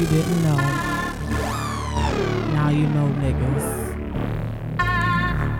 [0.00, 0.56] if you didn't know.
[2.52, 3.78] Now you know, niggas.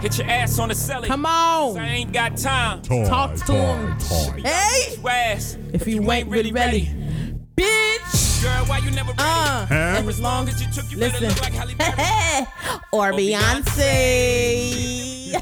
[0.03, 1.07] Hit your ass on the celly.
[1.07, 1.77] Come on.
[1.77, 2.83] I ain't got time.
[2.83, 3.99] Talk to him.
[4.45, 5.57] Hey, Your ass.
[5.73, 6.89] if you ain't really ready,
[7.57, 8.43] bitch.
[8.43, 9.23] Girl, why you never ready?
[9.23, 9.75] Uh, Huh?
[10.09, 11.29] as long as you took, you better listen.
[11.31, 11.95] look like Halle Berry.
[12.93, 15.33] or Beyonce.
[15.33, 15.35] Beyonce.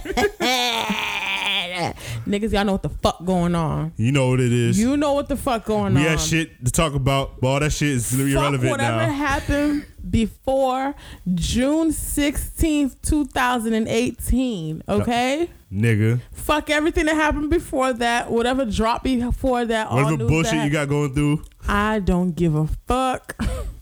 [2.26, 3.92] Niggas, y'all know what the fuck going on.
[3.96, 4.78] You know what it is.
[4.78, 6.06] You know what the fuck going we on.
[6.08, 9.12] had shit to talk about, but all that shit is Fuck irrelevant whatever now.
[9.12, 10.94] happened before
[11.34, 14.82] June 16th, 2018.
[14.88, 15.50] Okay?
[15.72, 16.20] Nigga.
[16.32, 18.30] Fuck everything that happened before that.
[18.30, 19.92] Whatever dropped before that.
[19.92, 21.42] Whatever bullshit that- you got going through.
[21.68, 23.36] I don't give a fuck.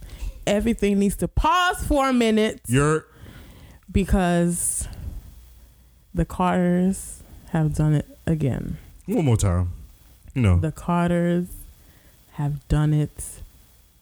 [0.47, 3.07] Everything needs to pause for a minute You're
[3.91, 4.87] because
[6.13, 8.77] the Carters have done it again.
[9.05, 9.71] one more time.
[10.33, 10.59] No.
[10.59, 11.47] The Carters
[12.33, 13.23] have done it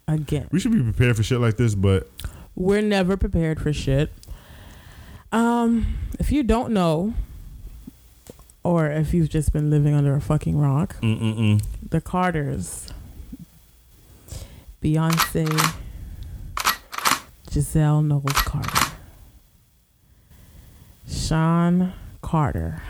[0.07, 0.47] again.
[0.51, 2.09] we should be prepared for shit like this, but
[2.55, 4.11] We're never prepared for shit.
[5.31, 7.13] Um, if you don't know,
[8.63, 11.61] or if you've just been living under a fucking rock, mm-mm-mm.
[11.89, 12.91] the Carters,
[14.81, 15.73] Beyonce,
[17.51, 18.93] Giselle Knowles Carter,
[21.09, 22.81] Sean Carter,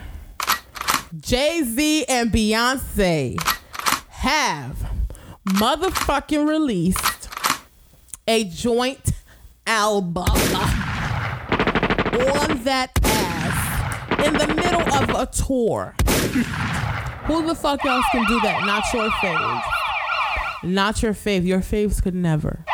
[1.20, 3.40] Jay Z, and Beyonce
[4.10, 4.90] have
[5.48, 7.30] motherfucking released
[8.28, 9.12] a joint
[9.68, 10.34] album on
[12.64, 15.94] that ass in the middle of a tour.
[17.26, 18.66] Who the fuck else can do that?
[18.66, 19.64] Not your fave.
[20.64, 21.46] Not your fave.
[21.46, 22.66] Your faves could never.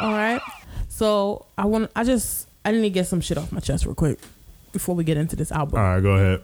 [0.00, 0.42] All right.
[0.88, 1.90] So I want.
[1.96, 2.48] I just.
[2.66, 4.20] I need to get some shit off my chest real quick
[4.72, 5.78] before we get into this album.
[5.78, 6.42] All right, go ahead.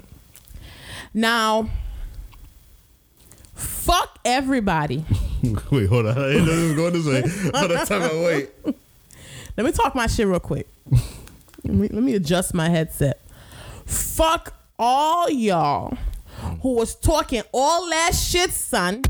[1.14, 1.68] Now,
[3.54, 5.04] fuck everybody.
[5.70, 6.18] wait, hold on.
[6.18, 7.50] I this was going this way.
[7.58, 8.12] Hold on, time out.
[8.12, 8.50] Wait.
[9.56, 10.68] Let me talk my shit real quick.
[11.64, 13.20] let, me, let me adjust my headset.
[13.86, 15.96] Fuck all y'all
[16.62, 19.02] who was talking all that shit, son,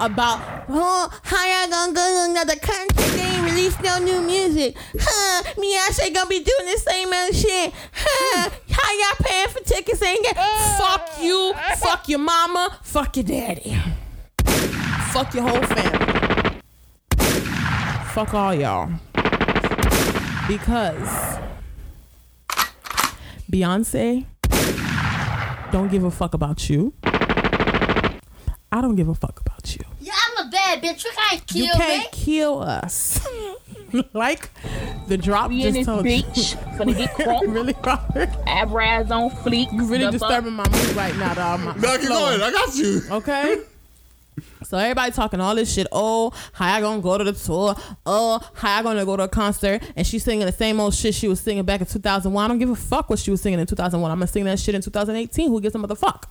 [0.00, 3.31] about oh, how y'all gonna go to another country?
[3.42, 4.76] Release no new music.
[4.98, 5.42] Huh?
[5.56, 7.72] Beyonce gonna be doing the same old shit.
[7.92, 8.50] Huh?
[8.70, 10.02] How y'all paying for tickets?
[10.02, 10.36] Ain't get
[10.78, 13.76] fuck you, fuck your mama, fuck your daddy,
[15.12, 16.60] fuck your whole family.
[18.12, 18.90] Fuck all y'all
[20.46, 21.38] because
[23.50, 24.26] Beyonce
[25.72, 26.92] don't give a fuck about you.
[28.70, 29.91] I don't give a fuck about you.
[30.72, 31.04] Yeah, I'm a bad bitch.
[31.04, 32.08] You can't kill you can't me.
[32.12, 33.28] kill us.
[34.14, 34.50] like
[35.08, 37.52] the drop We in just this told bitch, finna get crunk.
[37.52, 38.30] really, Robert?
[38.46, 39.72] Eyebrows on fleek.
[39.72, 41.60] You really the fuck- disturbing my mood right now, dog.
[41.60, 42.40] My, No, keep going.
[42.42, 43.00] I got you.
[43.10, 43.62] Okay.
[44.64, 45.86] So everybody talking all this shit.
[45.92, 47.74] Oh, how I gonna go to the tour?
[48.06, 49.82] Oh, how I gonna go to a concert?
[49.94, 52.42] And she's singing the same old shit she was singing back in 2001.
[52.42, 54.10] I don't give a fuck what she was singing in 2001.
[54.10, 55.48] I'm gonna sing that shit in 2018.
[55.50, 56.22] Who gives a motherfuck?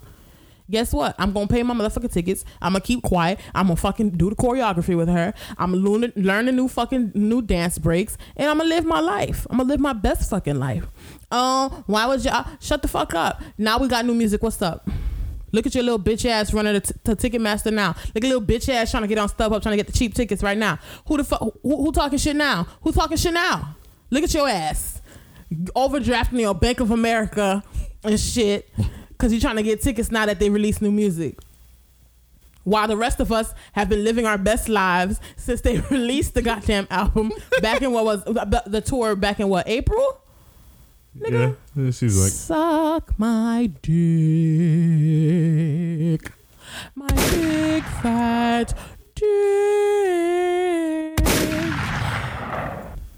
[0.71, 1.15] Guess what?
[1.19, 2.45] I'm gonna pay my motherfucking tickets.
[2.61, 3.39] I'm gonna keep quiet.
[3.53, 5.33] I'm gonna fucking do the choreography with her.
[5.57, 9.45] I'm gonna learn, the new fucking new dance breaks, and I'm gonna live my life.
[9.49, 10.85] I'm gonna live my best fucking life.
[11.31, 13.43] Oh, why would y'all shut the fuck up?
[13.57, 14.41] Now we got new music.
[14.41, 14.89] What's up?
[15.51, 17.89] Look at your little bitch ass running to, t- to Ticketmaster now.
[18.15, 20.15] Look at little bitch ass trying to get on StubHub, trying to get the cheap
[20.15, 20.79] tickets right now.
[21.07, 21.41] Who the fuck?
[21.41, 22.67] Who, who talking shit now?
[22.81, 23.75] Who talking shit now?
[24.09, 25.01] Look at your ass
[25.75, 27.63] overdrafting your Bank of America
[28.03, 28.69] and shit
[29.21, 31.37] because you're trying to get tickets now that they release new music.
[32.63, 36.41] While the rest of us have been living our best lives since they released the
[36.41, 37.31] goddamn album
[37.61, 40.23] back in what was the tour back in what April?
[41.13, 43.91] Yeah, yeah, she's like, Suck my dick.
[46.95, 48.73] My big fat
[49.13, 49.27] dick.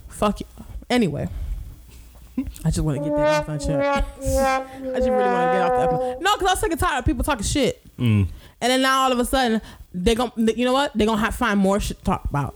[0.09, 0.47] Fuck you.
[0.89, 1.29] Anyway.
[2.65, 3.69] I just want to get that off my chest.
[3.71, 6.21] I just really want to get off that.
[6.21, 7.79] No, because I was sick and tired of people talking shit.
[7.97, 8.27] Mm.
[8.61, 9.61] And then now all of a sudden,
[9.93, 10.93] they gon' you know what?
[10.95, 12.55] They're going to have find more shit to talk about.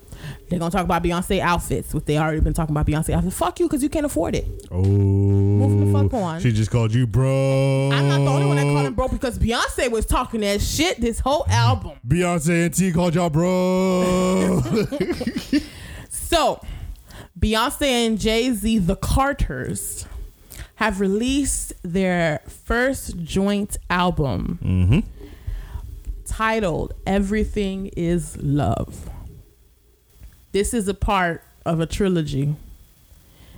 [0.49, 3.37] They're going to talk about Beyonce outfits, which they already been talking about Beyonce outfits.
[3.37, 4.47] Fuck you, because you can't afford it.
[4.71, 4.81] oh.
[4.83, 6.39] Move the fuck on.
[6.39, 7.91] She just called you bro.
[7.93, 10.99] I'm not the only one that called him bro because Beyonce was talking that shit
[10.99, 11.91] this whole album.
[12.07, 14.61] Beyonce and T called y'all bro.
[16.09, 16.61] So,
[17.37, 20.07] Beyonce and Jay Z, the Carters,
[20.75, 24.99] have released their first joint album mm-hmm.
[26.25, 29.09] titled Everything is Love.
[30.51, 32.55] This is a part of a trilogy.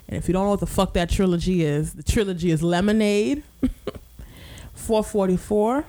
[0.08, 3.44] And if you don't know what the fuck that trilogy is, the trilogy is Lemonade,
[4.74, 5.86] 444,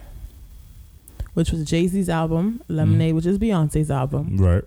[1.34, 3.16] which was Jay Z's album, Lemonade, mm-hmm.
[3.16, 4.64] which is Beyonce's album, right.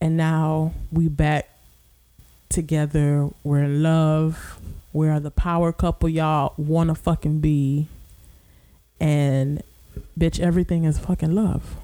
[0.00, 1.48] and now we back
[2.52, 3.28] together.
[3.42, 4.58] We're in love.
[4.92, 7.88] We are the power couple y'all wanna fucking be.
[9.00, 9.62] And
[10.18, 11.76] bitch, everything is fucking love.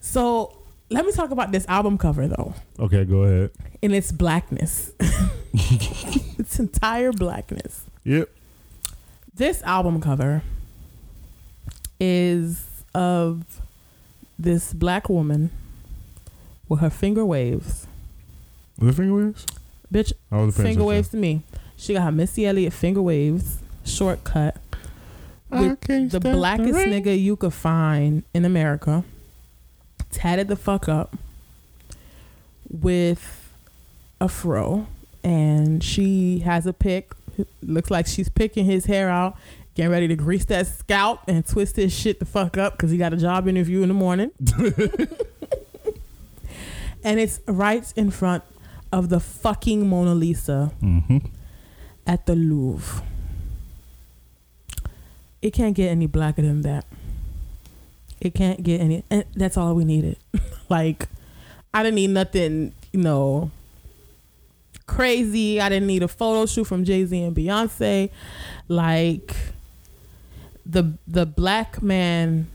[0.00, 0.58] So
[0.90, 3.50] let me talk about this album cover though, Okay, go ahead.
[3.82, 4.92] in its blackness,
[5.52, 7.84] its entire blackness.
[8.04, 8.28] Yep.
[9.34, 10.42] This album cover
[11.98, 12.64] is
[12.94, 13.60] of
[14.38, 15.50] this black woman
[16.68, 17.86] with her finger waves.
[18.80, 19.46] It finger waves?
[19.92, 21.42] Bitch, was finger waves to me.
[21.76, 24.56] She got her Missy Elliott finger waves, shortcut.
[25.50, 29.04] with the blackest nigga you could find in America,
[30.10, 31.16] tatted the fuck up
[32.68, 33.52] with
[34.20, 34.86] a fro,
[35.22, 37.12] and she has a pick.
[37.62, 39.36] Looks like she's picking his hair out,
[39.74, 42.96] getting ready to grease that scalp and twist his shit the fuck up because he
[42.98, 44.30] got a job interview in the morning.
[47.04, 48.42] and it's right in front
[48.96, 51.18] of the fucking Mona Lisa Mm-hmm.
[52.06, 53.02] at the Louvre.
[55.42, 56.86] It can't get any blacker than that.
[58.20, 60.16] It can't get any, and that's all we needed.
[60.70, 61.06] like,
[61.74, 63.50] I didn't need nothing, you know,
[64.86, 65.60] crazy.
[65.60, 68.10] I didn't need a photo shoot from Jay Z and Beyonce.
[68.68, 69.36] Like,
[70.64, 72.48] the the black man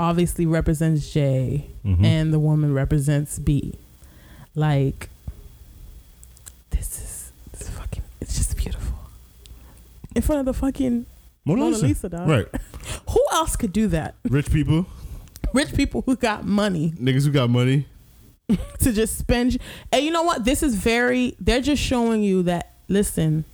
[0.00, 2.02] obviously represents J, Mhm.
[2.04, 3.74] and the woman represents B.
[4.54, 5.10] Like,
[6.70, 8.02] this is this is fucking.
[8.22, 8.98] It's just beautiful.
[10.14, 11.06] In front of the fucking
[11.44, 11.86] Mona, Mona Lisa.
[11.86, 12.28] Lisa, dog.
[12.28, 12.46] Right.
[13.10, 14.16] Who else could do that?
[14.28, 14.86] Rich people,
[15.52, 17.86] Rich people who got money niggas who got money.
[18.80, 19.58] to just spend.
[19.92, 20.44] And you know what?
[20.44, 21.36] This is very.
[21.40, 22.74] They're just showing you that.
[22.88, 23.44] Listen,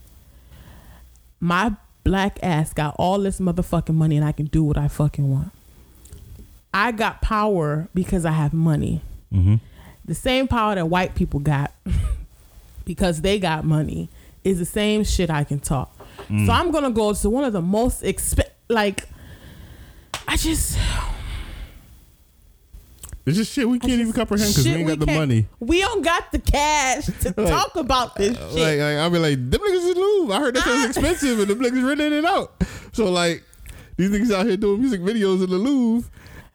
[1.41, 1.75] my
[2.05, 5.53] black ass got all this motherfucking money, and I can do what I fucking want.
[6.73, 9.03] I got power because I have money.
[9.33, 9.57] Mm-hmm.
[10.05, 11.73] the same power that white people got
[12.85, 14.09] because they got money
[14.45, 15.93] is the same shit I can talk.
[16.29, 16.47] Mm.
[16.47, 19.09] So I'm gonna go to one of the most exp like
[20.27, 20.77] I just
[23.25, 25.47] It's just shit we can't just- even comprehend because we ain't got the money.
[25.59, 28.53] We don't got the cash to Like- talk about this shit.
[28.53, 30.35] Like, like I'll be like, them niggas is Louvre.
[30.37, 32.53] I heard that shit expensive and them niggas renting it out.
[32.93, 33.43] So like,
[33.97, 36.09] these niggas out here doing music videos in the Louvre,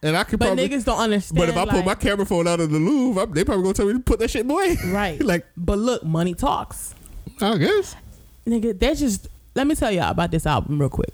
[0.03, 0.69] and I could but probably.
[0.69, 1.37] niggas don't understand.
[1.39, 3.73] but if I pull my camera phone out of the Louvre, I, they probably gonna
[3.73, 4.77] tell me to put that shit away.
[4.87, 6.95] right, like, but look, money talks.
[7.41, 7.95] I guess.
[8.47, 11.13] Nigga, they just let me tell y'all about this album real quick.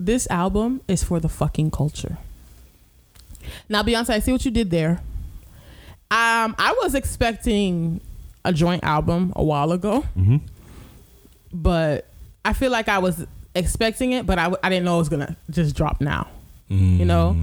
[0.00, 2.18] This album is for the fucking culture.
[3.68, 5.00] Now, Beyonce, I see what you did there.
[6.10, 8.00] Um, I was expecting
[8.44, 10.36] a joint album a while ago, Mm-hmm.
[11.52, 12.06] but
[12.44, 15.08] I feel like I was expecting it, but I, w- I didn't know it was
[15.08, 16.28] gonna just drop now.
[16.68, 17.34] You know,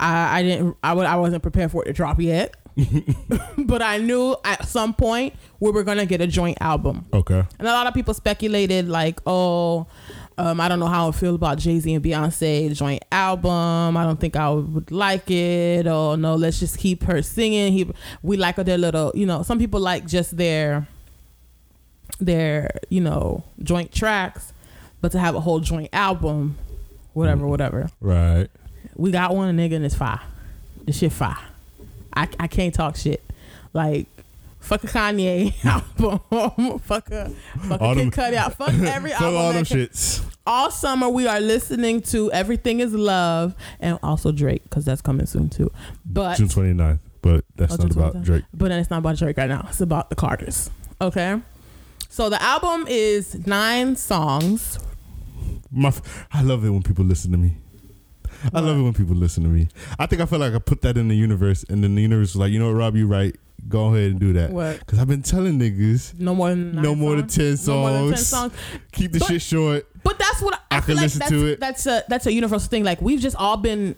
[0.00, 2.54] I, I didn't I w- I wasn't prepared for it to drop yet,
[3.58, 7.06] but I knew at some point we were gonna get a joint album.
[7.12, 7.42] Okay.
[7.58, 9.86] And a lot of people speculated, like, oh,
[10.36, 13.96] um, I don't know how I feel about Jay Z and Beyonce joint album.
[13.96, 15.86] I don't think I would like it.
[15.86, 17.72] Or no, let's just keep her singing.
[17.72, 17.90] He,
[18.22, 19.42] we like their little, you know.
[19.42, 20.88] Some people like just their,
[22.18, 24.52] their, you know, joint tracks,
[25.00, 26.58] but to have a whole joint album,
[27.12, 27.88] whatever, whatever.
[28.00, 28.48] Right.
[28.96, 30.20] We got one nigga and it's fire.
[30.84, 31.38] The shit fire.
[32.14, 33.22] I, I can't talk shit.
[33.72, 34.06] Like
[34.60, 36.78] fuck a Kanye album.
[36.80, 37.30] fuck a
[37.68, 38.54] fuck All a them- Kid Cudi out.
[38.54, 39.36] Fuck every Fuck album.
[39.40, 40.24] all them can- shits.
[40.46, 45.26] all summer we are listening to Everything Is Love and also Drake because that's coming
[45.26, 45.70] soon too.
[46.06, 47.00] But June 29th.
[47.20, 48.44] But that's Oh, not about Drake.
[48.52, 49.64] but then it's not about Drake right now.
[49.68, 50.70] It's about the Carters.
[51.00, 51.40] Okay.
[52.10, 54.78] So the album is nine songs.
[55.72, 57.56] My, f- I love it when people listen to me.
[58.52, 59.68] I love it when people listen to me.
[59.98, 62.34] I think I feel like I put that in the universe, and then the universe
[62.34, 63.34] was like, you know what, Rob, you right.
[63.68, 64.50] Go ahead and do that.
[64.50, 64.80] What?
[64.80, 67.64] Because I've been telling niggas, No more than no more than songs?
[67.64, 68.26] ten No more than ten songs.
[68.26, 68.52] songs.
[68.92, 69.86] Keep the But- shit short.
[70.02, 71.60] But that's what I, I feel can like listen that's, to it.
[71.60, 72.84] That's a that's a universal thing.
[72.84, 73.94] Like we've just all been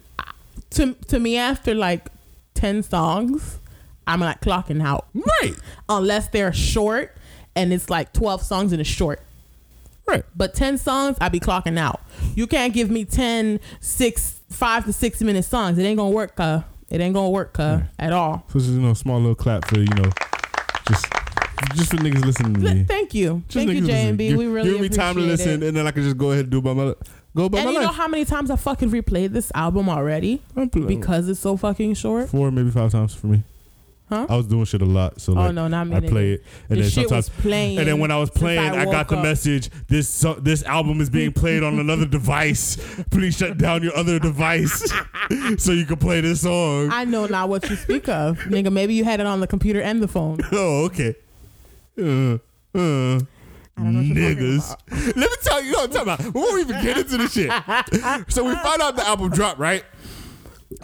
[0.71, 2.07] to to me after like
[2.55, 3.59] ten songs,
[4.07, 5.55] I'm like clocking out Right.
[5.89, 7.17] unless they're short
[7.57, 9.21] and it's like twelve songs and it's short.
[10.07, 10.23] Right.
[10.37, 12.01] But 10 songs, I be clocking out.
[12.37, 15.79] You can't give me 10, six, five to six minute songs.
[15.79, 16.63] It ain't gonna work, uh.
[16.89, 18.45] It ain't gonna work, uh, at all.
[18.53, 20.11] So just, you know, small little clap for, you know,
[20.89, 21.05] just
[21.75, 22.85] just for niggas listening to me.
[22.85, 23.43] Thank you.
[23.49, 24.29] Just Thank you, J and B.
[24.29, 25.67] Give- We really Give me time to listen, it.
[25.69, 26.95] and then I can just go ahead and do by my
[27.35, 30.43] go by And my you know how many times I fucking replayed this album already?
[30.71, 32.29] Because it's so fucking short.
[32.29, 33.43] four, maybe five times for me.
[34.09, 34.25] Huh?
[34.29, 36.45] I was doing shit a lot, so Oh, like, no, not me, I play it,
[36.69, 39.09] and The then sometimes was playing And then when I was playing, I I, got
[39.09, 39.23] the up.
[39.25, 42.77] message: this so, this album is being played on another device.
[43.11, 44.93] Please shut down your other device
[45.59, 46.91] so you can play this song.
[46.93, 48.73] I know not what you speak of, nigga.
[48.73, 50.39] Maybe you had it on the computer and the phone.
[50.53, 51.17] oh, okay.
[51.99, 52.39] Uh,
[52.79, 53.21] uh.
[53.79, 54.59] I don't know what you're talking
[54.95, 55.17] Niggas.
[55.17, 56.55] Let me tell you, you know what I'm talking about.
[56.55, 58.33] We even get into the shit.
[58.33, 59.85] So we find out the album dropped, right?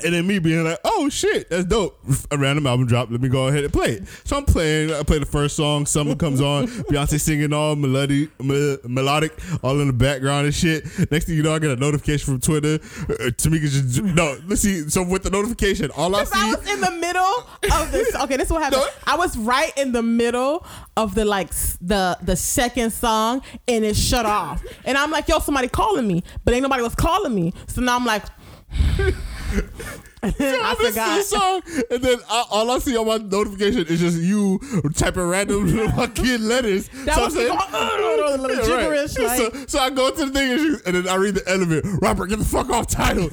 [0.05, 1.99] And then me being like, oh shit, that's dope.
[2.31, 3.11] A random album drop.
[3.11, 4.09] Let me go ahead and play it.
[4.25, 4.93] So I'm playing.
[4.93, 5.87] I play the first song.
[5.87, 6.67] Summer comes on.
[6.89, 10.85] Beyonce singing all melody, me- melodic, all in the background and shit.
[11.11, 12.75] Next thing you know, I get a notification from Twitter.
[12.75, 14.39] Uh, Tamika just no.
[14.47, 14.89] Let's see.
[14.89, 18.15] So with the notification, all I Because I was in the middle of this.
[18.23, 18.83] Okay, this is what happened.
[18.83, 19.13] No.
[19.13, 20.65] I was right in the middle
[20.97, 24.63] of the like the the second song, and it shut off.
[24.85, 27.53] And I'm like, yo, somebody calling me, but ain't nobody was calling me.
[27.67, 28.23] So now I'm like,
[30.23, 31.25] and then I I listen to the forgot.
[31.25, 34.61] song, and then I, all I see on my notification is just you
[34.95, 36.89] typing random fucking letters.
[37.05, 39.11] That so was I'm saying- Yeah, right.
[39.11, 41.85] So, so I go to the thing and, she, and then I read the element.
[42.01, 43.29] Robert, get the fuck off Tidal.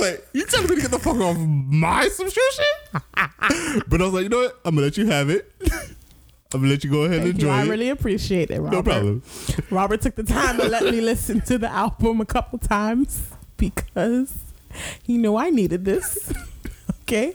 [0.00, 2.64] like you telling me to get the fuck off my subscription?
[3.88, 4.60] but I was like, you know what?
[4.64, 5.50] I'm gonna let you have it.
[6.52, 7.48] I'm gonna let you go ahead and Thank you.
[7.48, 8.76] enjoy I really appreciate it, Robert.
[8.76, 9.22] no problem.
[9.70, 13.22] Robert took the time to let me listen to the album a couple times
[13.56, 14.34] because
[15.02, 16.32] he know I needed this.
[17.02, 17.34] okay.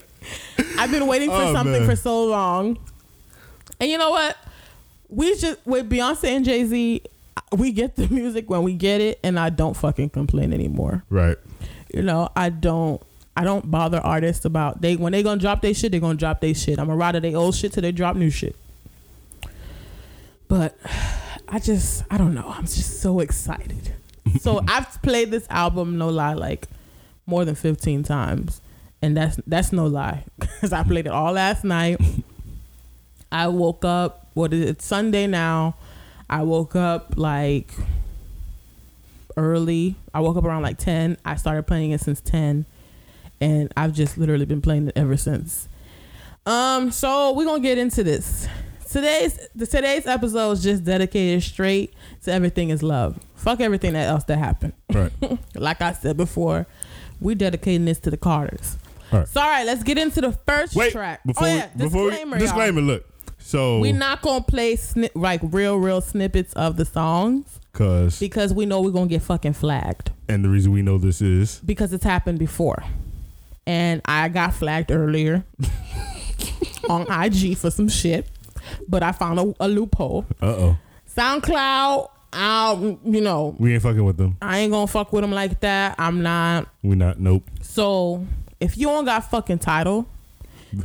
[0.78, 1.86] I've been waiting for Oh, something man.
[1.90, 2.78] for so long.
[3.80, 4.38] And you know what?
[5.10, 7.02] We just with Beyonce and Jay Z,
[7.56, 11.04] we get the music when we get it, and I don't fucking complain anymore.
[11.10, 11.38] Right.
[11.94, 13.02] You know, I don't.
[13.38, 15.92] I don't bother artists about they when they gonna drop their shit.
[15.92, 16.80] They gonna drop their shit.
[16.80, 18.56] I'm a ride of their old shit till they drop new shit.
[20.48, 20.78] But
[21.48, 22.48] I just I don't know.
[22.50, 23.94] I'm just so excited.
[24.40, 26.68] so I've played this album, no lie, like
[27.26, 28.62] more than 15 times,
[29.02, 32.00] and that's that's no lie because I played it all last night.
[33.32, 34.30] I woke up.
[34.34, 34.82] What is it?
[34.82, 35.76] Sunday now.
[36.30, 37.72] I woke up like
[39.38, 39.96] early.
[40.14, 41.18] I woke up around like 10.
[41.26, 42.66] I started playing it since 10
[43.42, 45.68] and I've just literally been playing it ever since.
[46.46, 48.48] Um so we're going to get into this.
[48.90, 53.20] Today's the today's episode is just dedicated straight to everything is love.
[53.36, 54.74] Fuck everything that else that happened.
[54.94, 55.12] Right.
[55.56, 56.68] like I said before,
[57.20, 58.78] we dedicating this to the Carters.
[59.12, 59.28] All right.
[59.28, 60.92] So all right, let's get into the first Wait.
[60.92, 61.22] track.
[61.26, 62.48] Before oh yeah, we, before disclaimer, we, y'all.
[62.48, 62.82] disclaimer.
[62.82, 63.06] Look.
[63.38, 68.54] So We're not gonna play sni- like real, real snippets of the songs cause because
[68.54, 71.94] we know we're gonna get fucking flagged and the reason we know this is because
[71.94, 72.84] it's happened before,
[73.68, 75.44] and I got flagged earlier
[76.90, 78.28] on IG for some shit,
[78.88, 80.26] but I found a, a loophole.
[80.42, 80.78] uh oh
[81.16, 82.74] SoundCloud, I
[83.04, 84.38] you know we ain't fucking with them.
[84.42, 85.96] I ain't gonna fuck with them like that.
[85.98, 86.68] I'm not.
[86.84, 87.20] We not.
[87.20, 87.44] Nope.
[87.62, 88.26] So
[88.60, 90.08] if you don't got fucking Tidal,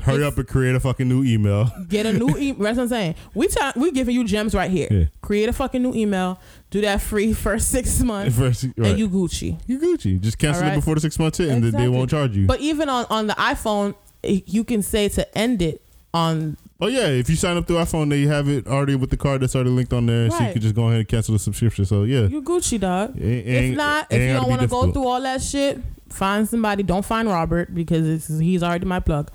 [0.02, 1.71] Hurry up and create a fucking new email.
[1.88, 2.62] Get a new email.
[2.62, 3.14] That's what I'm saying.
[3.35, 4.88] We tell we giving you gems right here.
[4.90, 5.04] Yeah.
[5.21, 6.38] Create a fucking new email.
[6.71, 8.90] Do that free first six months, First, right.
[8.90, 9.59] and you Gucci.
[9.66, 10.21] You Gucci.
[10.21, 12.47] Just cancel All it before the six months hit, and then they won't charge you.
[12.47, 15.83] But even on on the iPhone, you can say to end it
[16.14, 16.57] on.
[16.83, 19.43] Oh yeah, if you sign up through iPhone, they have it already with the card
[19.43, 20.53] that's already linked on there, so you Right.
[20.55, 21.85] can just go ahead and cancel the subscription.
[21.85, 23.17] So yeah, You Gucci dog.
[23.19, 24.95] It- it if not, it if ain't you gotta don't be want to go difficult.
[24.95, 26.83] through all that shit, find somebody.
[26.83, 29.31] Don't find Robert because it's, he's already my plug.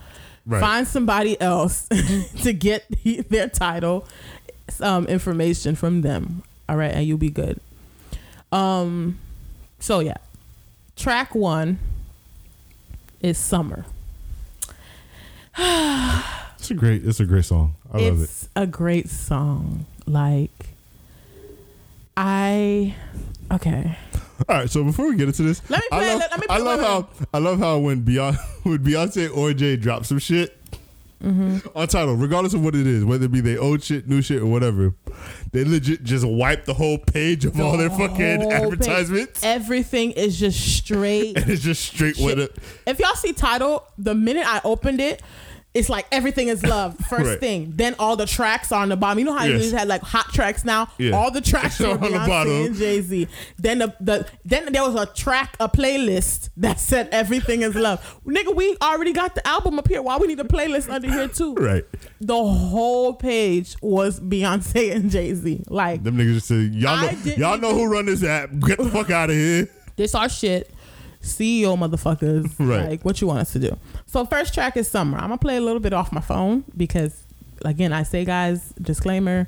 [0.48, 0.60] Right.
[0.60, 1.88] Find somebody else
[2.44, 4.08] to get he- their Tidal,
[4.82, 6.42] um, information from them.
[6.68, 7.60] All right, and you'll be good.
[8.52, 9.20] Um,
[9.80, 10.18] so yeah,
[10.96, 11.78] track one
[13.22, 13.86] is summer.
[16.66, 17.76] It's a great, it's a great song.
[17.94, 18.24] I love it.
[18.24, 19.86] it's a great song.
[20.08, 20.52] Like,
[22.18, 22.96] I
[23.52, 23.98] okay.
[24.50, 26.58] All right, so before we get into this, Let me I love, let- me I
[26.58, 30.58] love how I love how when Beyonce when Beyonce or Jay drop some shit
[31.24, 31.70] Mm-hmm.
[31.76, 34.44] on Tidal, regardless of what it is, whether it be their old shit, new shit,
[34.44, 34.94] or whatever,
[35.54, 40.60] they legit just wipe the whole page of all their fucking advertisements, Everything is just
[40.60, 41.36] straight.
[41.42, 42.56] and it's just straight with it.
[42.86, 45.24] if y'all see Tidal, the minute I opened it,
[45.76, 46.98] it's like everything is love.
[47.10, 47.40] First Right.
[47.40, 47.74] thing.
[47.76, 49.20] Then all the tracks are on the bottom.
[49.20, 49.52] You know how Yes.
[49.54, 50.88] you just had like hot tracks now?
[50.98, 51.12] Yeah.
[51.12, 52.52] All the tracks are On on the Beyonce bottom.
[52.66, 53.28] and Jay Z.
[53.58, 58.20] Then the, the then there was a track, a playlist that said everything is love.
[58.26, 60.02] Nigga, we already got the album up here.
[60.02, 61.54] Why we need a playlist under here too?
[61.56, 61.84] Right,
[62.22, 65.64] The whole page was Beyonce and Jay Z.
[65.68, 68.50] Like them niggas just said, y'all know, y'all know who run this app.
[68.60, 69.68] Get the fuck out of here.
[69.98, 70.72] this our shit.
[71.26, 72.52] CEO motherfuckers.
[72.66, 72.90] Right.
[72.90, 73.78] Like, what you want us to do?
[74.06, 75.18] So, first track is Summer.
[75.18, 77.24] I'm going to play a little bit off my phone because,
[77.64, 79.48] again, I say, guys, disclaimer,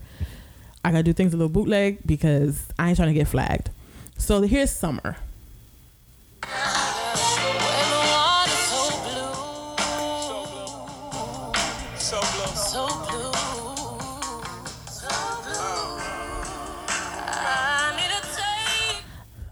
[0.84, 3.70] I got to do things a little bootleg because I ain't trying to get flagged.
[4.18, 5.16] So, here's Summer.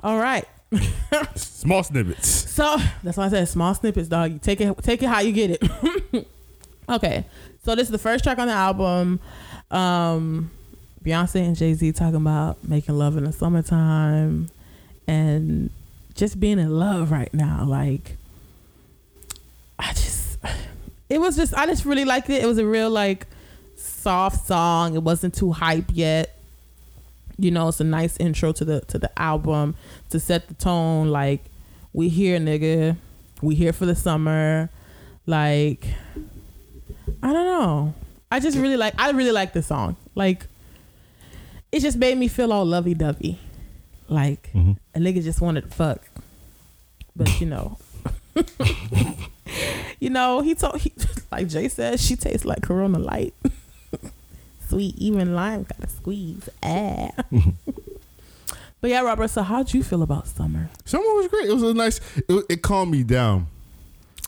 [0.04, 0.48] All right.
[1.66, 2.28] Small snippets.
[2.52, 4.34] So that's why I said small snippets, dog.
[4.34, 6.28] You take it, take it how you get it.
[6.90, 7.26] okay,
[7.64, 9.20] so this is the first track on the album.
[9.72, 10.52] Um,
[11.04, 14.50] Beyonce and Jay Z talking about making love in the summertime
[15.08, 15.72] and
[16.14, 17.66] just being in love right now.
[17.66, 18.18] Like,
[19.80, 20.38] I just,
[21.10, 22.44] it was just, I just really liked it.
[22.44, 23.26] It was a real like
[23.76, 24.94] soft song.
[24.94, 26.38] It wasn't too hype yet.
[27.38, 29.76] You know, it's a nice intro to the to the album
[30.12, 31.10] to set the tone.
[31.10, 31.44] Like,
[31.96, 32.98] we here, nigga.
[33.42, 34.70] We here for the summer.
[35.26, 35.88] Like,
[37.24, 37.94] I don't know.
[38.32, 38.94] I just really like.
[39.00, 39.96] I really like this song.
[40.14, 40.48] Like,
[41.72, 43.40] it just made me feel all lovey dovey.
[44.08, 44.78] Like Mhm.
[44.94, 46.02] a nigga just wanted to fuck,
[47.16, 47.78] but you know,
[50.00, 50.94] you know, he told he
[51.32, 53.34] like Jay said, she tastes like Corona Light.
[54.70, 56.50] Sweet, even lime got to squeeze.
[56.62, 57.10] Ah.
[58.86, 59.30] But yeah, Robert.
[59.30, 60.70] So how'd you feel about summer?
[60.86, 61.50] Summer was great.
[61.50, 62.00] It was a nice.
[62.18, 63.48] It, it calmed me down.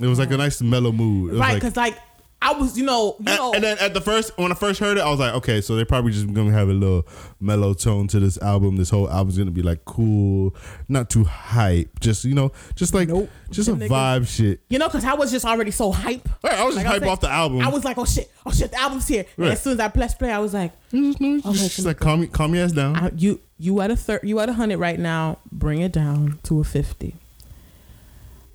[0.02, 0.38] It was like a oh.
[0.38, 1.36] nice mellow mood.
[1.36, 1.96] It Right, like- because like
[2.40, 4.80] I was, you know, you and, know, and then at the first, when I first
[4.80, 7.06] heard it, I was like, okay, so they're probably just gonna have a little
[7.40, 8.78] mellow tone to this album.
[8.78, 10.56] This whole album's gonna be like cool,
[10.88, 12.00] not too hype.
[12.00, 13.30] Just you know, just like Nope.
[13.50, 14.62] just a niggas- vibe shit.
[14.70, 16.30] you know, because I was just already so hype.
[16.44, 17.62] Right, I was just Like I hype said, off the album.
[17.62, 19.26] I was like, oh shit, oh shit, the album's here.
[19.36, 19.52] And Right.
[19.54, 22.28] as soon as I pressed play, I was like, just, Okay, just like calm, me-
[22.28, 22.96] calm your ass down.
[22.98, 25.40] I, you you at a third, you at a hundred right now.
[25.52, 27.16] Bring it down to a fifty.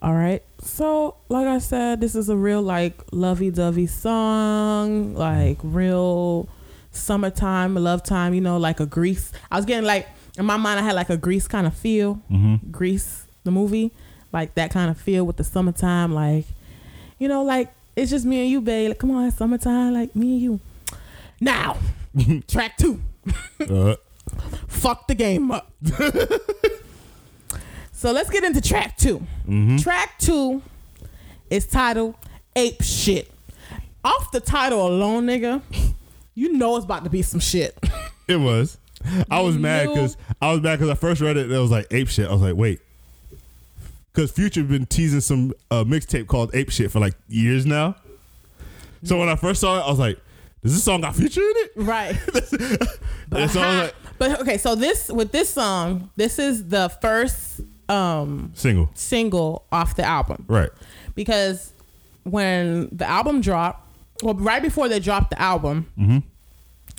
[0.00, 0.42] All right.
[0.62, 6.48] So, like I said, this is a real like lovey-dovey song, like real
[6.92, 8.32] summertime, love time.
[8.32, 9.32] You know, like a Grease.
[9.50, 12.22] I was getting like in my mind, I had like a Grease kind of feel.
[12.30, 12.70] Mm-hmm.
[12.70, 13.92] Grease, the movie,
[14.32, 16.46] like that kind of feel with the summertime, like
[17.18, 18.90] you know, like it's just me and you, babe.
[18.90, 20.60] Like, come on, summertime, like me and you.
[21.40, 21.76] Now,
[22.48, 23.00] track two.
[23.60, 23.96] Uh,
[24.68, 25.72] Fuck the game up.
[28.02, 29.76] so let's get into track 2 Mm-hmm.
[29.78, 30.62] Track two
[31.50, 32.14] is titled
[32.56, 33.30] Ape Shit.
[34.04, 35.62] Off the title alone, nigga,
[36.34, 37.78] you know it's about to be some shit.
[38.28, 38.78] it was.
[39.30, 41.44] I was You mad because I was mad because I first read it.
[41.46, 42.28] and It was like ape shit.
[42.28, 42.80] I was like, wait,
[44.12, 47.96] because Future been teasing some uh, mixtape called Ape Shit for like years now.
[49.04, 50.18] So when I first saw it, I was like,
[50.62, 51.70] does this song got Future in it?
[51.76, 52.16] right.
[53.34, 56.88] And so I was like, but okay, so this with this song, this is the
[57.00, 57.60] first
[57.92, 60.44] um single, single off the album.
[60.48, 60.70] right?
[61.14, 61.72] because
[62.24, 63.86] when the album dropped,
[64.22, 66.18] well, right before they dropped the album, Mm-hmm.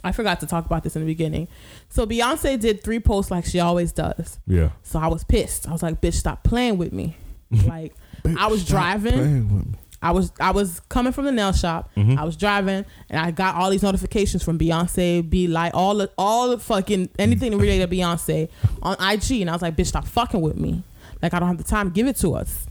[0.06, 1.48] I forgot to talk about this in the beginning.
[1.88, 4.38] So Beyonce did three posts like she always does.
[4.46, 4.72] Yeah.
[4.84, 5.66] So I was pissed.
[5.66, 7.16] I was like, "Bitch, stop playing with me!"
[7.66, 7.94] like
[8.38, 9.78] I was driving.
[10.04, 10.40] Playing with me.
[10.40, 11.90] I was I was coming from the nail shop.
[11.96, 12.18] Mhm.
[12.18, 16.10] I was driving, and I got all these notifications from Beyonce, be like all the
[16.18, 18.50] all the fucking anything related to Beyonce
[18.82, 20.84] on IG, and I was like, "Bitch, stop fucking with me!
[21.22, 21.90] Like I don't have the time.
[21.92, 22.66] Give it to us."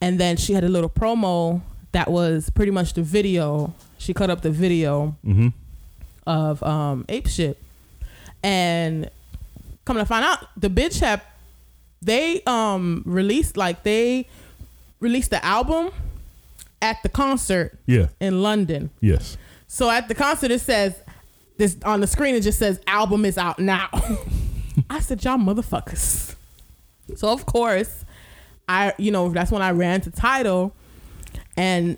[0.00, 1.60] And then she had a little promo
[1.92, 3.74] that was pretty much the video.
[3.98, 5.48] She cut up the video Mm-hmm.
[6.26, 7.58] of um ape shit,
[8.42, 9.10] and
[9.84, 11.20] coming to find out, the bitch had
[12.02, 14.26] they um released like they
[15.00, 15.90] released the album
[16.82, 18.08] at the concert Yeah.
[18.20, 18.90] in London.
[19.00, 19.36] Yes.
[19.66, 20.94] So at the concert, it says
[21.56, 22.34] this on the screen.
[22.34, 23.88] It just says album is out now.
[24.90, 26.34] I said, y'all motherfuckers.
[27.16, 28.04] So of course,
[28.68, 30.74] I you know that's when I ran to Tidal,
[31.56, 31.96] and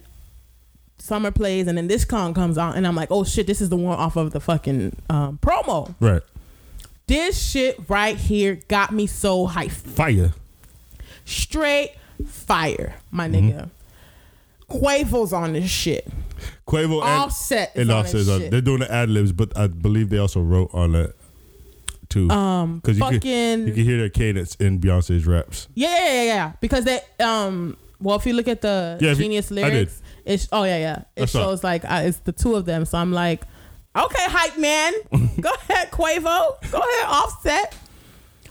[0.98, 3.68] summer plays, and then this song comes on, and I'm like, oh shit, this is
[3.68, 5.94] the one off of the fucking um, promo.
[6.00, 6.22] Right.
[7.06, 9.70] This shit right here got me so hyped.
[9.72, 10.32] Fire.
[11.24, 11.92] Straight
[12.26, 13.48] fire, my Mm-hmm.
[13.58, 13.70] nigga.
[14.72, 16.08] Quavo's on this shit.
[16.66, 18.50] Quavo and Offset is and on Offset this is on- shit.
[18.50, 21.14] They're doing the ad libs, but I believe they also wrote on it
[22.08, 22.28] too.
[22.30, 25.68] Um, 'Cause you fucking could, you can hear their cadence in Beyonce's raps.
[25.74, 26.52] yeah, yeah, yeah, yeah.
[26.60, 29.62] Because they um, well, if you look at the Yeah, if you- Genius I did.
[29.72, 31.02] lyrics, it's oh yeah, yeah.
[31.16, 31.42] It I saw it.
[31.42, 32.84] shows like uh, it's the two of them.
[32.84, 33.42] So I'm like,
[33.96, 34.92] okay, hype man,
[35.40, 37.74] go ahead, Quavo, go ahead, Offset.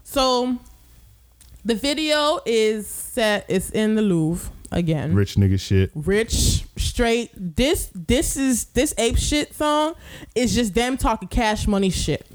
[0.04, 0.58] So
[1.66, 3.46] the video is set.
[3.50, 5.14] It's in the Louvre again.
[5.14, 5.92] Rich nigga shit.
[5.96, 9.94] rich straight this this is this ape shit song
[10.36, 12.26] is just them talking cash money shit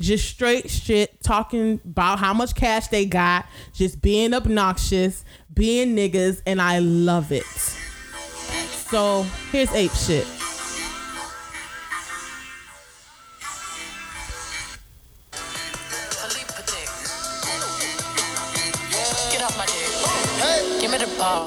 [0.00, 6.42] just straight shit talking about how much cash they got just being obnoxious being niggas
[6.46, 7.44] and i love it
[8.70, 9.22] so
[9.52, 10.26] here's ape shit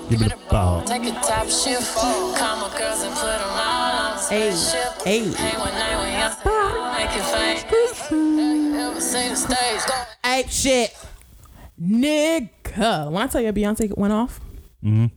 [0.10, 0.84] Give me the ball.
[0.84, 1.94] Take a top shift.
[1.96, 5.02] Call my girls and put them all on Hey, spaceship.
[5.04, 5.20] hey.
[5.34, 8.12] Hang one night when y'all make it famous.
[8.80, 9.82] Ever seen the stage?
[9.88, 10.50] Go.
[10.50, 10.96] shit
[11.82, 13.08] nigga Huh.
[13.10, 14.40] When I tell you Beyonce went off,
[14.84, 15.12] Mhm.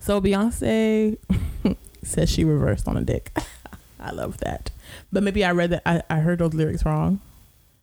[0.00, 1.16] so Beyonce
[2.02, 3.36] says she reversed on a dick.
[4.00, 4.70] I love that.
[5.12, 7.20] But maybe I read that I, I heard those lyrics wrong.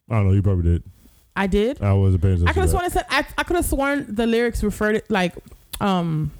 [0.09, 0.33] I don't know.
[0.33, 0.83] You probably did.
[1.35, 1.81] I did.
[1.81, 2.49] I wasn't paying attention.
[2.49, 5.09] I could have sworn it said I, I could have sworn the lyrics referred it
[5.11, 5.33] like
[5.81, 6.31] um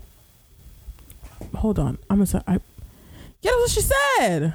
[1.56, 1.98] hold on.
[2.10, 4.54] I'm gonna say I Yeah, that's what she said.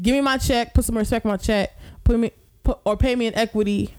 [0.00, 2.32] Give me my check, put some respect on my check, put me
[2.64, 3.94] put or pay me in equity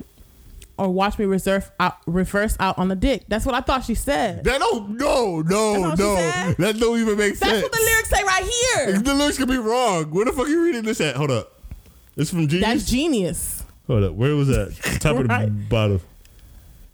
[0.77, 3.25] or watch me reserve out reverse out on the dick.
[3.27, 4.43] That's what I thought she said.
[4.43, 5.81] That don't no no no.
[5.81, 6.57] what she said?
[6.57, 7.51] That don't even make That's sense.
[7.51, 8.99] That's what the lyrics say right here.
[8.99, 10.05] The lyrics could be wrong.
[10.11, 11.15] Where the fuck are you reading this at?
[11.15, 11.59] Hold up.
[12.17, 12.67] It's from Genius.
[12.67, 13.63] That's genius.
[13.87, 14.13] Hold up.
[14.13, 14.75] Where was that?
[14.99, 15.69] Top of the Right.
[15.69, 16.01] bottom.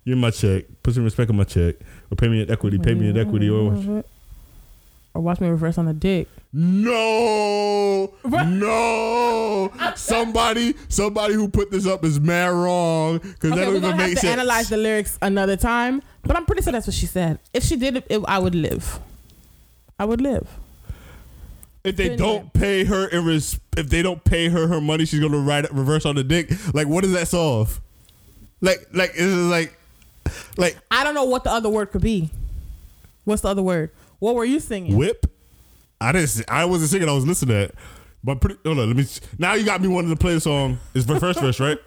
[0.06, 0.66] Give me my check.
[0.84, 1.76] Put some respect on my check.
[2.12, 2.78] Or pay me in equity.
[2.78, 3.50] Pay me in equity.
[3.50, 4.04] Or
[5.17, 6.27] Or watch me reverse on the dick.
[6.53, 9.71] no, no.
[9.95, 13.97] Somebody, somebody who put this up is mad wrong because Okay, that gonna even have
[13.97, 16.03] make to analyze the lyrics another time.
[16.21, 17.39] But I'm pretty sure that's what she said.
[17.51, 18.99] If she did it, I would live.
[19.97, 20.47] I would live.
[21.84, 22.17] if they Anyway.
[22.17, 25.65] don't pay her in res- if they don't pay her her money, she's gonna write
[25.65, 26.51] it reverse on the dick.
[26.75, 27.82] Like, what does that solve?
[28.62, 29.75] Like, like is it like,
[30.58, 32.30] like I don't know what the other word could be.
[33.23, 33.89] What's the other word?
[34.19, 34.95] What were you singing?
[34.95, 35.25] whip?
[35.99, 36.43] I didn't.
[36.47, 37.10] I wasn't singing.
[37.10, 37.75] I was listening to it.
[38.23, 38.58] But pretty.
[38.65, 38.88] Hold on.
[38.88, 39.06] Let me.
[39.38, 40.80] Now you got me wanting to play the song.
[40.93, 41.77] It's the first verse, right?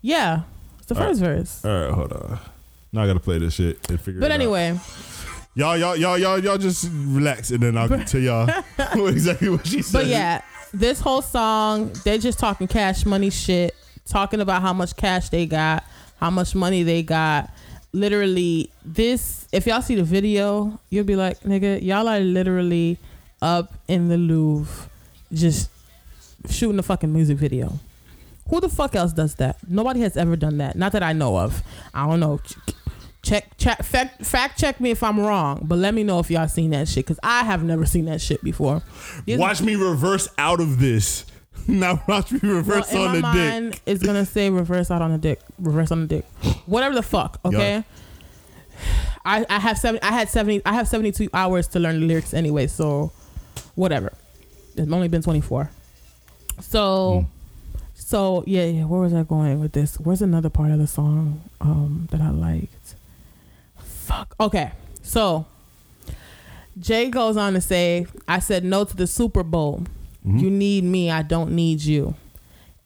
[0.00, 0.42] Yeah,
[0.78, 1.08] it's the All right.
[1.08, 1.64] first verse.
[1.64, 1.90] All right.
[1.92, 2.38] Hold on.
[2.92, 4.38] Now I gotta play this shit and figure But it out.
[4.38, 4.80] But anyway,
[5.54, 8.48] y'all, y'all, y'all, y'all, y'all just relax, and then I'll tell y'all
[9.08, 9.98] exactly what she said.
[9.98, 13.74] but yeah, this whole song they're just talking cash money shit,
[14.06, 15.84] talking about how much cash they got,
[16.16, 17.50] how much money they got.
[17.92, 22.98] Literally, this if y'all see the video, you'll be like, nigga, y'all are literally
[23.40, 24.90] up in the Louvre,
[25.32, 25.70] just
[26.50, 27.78] shooting a fucking music video.
[28.48, 29.56] Who the fuck else does that?
[29.68, 30.76] Nobody has ever done that.
[30.76, 31.62] Not that I know of.
[31.92, 32.40] I don't know.
[33.20, 36.48] Check, check, fact, fact check me if I'm wrong, but let me know if y'all
[36.48, 38.82] seen that shit because I have never seen that shit before.
[39.26, 41.26] Watch me reverse out of this.
[41.68, 43.50] Now watch me reverse in on the my dick.
[43.52, 46.24] mind, it's gonna say reverse out on the dick, reverse on the dick,
[46.66, 47.38] whatever the fuck.
[47.44, 47.84] Okay.
[49.24, 50.00] I, I have seven.
[50.02, 50.62] I had seventy.
[50.64, 52.66] I have seventy two hours to learn the lyrics anyway.
[52.68, 53.12] So,
[53.74, 54.12] whatever.
[54.76, 55.70] It's only been twenty four.
[56.60, 57.26] So,
[57.94, 58.84] so yeah, yeah.
[58.84, 59.96] Where was I going with this?
[60.00, 62.94] Where's another part of the song um, that I liked?
[63.76, 64.34] Fuck.
[64.40, 64.70] Okay.
[65.02, 65.44] So,
[66.78, 69.82] Jay goes on to say, "I said no to the Super Bowl.
[70.36, 71.10] You need me.
[71.10, 72.14] I don't need you.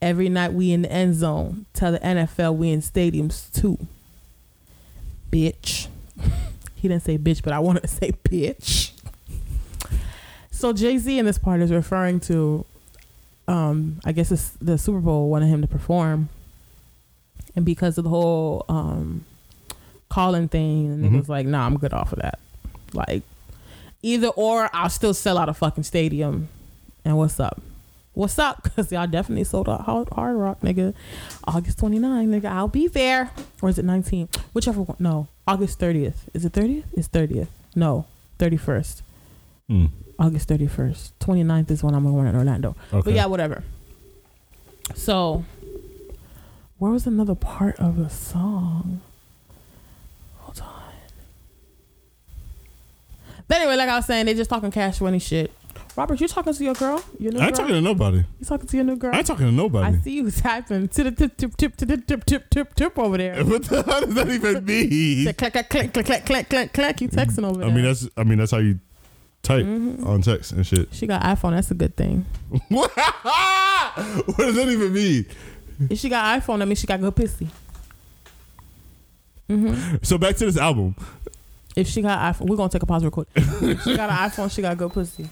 [0.00, 1.66] Every night we in the end zone.
[1.74, 3.78] Tell the NFL we in stadiums too.
[5.30, 5.88] Bitch.
[6.76, 8.92] he didn't say bitch, but I wanted to say bitch.
[10.50, 12.64] So Jay Z in this part is referring to,
[13.48, 16.28] um, I guess it's the Super Bowl wanted him to perform,
[17.56, 19.24] and because of the whole um,
[20.08, 21.18] calling thing, and it Mhm.
[21.18, 22.38] was like, nah, I'm good off of that.
[22.92, 23.22] Like,
[24.02, 26.48] either or, I'll still sell out a fucking stadium.
[27.04, 27.60] And what's up?
[28.14, 28.62] What's up?
[28.62, 30.94] Because y'all definitely sold out hard, hard Rock, nigga.
[31.44, 32.44] August 29, nigga.
[32.44, 33.30] I'll be there.
[33.60, 34.28] Or is it 19?
[34.52, 34.96] Whichever one.
[34.98, 35.28] No.
[35.46, 36.16] August 30th.
[36.34, 36.84] Is it 30th?
[36.92, 37.48] It's 30th.
[37.74, 38.06] No.
[38.38, 39.02] 31st.
[39.70, 39.90] Mm.
[40.18, 41.12] August 31st.
[41.20, 42.76] 29th is when I'm going in Orlando.
[42.92, 43.02] Okay.
[43.04, 43.64] But yeah, whatever.
[44.94, 45.44] So,
[46.78, 49.00] where was another part of the song?
[50.38, 50.92] Hold on.
[53.48, 55.50] But anyway, like I was saying, they just talking cash money shit.
[55.94, 57.04] Robert, you talking to your girl.
[57.18, 57.66] Your new I ain't girl?
[57.66, 58.24] talking to nobody.
[58.40, 59.14] You talking to your new girl?
[59.14, 59.96] I ain't talking to nobody.
[59.96, 63.18] I see you tapping to the tip, tip, tip, tip, tip, tip, tip, tip over
[63.18, 63.44] there.
[63.52, 65.24] What the hell does that even mean?
[65.26, 67.00] The click, click, click, click, click, click, click, click.
[67.02, 67.18] You mm-hmm.
[67.18, 67.68] texting over there.
[67.68, 68.78] I mean, that's I mean that's how you
[69.42, 70.06] type mm-hmm.
[70.06, 70.88] on text and shit.
[70.92, 71.50] She got iPhone.
[71.50, 72.24] That's a good thing.
[72.68, 75.26] what does that even mean?
[75.90, 77.48] If she got iPhone, that means she got good pussy.
[79.50, 79.96] Mm-hmm.
[80.02, 80.96] So back to this album.
[81.76, 83.28] If she got iPhone, we're gonna take a pause real quick.
[83.36, 84.50] If she got an iPhone.
[84.50, 85.28] She got good pussy.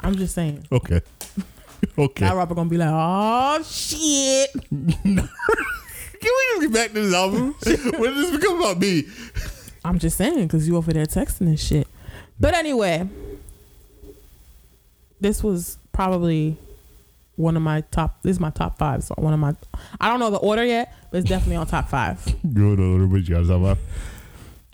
[0.00, 0.66] I'm just saying.
[0.72, 1.00] Okay.
[1.96, 2.24] Okay.
[2.24, 4.50] Now Robert gonna be like, oh shit.
[4.70, 5.20] Can we
[6.20, 7.54] just get back to this album?
[7.62, 9.04] when did this become about me?
[9.84, 11.86] I'm just saying because you over there texting and shit.
[12.40, 13.08] But anyway,
[15.20, 16.56] this was probably
[17.36, 18.22] one of my top.
[18.22, 19.04] This is my top five.
[19.04, 19.54] So one of my,
[20.00, 22.24] I don't know the order yet, but it's definitely on top five.
[22.52, 23.78] Good to what you guys talking about.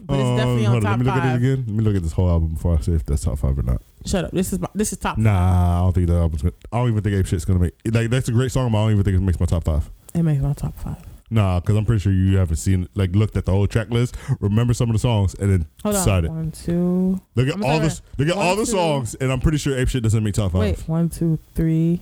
[0.03, 1.65] But it's definitely um, on hold top Let me look at it again.
[1.67, 3.63] Let me look at this whole album before I say if that's top five or
[3.63, 3.83] not.
[4.07, 4.31] Shut up.
[4.33, 5.17] This is my, this is top.
[5.19, 6.55] Nah, I don't think the album's gonna.
[6.73, 7.75] I don't even think Ape Shit's gonna make.
[7.91, 9.89] Like that's a great song, but I don't even think it makes my top five.
[10.15, 10.97] It makes my top five.
[11.31, 14.15] Nah, because I'm pretty sure you haven't seen like looked at the whole track list,
[14.41, 16.01] remember some of the songs, and then Hold on.
[16.01, 16.31] decided.
[16.31, 17.21] One, two.
[17.35, 18.03] Look at I'm all this.
[18.19, 18.73] Look at One, all the two.
[18.73, 20.61] songs, and I'm pretty sure Ape Shit doesn't make top five.
[20.61, 20.79] Wait.
[20.89, 22.01] One, two, three,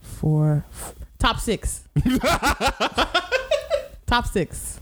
[0.00, 0.64] four.
[0.72, 1.84] f- Top six.
[4.06, 4.80] top six.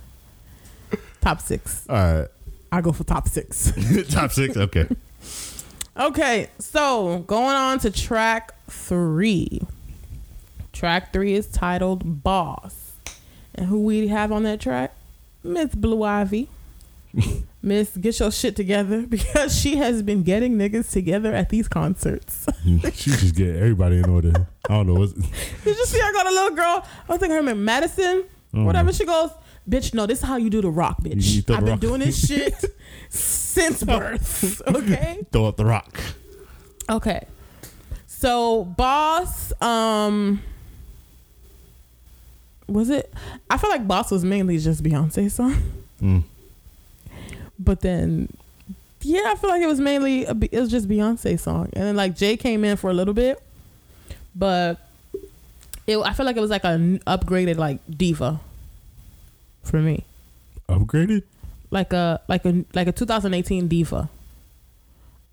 [1.20, 1.85] Top six.
[1.88, 2.29] All right.
[2.70, 3.72] I go for top six.
[4.11, 4.57] Top six.
[4.57, 4.87] Okay.
[5.98, 9.62] okay, so going on to track three.
[10.72, 12.92] Track three is titled Boss.
[13.54, 14.94] And who we have on that track?
[15.42, 16.48] Miss Blue Ivy.
[17.62, 22.46] Miss, get your shit together because she has been getting niggas together at these concerts.
[22.64, 24.46] Mm, she just get everybody in order.
[24.68, 25.12] I don't know what's.
[25.64, 26.87] Did you see her got a little girl?
[27.08, 28.24] I think her name is Madison.
[28.54, 29.30] Oh, Whatever she goes,
[29.68, 29.92] bitch.
[29.92, 31.44] No, this is how you do the rock, bitch.
[31.44, 32.54] the I've been doing this shit
[33.59, 34.62] since birth.
[34.68, 35.25] Okay.
[35.33, 35.99] Throw up the rock.
[36.88, 37.27] Okay.
[38.07, 40.42] So Boss, um
[42.66, 43.12] was it
[43.51, 45.57] I feel like Boss was mainly just Beyonce's song.
[46.03, 46.23] Mm.
[47.59, 48.33] But then
[49.01, 51.71] yeah, I feel like it was mainly a, it was just Beyonce song.
[51.73, 53.42] And then like Jay came in for a little bit.
[54.35, 54.79] But
[55.87, 58.40] it I feel like it was like an upgraded like diva
[59.62, 60.05] for me.
[60.68, 61.23] Upgraded.
[61.70, 64.09] Like a like a like a 2018 diva.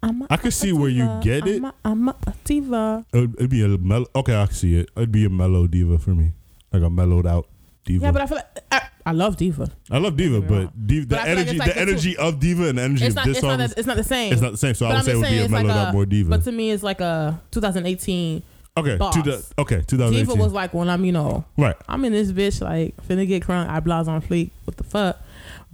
[0.04, 1.58] I'm a- I could see where you get it.
[1.58, 3.06] I'm a, I'm a diva.
[3.14, 4.06] It'd, it'd be a mellow.
[4.16, 4.90] Okay, I can see it.
[4.96, 6.34] It'd be a mellow diva for me,
[6.72, 7.48] like a mellowed out
[7.86, 8.06] diva.
[8.06, 9.72] Yeah, but I feel like I, I love diva.
[9.90, 10.72] I love diva, Don't get me wrong.
[10.76, 13.06] but diva, the I feel like energy, like the energy of diva and the energy
[13.06, 13.52] It's of this It's not.
[13.52, 14.34] song, is- it's not the same.
[14.34, 14.74] it's not the same.
[14.76, 16.06] So I But would I'm say it would be a it's like a- out more
[16.06, 16.30] diva.
[16.30, 18.44] But to me, it's like a 2018
[18.78, 19.14] okay, boss.
[19.16, 20.26] to the, okay, 2018.
[20.26, 21.76] diva was like when I'm, you know, right.
[21.88, 24.52] I'm in this bitch like finna get crunk, eyebrows on fleek.
[24.66, 25.22] What the fuck?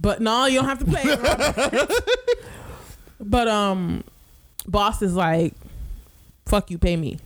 [0.02, 1.02] But no, you don't have to play.
[1.04, 2.04] it,
[3.20, 4.02] but um,
[4.66, 5.54] boss is like,
[6.44, 7.20] fuck you, pay me.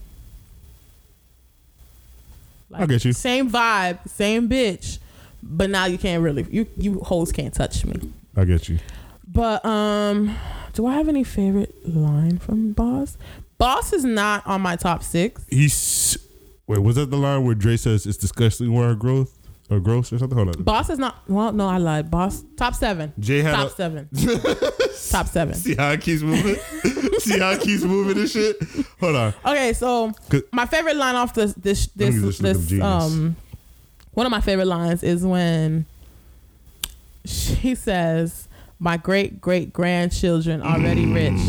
[2.71, 3.13] I get you.
[3.13, 4.99] Same vibe, same bitch,
[5.41, 8.11] but now you can't really you you hoes can't touch me.
[8.35, 8.77] I get you.
[9.27, 10.35] But um,
[10.73, 13.17] do I have any favorite line from Boss?
[13.57, 15.43] Boss is not on my top six.
[15.49, 16.17] He's
[16.67, 16.79] wait.
[16.79, 19.36] Was that the line where Dre says it's disgusting where growth
[19.69, 20.37] or gross or something?
[20.37, 20.63] Hold on.
[20.63, 21.17] Boss is not.
[21.27, 22.09] Well, no, I lied.
[22.11, 23.13] Boss top seven.
[23.19, 24.09] Jay had top a- seven.
[25.11, 25.53] top seven.
[25.55, 26.55] See how it keeps moving.
[27.19, 28.57] See how it keeps moving and shit.
[28.99, 29.33] Hold on.
[29.45, 30.11] Okay, so
[30.53, 33.35] my favorite line off this this this just look up this um
[34.13, 35.85] one of my favorite lines is when
[37.25, 38.47] she says,
[38.79, 41.39] "My great great grandchildren already rich.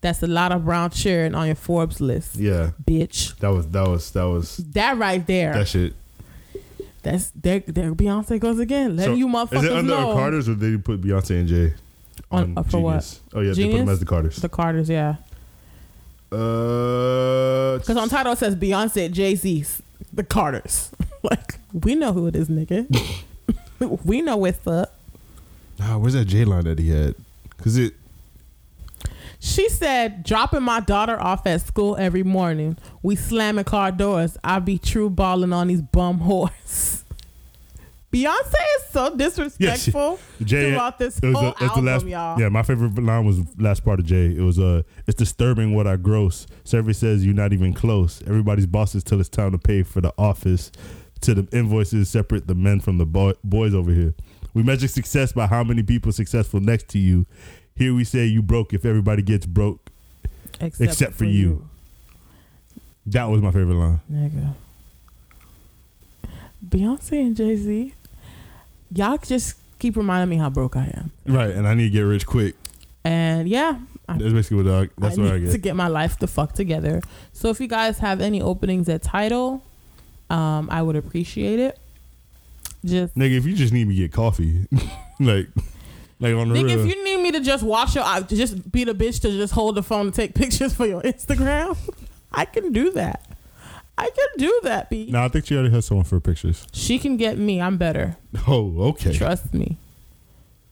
[0.00, 3.86] That's a lot of brown cheering on your Forbes list, Yeah, bitch." that was that
[3.88, 5.52] was that was That right there.
[5.54, 5.94] that shit.
[7.06, 7.60] That's there.
[7.60, 8.96] There Beyonce goes again.
[8.96, 9.58] Letting So, you motherfuckers know.
[9.58, 11.74] Is it under know the Carters or did you put Beyonce and Jay
[12.32, 13.20] On- uh, for what?
[13.32, 14.36] Oh yeah, they put them as the Carters.
[14.38, 14.88] the Carters.
[14.88, 15.14] Yeah,
[16.32, 19.64] Uh, because on Tidal it says Beyonce, Jay Z,
[20.12, 20.90] the Carters.
[21.22, 22.86] like we know who it is, nigga.
[24.04, 24.98] we know what's up.
[25.78, 27.14] nah, where's that J line that he had?
[27.58, 27.94] Cause it
[29.46, 32.76] She said, dropping my daughter off at school every morning.
[33.00, 34.36] We slamming car doors.
[34.42, 37.04] I be true balling on these bum whores.
[38.12, 42.40] Beyonce is so disrespectful Jay throughout this whole was album, last, y'all.
[42.40, 44.34] Yeah, my favorite line was last part of Jay.
[44.36, 46.48] It was uh, it's disturbing what I gross.
[46.64, 48.22] Survey says you're not even close.
[48.22, 50.72] Everybody's bosses till it's time to pay for the office.
[51.22, 54.14] To the invoices separate the men from the boy, boys over here.
[54.54, 57.26] We measure success by how many people successful next to you.
[57.76, 59.90] Here we say you broke if everybody gets broke.
[60.60, 61.68] Except for you.
[63.06, 64.00] That was my favorite line.
[64.10, 64.54] Nigga.
[66.66, 67.94] Beyonce and Jay Z,
[68.92, 71.12] y'all just keep reminding me how broke I am.
[71.26, 72.54] Right, and I need to get rich quick.
[73.04, 75.52] And yeah, I That's basically what I, that's I what I get.
[75.52, 77.02] to get my life the fuck together.
[77.32, 79.62] So if you guys have any openings at Tidal,
[80.30, 81.78] um, I would appreciate it.
[82.84, 84.66] Just Nigga, if you just need me to get coffee,
[85.20, 85.48] like,
[86.20, 86.80] like on the Nigga, real.
[86.80, 89.52] if you need me to just wash your, I just be the bitch to just
[89.52, 91.76] hold the phone and take pictures for your Instagram,
[92.32, 93.22] I can do that.
[93.98, 95.08] I can do that, B.
[95.10, 96.66] no, I think she already has someone for pictures.
[96.72, 97.60] She can get me.
[97.62, 98.16] I'm better.
[98.46, 99.12] Oh, okay.
[99.14, 99.78] Trust me.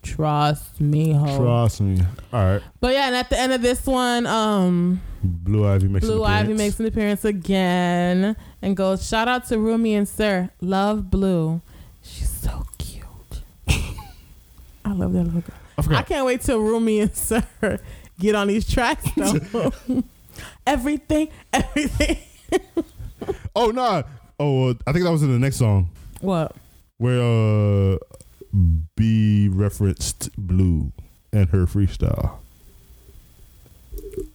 [0.03, 1.39] Trust me, ho.
[1.39, 1.99] Trust me.
[2.33, 2.63] All right.
[2.81, 6.31] But yeah, and at the end of this one, um, Blue Ivy makes Blue an
[6.31, 6.59] Ivy appearance.
[6.59, 10.51] makes an appearance again and goes, "Shout out to Rumi and Sir.
[10.61, 11.63] Love Blue.
[12.03, 12.67] She's so
[14.99, 15.57] love that little girl.
[15.79, 17.45] I I can't wait till Rumi and Sir
[18.19, 19.73] get on these tracks though.
[20.67, 22.19] everything, everything.
[23.57, 24.03] Oh nah.
[24.39, 25.89] Oh, uh, I think that was in the next song
[26.21, 26.55] What?
[26.99, 27.97] where uh
[28.97, 30.93] B referenced Blue
[31.33, 32.39] and her freestyle.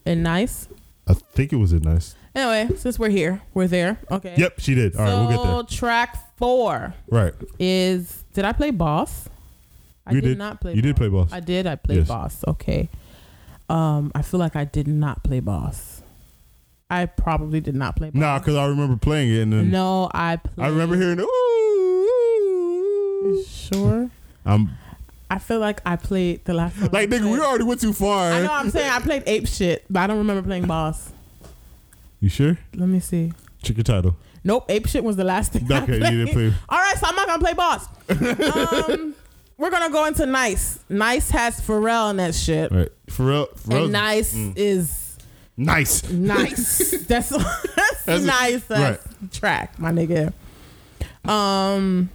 [0.06, 0.67] And nice.
[1.08, 2.15] I think it was in nice.
[2.34, 4.00] Anyway, since we're here, we're there.
[4.10, 4.34] Okay.
[4.38, 4.95] Yep, she did.
[4.95, 5.52] All right, so we'll get there.
[5.54, 6.93] So track four.
[7.10, 7.34] Right.
[7.60, 8.24] is.
[8.34, 9.30] Did I play Boss?
[10.10, 10.38] I You did, did.
[10.38, 10.74] not play.
[10.74, 11.32] You did play Boss.
[11.32, 11.67] I did.
[11.67, 12.08] I played Yes.
[12.08, 12.43] Boss.
[12.48, 12.89] Okay.
[13.69, 16.02] Um, I feel like I did not play Boss.
[16.89, 18.19] I probably did not play Boss.
[18.19, 20.65] Nah, because I remember playing it and then no, I played.
[20.65, 21.26] I remember hearing ooh.
[23.48, 24.10] Sure.
[24.45, 24.72] I'm
[25.32, 26.89] I feel like I played the last time.
[26.91, 28.32] Like nigga, we already went too far.
[28.32, 28.52] I know.
[28.54, 31.12] I'm saying I played ape shit, but I don't remember playing boss.
[32.19, 32.58] You sure?
[32.76, 33.32] Let me see.
[33.62, 34.15] Check your Tidal.
[34.43, 35.72] Nope, ape shit was the last thing.
[35.72, 36.52] I Okay, you didn't play.
[36.69, 37.88] All right, so I'm not gonna play boss.
[38.89, 39.13] um,
[39.60, 40.80] we're gonna go into nice.
[40.89, 42.89] Nice has Pharrell in that shit, Right.
[43.08, 43.48] Pharrell.
[43.60, 44.54] Pharrell and nice Mm.
[44.56, 45.17] is
[45.58, 46.10] nice.
[46.10, 46.91] nice.
[47.08, 48.63] that's that's, That's a- nice.
[48.65, 50.34] That's track, my nigga.
[51.30, 52.10] Um,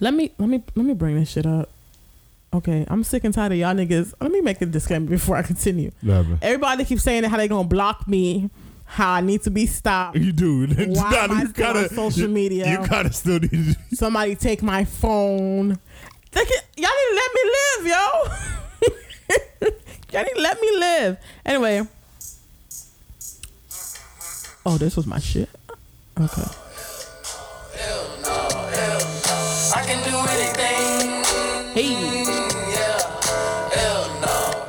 [0.00, 1.68] let me let me let me bring this shit up.
[2.54, 4.12] Okay, I'm sick and tired of y'all niggas.
[4.20, 5.90] Let me make a disclaimer before I continue.
[6.02, 6.38] Never.
[6.42, 8.50] Everybody keeps saying how they gonna block me,
[8.84, 10.18] how I need to be stopped.
[10.18, 10.66] You do.
[10.66, 12.70] Why Nah, am I you still gotta- social you- media?
[12.70, 13.50] You gotta still need
[13.90, 13.96] to.
[13.96, 15.78] Somebody take my phone.
[16.32, 18.04] They can, y'all need to let me live, yo.
[20.12, 21.16] y'all to let me live.
[21.44, 21.82] Anyway.
[24.64, 25.48] Oh, this was my shit.
[26.18, 26.42] Okay.
[29.74, 31.24] I can do anything.
[31.74, 32.51] Hey.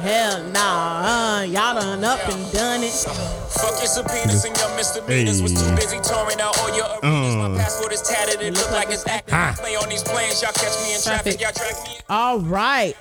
[0.03, 1.39] Hell nah.
[1.39, 2.91] Uh, y'all done up and done it.
[2.91, 5.41] Fuck your subpoenas and your misdemeanors.
[5.41, 7.35] Was too busy touring out all your arenas.
[7.37, 8.41] My passport is tatted.
[8.41, 9.33] It look like it's active.
[9.33, 10.41] I play on these planes.
[10.41, 11.39] Y'all catch me in traffic.
[11.39, 11.95] Y'all track me.
[12.09, 12.97] All right.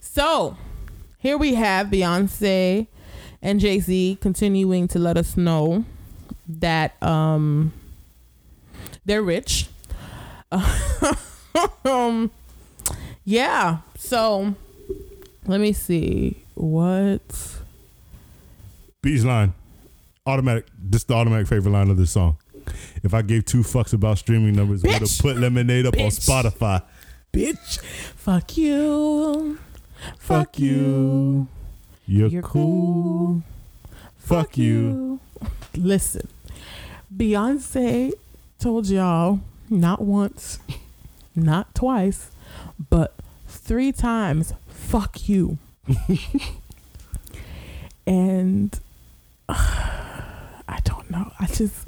[0.00, 0.56] So
[1.18, 2.86] here we have Beyonce
[3.42, 5.84] and Jay Z continuing to let us know
[6.46, 7.72] that um
[9.04, 9.66] they're rich.
[11.84, 12.30] um
[13.24, 13.78] yeah.
[13.96, 14.54] So
[15.50, 17.20] let me see what
[19.02, 19.52] Beach line.
[20.26, 20.66] Automatic.
[20.78, 22.36] This is the automatic favorite line of this song.
[23.02, 26.10] If I gave two fucks about streaming numbers, I would have put Lemonade up on
[26.10, 26.82] Spotify.
[27.32, 27.80] bitch.
[28.16, 29.58] Fuck you.
[30.18, 31.48] Fuck you.
[32.06, 33.42] You're, You're cool.
[33.42, 33.42] cool.
[34.18, 35.18] Fuck you.
[35.76, 36.28] Listen,
[37.14, 38.12] Beyonce
[38.60, 40.58] told y'all not once,
[41.34, 42.30] not twice,
[42.90, 43.14] but
[43.70, 45.56] three times, fuck you.
[48.04, 48.80] and
[49.48, 51.30] I don't know.
[51.38, 51.86] I just,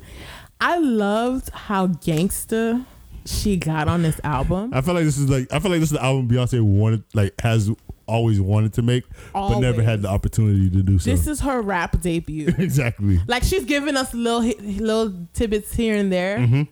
[0.61, 2.85] I loved how gangsta
[3.27, 4.71] she got on this album.
[4.73, 7.03] I feel like this is like I feel like this is the album Beyonce wanted
[7.15, 7.69] like has
[8.07, 11.11] always wanted to make, but never had the opportunity to do so.
[11.11, 12.55] This is her rap debut.
[12.59, 13.19] exactly.
[13.27, 16.39] Like she's giving us little little tidbits here and there.
[16.39, 16.63] Mm-hmm.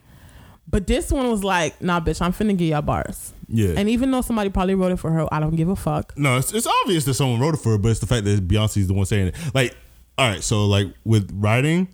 [0.70, 3.32] But this one was like, nah, bitch, I'm finna get y'all bars.
[3.48, 3.74] Yeah.
[3.76, 6.16] And even though somebody probably wrote it for her, I don't give a fuck.
[6.16, 8.46] No, it's, it's obvious that someone wrote it for her, but it's the fact that
[8.46, 9.34] Beyonce's the one saying it.
[9.52, 9.76] Like,
[10.16, 11.88] all right, so like with writing,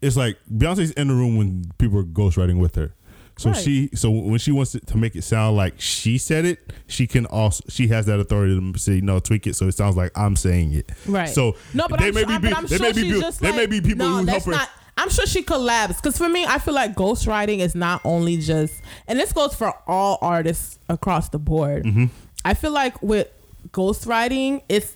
[0.00, 2.94] it's like Beyonce's in the room when people are ghostwriting with her.
[3.38, 3.62] So Right.
[3.62, 7.06] she, so when she wants it to make it sound like she said it, she
[7.06, 10.12] can also she has that authority to say no, tweak it so it sounds like
[10.16, 10.92] I'm saying it.
[11.06, 11.28] Right.
[11.28, 13.40] So no, but they I'm may sure, be, they sure may be, she's people- just
[13.40, 14.50] there like, may be people no, who help her.
[14.52, 14.68] not.
[14.96, 18.82] I'm sure she collabs because for me, I feel like ghostwriting is not only just,
[19.08, 21.84] and this goes for all artists across the board.
[21.84, 22.06] Mm-hmm.
[22.44, 23.28] I feel like with
[23.70, 24.94] ghostwriting, it's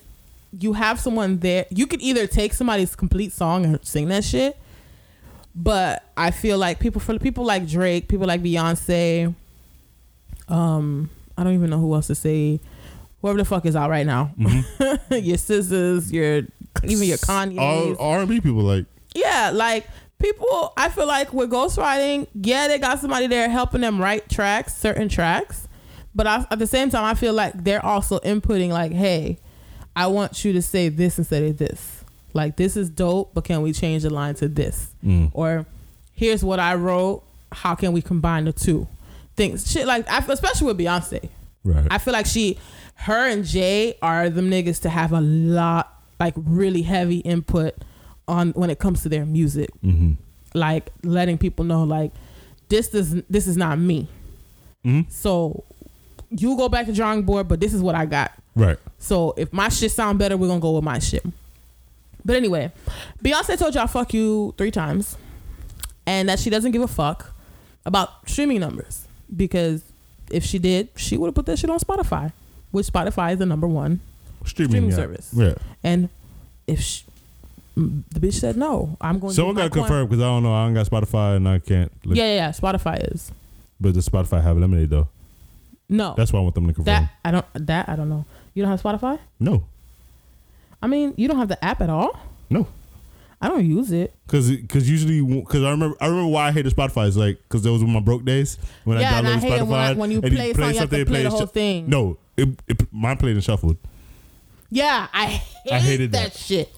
[0.57, 1.65] you have someone there.
[1.69, 4.57] You could either take somebody's complete song and sing that shit,
[5.55, 9.33] but I feel like people for people like Drake, people like Beyonce,
[10.47, 12.59] um, I don't even know who else to say.
[13.21, 14.31] Whoever the fuck is out right now,
[15.09, 16.43] your scissors, your
[16.83, 17.57] even your Kanye.
[17.59, 18.85] all R and B people like
[19.17, 19.87] Yeah, like
[20.19, 24.75] people, I feel like with ghostwriting, yeah, they got somebody there helping them write tracks,
[24.75, 25.67] certain tracks,
[26.13, 29.39] but I, at the same time, I feel like they're also inputting, like, hey,
[29.95, 32.03] I want you to say this instead of this.
[32.33, 34.89] Like, this is dope, but can we change the line to this?
[35.03, 35.31] Mm.
[35.33, 35.65] Or
[36.13, 37.23] here's what I wrote.
[37.51, 38.87] How can we combine the two
[39.35, 39.71] things?
[39.71, 41.29] Shit, like, I, especially with Beyonce.
[41.63, 41.87] right.
[41.89, 42.59] I feel like she,
[42.95, 47.75] her and Jay are them niggas to have a lot, like really heavy input
[48.27, 49.69] on when it comes to their music.
[49.83, 50.13] mm-hmm.
[50.53, 52.11] Like letting people know, like
[52.69, 54.07] this is this is not me.
[54.85, 55.11] Mhm.
[55.11, 55.63] So
[56.29, 58.31] you go back to drawing board, but this is what I got.
[58.55, 58.77] right.
[58.99, 61.23] So if my shit sound better, we're gonna go with my shit.
[62.25, 62.71] But anyway,
[63.23, 65.15] Beyonce told y'all fuck you three times,
[66.05, 67.33] and that she doesn't give a fuck
[67.85, 69.83] about streaming numbers because
[70.31, 72.31] if she did, she would have put that shit on Spotify,
[72.71, 73.99] which Spotify is the number one.
[74.45, 75.29] Streaming, Streaming service.
[75.33, 75.55] Yeah.
[75.83, 76.09] And
[76.65, 77.03] if she,
[77.77, 79.33] the bitch said no, I'm going.
[79.33, 80.53] Someone got to confirm because I don't know.
[80.53, 81.91] I don't got Spotify and I can't.
[82.05, 82.17] Look.
[82.17, 83.31] Yeah, yeah, yeah, Spotify is
[83.79, 85.07] But does Spotify have Lemonade though?
[85.89, 86.13] no.
[86.17, 86.85] That's why I want them to confirm.
[87.03, 87.45] that I don't.
[87.53, 88.25] That I don't know.
[88.53, 89.19] You don't have Spotify?
[89.39, 89.63] no,
[90.81, 92.19] I mean, you don't have the app at all.
[92.49, 92.67] no.
[93.39, 94.15] I don't use it.
[94.27, 97.61] Cause, cause usually, cause I remember, I remember why I hated Spotify is like, cause
[97.61, 99.67] those were my broke days when Yeah, I and I downloaded hate it Spotify.
[99.69, 101.51] when I- when you and play song, you have to it play the whole sh-
[101.51, 101.87] thing.
[101.87, 103.77] No, it, it, mine played and shuffled.
[104.71, 106.39] Yeah, I hate I hated that, that.
[106.39, 106.75] shit.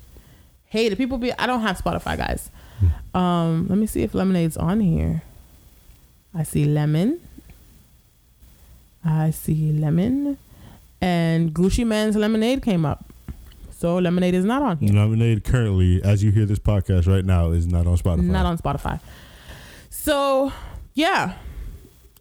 [0.70, 0.97] Hate it.
[0.97, 1.32] People be.
[1.34, 2.49] I don't have Spotify, guys.
[3.13, 5.24] Um, let me see if Lemonade's on here.
[6.34, 7.20] I see lemon.
[9.03, 10.38] I see lemon,
[11.01, 13.05] and Gucci Mane's lemonade came up.
[13.72, 14.93] So lemonade is not on here.
[14.93, 18.24] Lemonade currently, as you hear this podcast right now, is not on Spotify.
[18.24, 18.99] Not on Spotify.
[19.89, 20.51] So
[20.93, 21.36] yeah.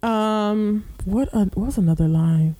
[0.04, 2.54] Um what uh, what was another line?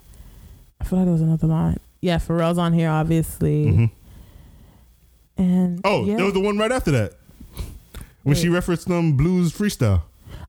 [0.81, 1.79] I feel like there was another line.
[2.01, 3.67] Yeah, Pharrell's on here obviously.
[3.67, 3.91] Mhm.
[5.39, 6.17] And Oh, yeah.
[6.17, 7.15] there was the one right after that.
[8.25, 10.03] When she referenced them blues freestyle.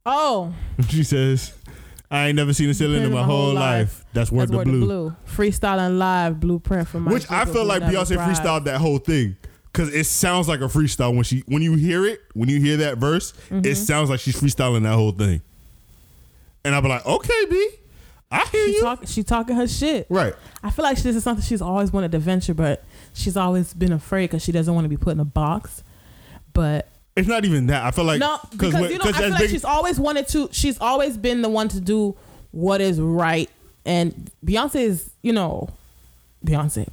[0.06, 0.54] Oh,
[0.90, 1.54] She says,
[2.12, 4.04] I ain't never seen a ceiling in my whole life.
[4.14, 4.80] That's word that's the word blue.
[4.80, 5.16] the blue.
[5.28, 9.38] Freestyling live blueprint from my Which I feel like Beyonce freestyled that whole thing.
[9.72, 12.78] Cause it sounds like a freestyle when she when you hear it, when you hear
[12.78, 13.62] that verse, Mm-hmm.
[13.68, 15.42] it sounds like she's freestyling that whole thing.
[16.66, 17.70] And I'll be like, okay, B,
[18.32, 18.82] I hear She you.
[18.82, 20.08] talk she talking her shit.
[20.10, 20.34] right.
[20.64, 22.84] I feel like this is something she's always wanted to venture, but
[23.14, 25.84] she's always been afraid because she doesn't want to be put in a box.
[26.53, 27.84] But It's not even that.
[27.84, 30.28] I feel like no, because when- you know, I feel like big- she's always wanted
[30.30, 30.49] to.
[30.51, 32.16] She's always been the one to do
[32.51, 33.49] what is right,
[33.86, 35.70] and Beyonce is, you know,
[36.45, 36.88] Beyonce.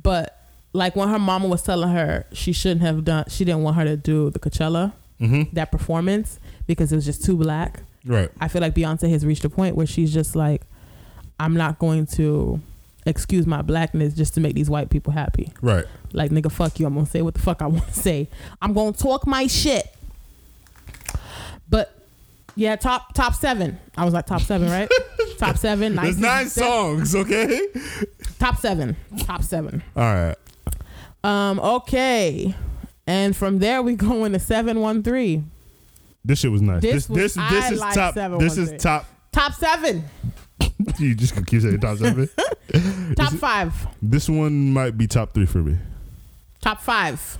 [0.00, 0.38] But
[0.72, 3.84] like when her mama was telling her she shouldn't have done, she didn't want her
[3.84, 5.52] to do the Coachella Mhm.
[5.52, 7.82] that performance because it was just too black.
[8.04, 8.30] right.
[8.40, 10.62] I feel like Beyonce has reached a point where she's just like,
[11.38, 12.60] I'm not going to
[13.06, 15.52] excuse my blackness just to make these white people happy.
[15.60, 15.84] Right.
[16.12, 16.86] Like nigga, fuck you.
[16.86, 18.28] I'm gonna say what the fuck I want to say.
[18.60, 19.86] I'm gonna talk my shit.
[21.68, 21.92] But
[22.54, 23.78] yeah, top top seven.
[23.96, 24.90] I was like top seven, right?
[25.38, 25.94] top seven.
[25.96, 27.66] There's 19 nine songs, okay?
[28.38, 28.96] Top seven.
[29.20, 29.82] Top seven.
[29.96, 30.36] All right.
[31.24, 31.58] Um.
[31.60, 32.54] Okay.
[33.06, 35.42] And from there we go into seven one three.
[36.24, 36.82] This shit was nice.
[36.82, 38.14] This This was- this this, is like top.
[38.14, 39.06] seven This is top.
[39.32, 40.04] Top seven.
[40.98, 42.28] You just gonna keep saying top seven.
[43.16, 43.86] Top five.
[44.00, 45.76] this one might be top three for me.
[46.62, 47.38] Top five.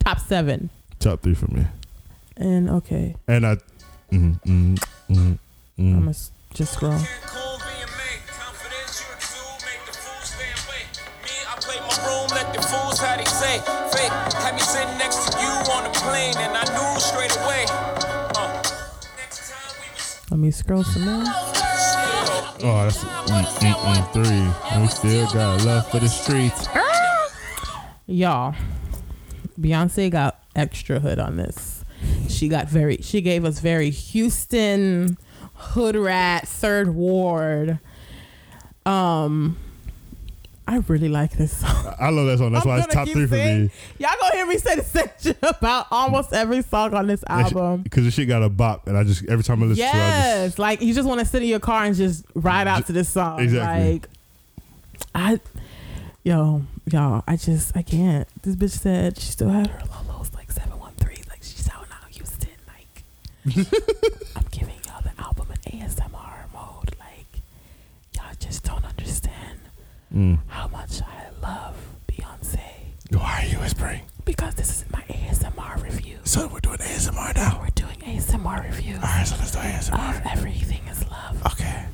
[0.00, 0.70] Top seven.
[0.98, 1.64] Top three for me.
[2.36, 3.56] And okay, And I.
[4.10, 4.78] Mm, mm,
[5.10, 5.38] mm,
[5.78, 6.90] I'm gonna s- just scroll.
[6.92, 10.82] Cool being made, confidential exude, make the fools stay away.
[11.22, 13.58] Me, I play my room, let the fools how they say.
[13.92, 14.12] Fake,
[14.42, 17.66] had me sitting next to you on the plane, and I knew straight away.
[17.68, 18.62] Uh,
[19.18, 21.24] next time we was Let me scroll some more.
[22.60, 24.72] Oh, that's mm, mm, mm, three.
[24.72, 26.66] And we still got love for the streets.
[28.06, 28.54] Y'all,
[29.60, 31.84] Beyonce got extra hood on this.
[32.28, 35.18] She got very, she gave us very Houston,
[35.54, 37.78] hood rat, third ward.
[38.86, 39.56] Um,
[40.68, 41.94] I really like this song.
[41.98, 42.52] I love that song.
[42.52, 43.70] That's I'm why it's top three for me.
[43.98, 47.80] Y'all gonna hear me say the same shit about almost every song on this album.
[47.80, 49.94] Because the shit got a bop, and I just every time I listen to it,
[49.94, 52.92] Yes, like you just want to sit in your car and just ride out to
[52.92, 53.40] this song.
[53.40, 53.92] Exactly.
[53.94, 54.08] Like,
[55.14, 55.40] I,
[56.22, 56.62] yo,
[56.92, 58.28] y'all, I just, I can't.
[58.42, 61.22] This bitch said she still had her lolos like seven one three.
[61.30, 62.50] Like she's out now, Houston.
[62.66, 63.56] Like,
[64.36, 66.94] I'm giving y'all the album in ASMR mode.
[67.00, 67.40] Like,
[68.14, 68.84] y'all just don't
[70.18, 70.38] Mm.
[70.48, 71.76] how much I love
[72.08, 72.60] Beyonce
[73.12, 74.00] Why are you whispering?
[74.24, 76.18] because this is my ASMR review.
[76.24, 77.60] So we're doing ASMR now.
[77.62, 80.16] We're doing ASMR review All right, so let's do ASMR.
[80.18, 81.46] of Everything Is Love.
[81.46, 81.84] Okay.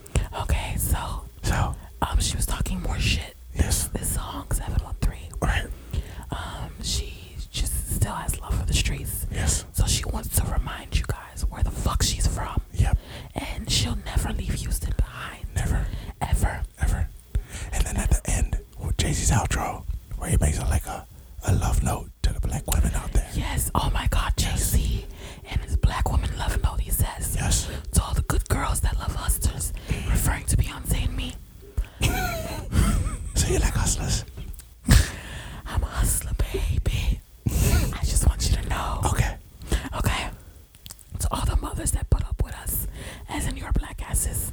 [0.41, 0.97] Okay, so
[1.43, 3.37] So um, she was talking more shit.
[3.55, 5.67] yes, This song, 713, right.
[6.31, 9.27] um, she just still has love for the streets.
[9.31, 9.67] Yes.
[9.75, 12.63] So she wants to remind you guys where the fuck she's from.
[12.73, 12.97] Yep.
[13.35, 15.45] And she'll never leave Houston behind.
[15.55, 15.87] Never.
[16.23, 16.63] Ever.
[16.81, 17.09] Ever.
[17.75, 19.85] And then at the end, with Jay Z's outro,
[20.19, 21.07] where he makes it like a,
[21.47, 23.29] a love note to the black women out there.
[23.35, 23.71] Yes.
[23.75, 25.05] Oh my God, Jay-Z.
[25.51, 27.37] And his black woman love note, he says.
[27.37, 27.69] Yes.
[27.93, 29.73] To all the good girls that love hustlers,
[30.09, 31.35] referring to Beyonce and me.
[33.37, 34.25] So you like hustlers?
[35.67, 37.21] I'm a hustler, baby.
[37.47, 39.01] I just want you to know.
[39.07, 39.35] Okay.
[39.99, 40.29] Okay.
[41.19, 42.87] To all the mothers that put up with us,
[43.29, 44.53] as in your black asses.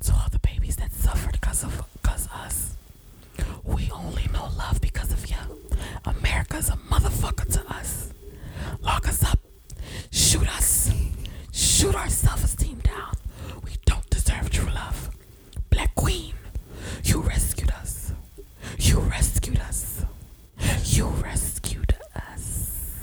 [0.00, 2.76] To all the babies that suffered because of because us.
[3.64, 5.36] We only know love because of you.
[6.04, 8.12] America's a motherfucker to us.
[8.82, 9.38] Lock us up.
[10.10, 10.90] Shoot us.
[11.52, 13.14] Shoot our self-esteem down.
[13.64, 15.10] We don't deserve true love.
[15.70, 16.34] Black Queen,
[17.04, 18.12] you rescued us.
[18.78, 20.04] You rescued us.
[20.84, 23.02] You rescued us.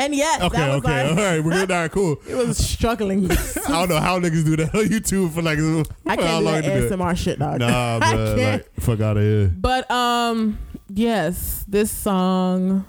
[0.00, 0.56] And yes, Okay.
[0.56, 1.08] that was Okay.
[1.10, 1.40] All right.
[1.44, 1.70] We're good.
[1.70, 1.90] All right.
[1.90, 2.16] Cool.
[2.28, 3.30] it was struggling.
[3.30, 3.34] I
[3.68, 6.44] don't know how niggas do that on YouTube for like I for how can't do
[6.44, 6.90] long that they do it.
[6.92, 7.58] ASMR shit, dog.
[7.60, 8.36] Nah, I can't.
[8.62, 9.48] Like, fuck out of here.
[9.54, 12.84] But um, yes, this song,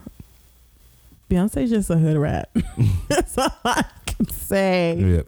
[1.30, 2.50] Beyonce's just a hood rat.
[3.08, 4.96] That's all I can say.
[4.98, 5.22] Yeah.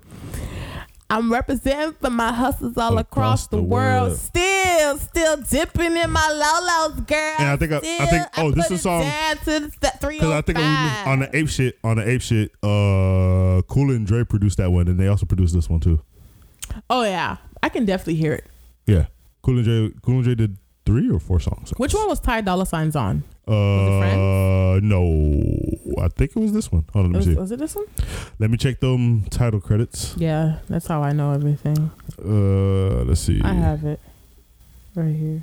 [1.09, 4.07] I'm representing for my hustles all Across across, the, the world.
[4.09, 4.17] world.
[4.19, 7.36] Still, still still dipping in my lolos, girl.
[7.39, 9.99] And I think I- I think- oh, this is a song- down to the st-
[10.01, 11.78] Because I think was on the ape shit.
[11.84, 15.53] On the ape shit, uh, Cool and Dre produced that one, and they also produced
[15.53, 16.01] this one too.
[16.89, 18.45] Oh yeah, I can definitely hear it.
[18.88, 19.05] Yeah,
[19.41, 19.91] Cool and J.
[20.01, 21.72] Cool and J did three or four songs.
[21.78, 23.24] Which one was Ty Dolla Signs on?
[23.47, 25.01] Uh, no,
[26.01, 26.86] I think it was this one.
[26.93, 27.39] Hold on, let Was, me see.
[27.39, 27.86] was it this one?
[28.39, 30.16] Let me check them title credits.
[30.18, 31.91] Yeah, that's how I know everything.
[32.24, 33.41] Uh, let's see.
[33.43, 33.99] I have it
[34.95, 35.41] right here.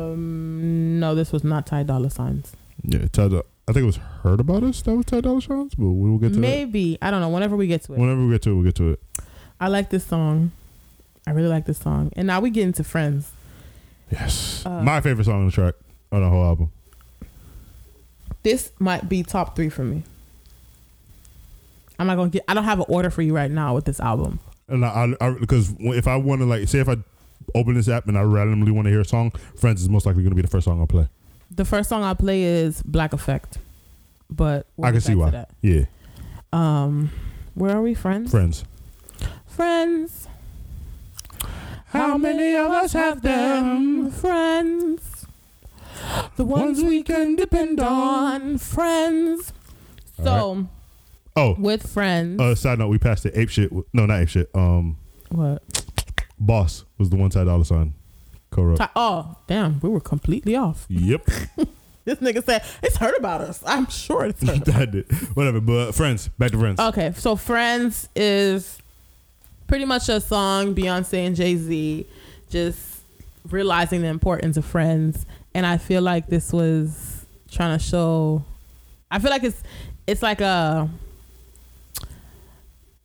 [0.00, 2.52] Um, no, this was not Ty Dolla Signs.
[2.82, 3.28] Yeah, Ty.
[3.28, 6.10] Dolla- I think it was "Heard About Us." That was Ty Dolla Signs, but we
[6.10, 7.28] will get to Maybe I don't know.
[7.28, 9.00] Whenever we get to it, Whenever we get to it, we'll get to it.
[9.60, 10.52] I like this song.
[11.26, 12.10] I really like this song.
[12.16, 13.30] And now we get into Friends.
[14.10, 15.74] Yes, Uh, my favorite song on the track
[16.10, 16.72] on the whole album.
[18.42, 20.02] This might be top three for me.
[21.98, 22.42] I'm not gonna get.
[22.48, 24.40] I don't have an order for you right now with this album.
[24.68, 26.96] And I, I, because if I want to like say if I
[27.54, 30.22] open this app and I randomly want to hear a song, Friends is most likely
[30.22, 31.08] going to be the first song I'll play.
[31.50, 33.58] The first song I play is Black Effect,
[34.30, 35.30] but we'll I can see why.
[35.30, 35.50] that.
[35.62, 35.84] Yeah,
[36.52, 37.10] Um,
[37.54, 38.30] where are we, friends?
[38.30, 38.64] Friends.
[39.46, 40.28] Friends.
[41.86, 44.10] How many of us have them?
[44.12, 45.26] Friends.
[46.36, 48.58] The ones we can depend on.
[48.58, 49.52] Friends.
[50.22, 50.66] So,
[51.36, 52.40] Oh, with friends.
[52.40, 53.72] uh, side note, we passed the Ape shit.
[53.72, 54.50] No, not ape shit.
[54.54, 54.98] Um,
[55.30, 55.62] what?
[56.40, 57.94] Boss was the one Ty Dolla Sign
[58.50, 58.78] co-wrote.
[58.78, 59.78] Ti- Oh, damn.
[59.80, 60.86] We were completely off.
[60.88, 61.26] Yep,
[62.06, 63.62] This nigga said, it's heard about us.
[63.66, 64.64] I'm sure it's heard.
[64.90, 65.12] did.
[65.36, 65.60] Whatever.
[65.60, 66.28] But Friends.
[66.38, 66.80] Back to Friends.
[66.80, 68.78] Okay, so Friends is
[69.66, 72.06] pretty much a song Beyonce and Jay Z
[72.48, 73.02] just
[73.50, 75.24] realizing the importance of friends,
[75.54, 78.44] and I feel like this was trying to show.
[79.10, 79.62] I feel like it's
[80.06, 80.88] it's like a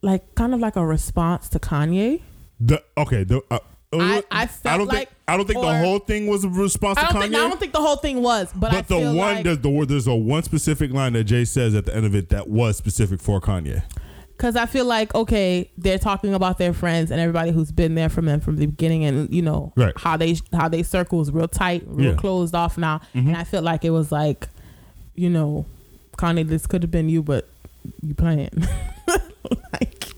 [0.02, 2.22] like kind of like a response to Kanye.
[2.60, 3.24] The okay.
[3.24, 3.58] The, uh,
[3.92, 6.98] I- I felt don't like- think I don't think the whole thing was a response
[6.98, 7.20] I to Kanye.
[7.22, 9.58] think I don't think the whole thing was, but, I but the one like, there's
[9.58, 12.48] the there's a one specific line that Jay says at the end of it that
[12.48, 13.82] was specific for Kanye.
[14.36, 18.08] Because I feel like okay, they're talking about their friends and everybody who's been there
[18.08, 19.94] from them from the beginning, and you know Right.
[19.96, 22.10] how they how they circles real tight, real Yeah.
[22.12, 22.18] Mm-hmm.
[22.20, 23.00] closed off now.
[23.14, 24.48] And I feel like it was like,
[25.14, 25.64] you know,
[26.18, 27.48] Kanye, this could have been you, but
[28.02, 28.50] you playing.
[29.72, 30.08] like,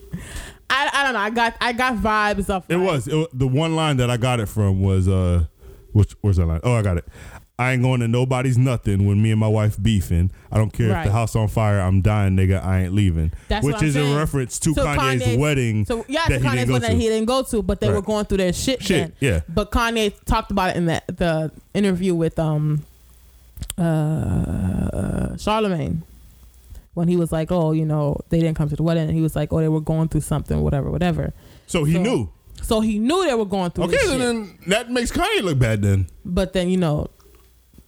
[0.70, 1.18] I, I don't know.
[1.20, 2.64] I got I got vibes off.
[2.68, 5.44] It like- was, it wa- the one line that I got it from was uh,
[5.92, 6.60] which where's that line?
[6.62, 7.04] Oh, I got it.
[7.60, 10.30] I ain't going to nobody's nothing when me and my wife beefing.
[10.52, 11.80] I don't care if the house on fire.
[11.80, 12.64] I'm dying, nigga.
[12.64, 13.32] I ain't leaving.
[13.48, 15.84] That's Which is a reference to So Kanye's Kanye- wedding.
[15.84, 17.00] So yeah, that he Kanye's didn't go wedding that to.
[17.00, 17.96] he didn't go to, but they Right.
[17.96, 18.80] were going through their shit.
[18.80, 19.12] Shit, then.
[19.18, 19.40] yeah.
[19.48, 22.84] But Kanye talked about it in the the interview with um
[23.76, 26.02] uh Charlemagne
[26.98, 29.22] when he was like, oh, you know, they didn't come to the wedding, and he
[29.22, 31.32] was like, oh, they were going through something, whatever, whatever.
[31.66, 32.28] So he So- knew.
[32.60, 33.84] So he knew they were going through.
[33.84, 35.80] Okay, then, then that makes Kanye look bad.
[35.80, 37.06] Then but then you know,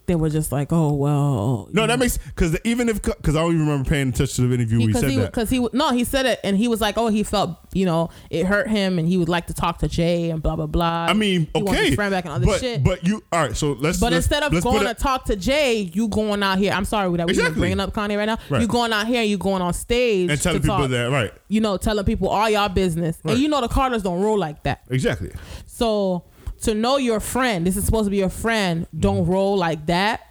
[0.07, 1.69] they were just like, oh well.
[1.71, 1.97] no, that know.
[1.97, 4.87] makes because even if because I don't even remember paying attention to the interview where
[4.87, 5.31] he because said he that.
[5.31, 8.09] because he, no he said it and he was like oh he felt you know
[8.29, 11.05] it hurt him and he would like to talk to Jay and blah blah blah.
[11.09, 12.83] I mean, he okay, his friend back and all this but shit.
[12.83, 13.55] but you all right?
[13.55, 13.99] So let's.
[13.99, 16.73] But let's- instead of going to talk to Jay, you going out here.
[16.73, 17.59] I'm sorry that we Exactly.
[17.59, 18.37] bringing up Kanye right now.
[18.49, 18.61] Right.
[18.61, 21.61] You going out here, you going on stage and telling people talk, that right, you
[21.61, 23.33] know, telling people all y'all business, Right.
[23.33, 24.81] and you know the Carters don't roll like that.
[24.89, 25.31] exactly.
[25.65, 26.23] So
[26.61, 29.31] to know your friend, this is supposed to be your friend, don't Mm-hmm.
[29.31, 30.21] roll like that.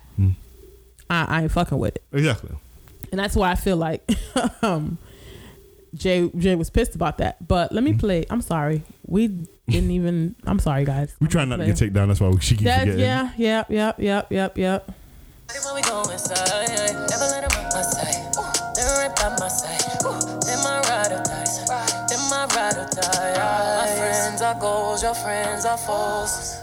[1.08, 2.50] I, I ain't fucking with it, Exactly.
[3.10, 4.08] and that's why I feel like
[4.62, 4.96] um,
[5.94, 7.46] Jay Jay was pissed about that.
[7.48, 7.98] But let me Mm-hmm.
[7.98, 8.24] play.
[8.30, 9.26] I'm sorry, we
[9.68, 10.36] didn't even.
[10.46, 11.16] I'm sorry, guys.
[11.18, 11.86] We I'm trying gonna not to get play.
[11.88, 12.08] taken down.
[12.08, 13.00] That's why we, she keeps That, forgetting.
[13.00, 14.92] yeah, yep, yep, yep, yep, yep.
[15.66, 16.46] When we go inside,
[17.10, 18.14] never let 'em up my side.
[18.76, 19.82] They're right by my side.
[20.46, 21.49] They're my ride or dies.
[24.50, 26.56] My friends are goals, your friends are foes.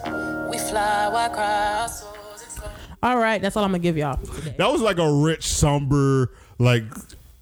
[0.51, 1.81] We fly, why cry?
[1.81, 2.71] Our souls explode.
[3.01, 4.17] All right, that's all I'm gonna give y'all.
[4.17, 4.55] Today.
[4.57, 6.83] That was like a rich, somber, like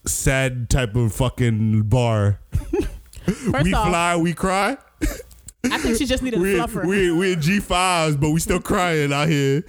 [0.05, 2.39] sad type of fucking bar.
[3.25, 4.77] First we off, fly, we cry.
[5.63, 6.85] I think she just needed We a fluffer.
[6.85, 9.63] we we in G fives, but we still crying out here.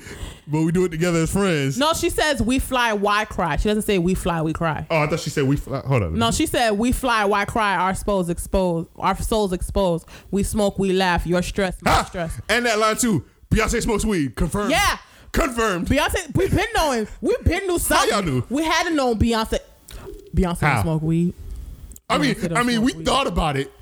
[0.48, 1.76] But we do it together as friends.
[1.76, 3.56] no, she says we fly, why cry?
[3.56, 4.86] She doesn't say we fly, we cry.
[4.90, 5.80] Oh, I thought she said we fly.
[5.84, 6.14] Hold on.
[6.18, 7.74] No, she said we fly, why cry?
[7.76, 10.06] Our souls exposed, our souls exposed.
[10.30, 11.26] We smoke, we laugh.
[11.26, 12.40] Your stress, my Ah, stress.
[12.48, 13.24] and that line too.
[13.50, 14.36] Beyonce smokes weed.
[14.36, 14.70] Confirmed.
[14.70, 14.98] Yeah.
[15.32, 15.88] Confirmed.
[15.88, 17.08] Beyonce, we've been knowing.
[17.20, 18.08] We've been knew something.
[18.10, 18.44] y'all knew?
[18.48, 19.58] We had to know Beyonce.
[20.34, 20.74] Beyonce How?
[20.74, 21.34] don't smoke weed.
[22.08, 23.04] I mean, Beyonce I mean, we weed.
[23.04, 23.72] thought about it.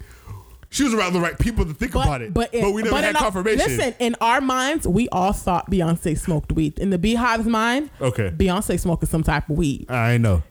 [0.74, 3.04] She was around the right people to think about it, but, in- we never but
[3.04, 3.58] had in our- confirmation.
[3.76, 6.78] listen, in our minds, we all thought Beyonce smoked weed.
[6.80, 8.30] In the Beyhive's mind, Okay.
[8.36, 9.88] Beyonce smoking some type of weed.
[9.88, 10.42] I know.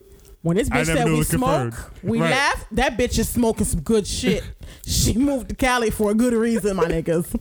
[0.41, 1.75] When this bitch said we smoke, confirmed.
[2.03, 2.31] we Right.
[2.31, 4.43] laugh, that bitch is smoking some good shit.
[4.87, 7.37] she moved to Cali for a good reason, my niggas.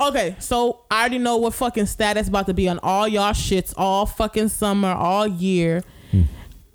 [0.00, 3.74] Okay, so I already know what fucking status about to be on all y'all shits
[3.76, 5.82] all fucking summer, all year.
[6.12, 6.22] Hmm.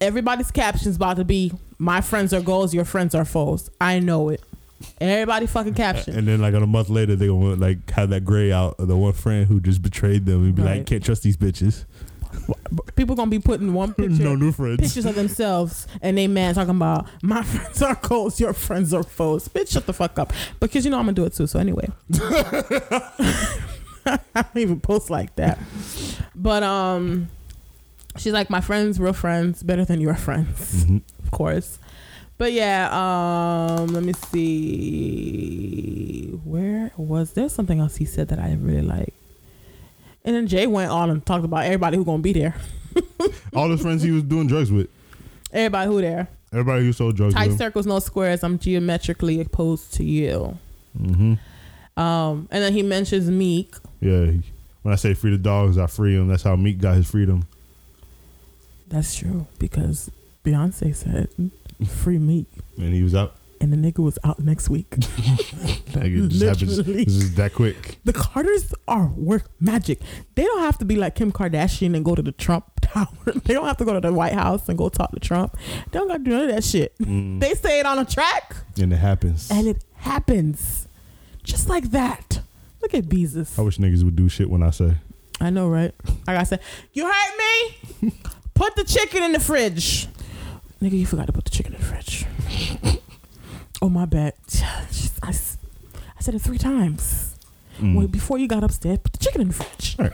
[0.01, 3.69] Everybody's captions about to be my friends are goals, your friends are foes.
[3.79, 4.41] I know it.
[5.01, 6.17] Everybody fucking caption.
[6.17, 8.87] And then like on a month later, they gonna like have that gray out of
[8.87, 10.77] the one friend who just betrayed them and be Right.
[10.77, 11.85] like, can't trust these bitches.
[12.95, 14.77] People gonna be putting one picture, no new friends.
[14.79, 19.03] pictures of themselves, and they man talking about my friends are close, your friends are
[19.03, 19.47] foes.
[19.47, 20.31] Bitch, shut the fuck up.
[20.59, 21.47] Because you know I'm gonna do it too.
[21.47, 21.87] So anyway,
[24.05, 25.59] I don't even post like that.
[26.35, 27.29] But um,
[28.17, 31.01] she's like my friends, real friends, better than your friends, Mhm.
[31.23, 31.79] of course.
[32.39, 34.13] But yeah, um, let me
[35.33, 36.31] see.
[36.45, 39.13] Where was there something else he said that I really like?
[40.23, 42.55] And then Jay went on and talked about everybody who gonna be there.
[43.53, 44.87] All his friends he was doing drugs with.
[45.51, 46.29] Everybody who there.
[46.53, 48.41] Everybody who sold drugs Tight circles, no squares.
[48.41, 50.57] I'm geometrically opposed to you.
[50.97, 51.33] hmm
[51.97, 53.75] Um, and then he mentions Meek.
[53.99, 54.31] Yeah.
[54.83, 56.29] When I say free the dogs, I free him.
[56.29, 57.47] That's how Meek got his freedom.
[58.87, 60.09] That's true because
[60.45, 61.27] Beyonce said
[61.87, 62.47] free Meek.
[62.77, 63.35] And he was out.
[63.61, 64.95] and the nigga was out next week.
[65.95, 66.77] Like, it just happens.
[66.77, 67.97] Just that quick.
[68.05, 69.99] the Carters are work magic.
[70.35, 73.07] They don't have to be like Kim Kardashian and go to the Trump Tower.
[73.43, 75.57] they don't have to go to the White House and go talk to Trump.
[75.91, 76.95] They don't got to do none of that shit.
[76.99, 77.39] Mm.
[77.41, 79.49] They say it on a track, And it happens.
[79.49, 80.87] and it happens
[81.43, 82.39] just like that.
[82.83, 83.57] Look at Beezus.
[83.57, 84.93] I wish niggas would do shit when I say.
[85.41, 85.93] I know, right?
[86.27, 86.59] Like I said,
[86.93, 87.37] you heard
[88.03, 88.11] me?
[88.53, 90.07] put the chicken in the fridge.
[90.81, 92.25] Nigga, you forgot to put the chicken in the fridge.
[93.81, 94.33] oh, my bad.
[95.21, 95.31] I
[96.21, 97.35] said it three times.
[97.79, 97.95] Mm.
[97.97, 99.95] Wait, before you got upstairs, put the chicken in the fridge.
[99.99, 100.11] Right.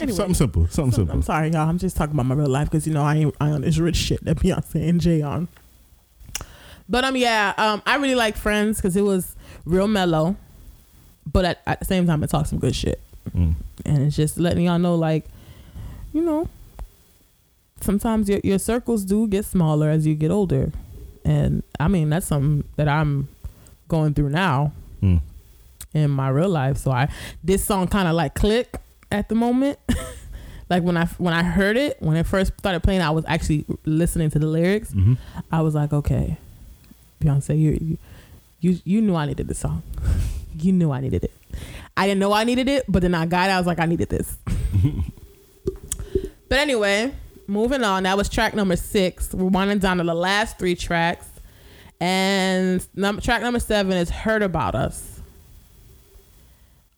[0.00, 0.16] Anyway.
[0.16, 0.66] Something simple.
[0.68, 1.14] Something So, simple.
[1.14, 1.68] I'm sorry, y'all.
[1.68, 3.76] I'm just talking about my real life because you know I ain't I on this
[3.78, 5.48] rich shit that Beyonce and Jay on.
[6.88, 9.34] But um, yeah, um, I really like Friends because it was
[9.66, 10.36] real mellow,
[11.30, 13.00] but at, at the same time it talked some good shit,
[13.36, 13.54] Mm.
[13.84, 15.24] and it's just letting y'all know like,
[16.14, 16.48] you know,
[17.80, 20.72] sometimes your your circles do get smaller as you get older,
[21.24, 23.28] and I mean that's something that I'm
[23.88, 24.72] going through now
[25.02, 25.20] Mm.
[25.94, 26.78] in my real life.
[26.78, 27.08] So I
[27.44, 28.76] this song kind of like click
[29.12, 29.78] at the moment.
[30.70, 33.64] like when I when I heard it when it first started playing, I was actually
[33.84, 34.92] listening to the lyrics.
[34.92, 35.14] hmm
[35.52, 36.38] I was like, okay,
[37.22, 37.98] Beyonce, you you
[38.60, 39.82] you, you knew I needed this song.
[40.58, 41.32] you knew I needed it.
[41.96, 43.52] I didn't know I needed it, but then I got it.
[43.52, 44.36] I was like, I needed this.
[46.48, 47.12] but anyway,
[47.46, 48.04] moving on.
[48.04, 49.32] That was track number six.
[49.34, 51.28] We're winding down to the last three tracks,
[52.00, 55.20] and num- track number seven is "Heard About Us."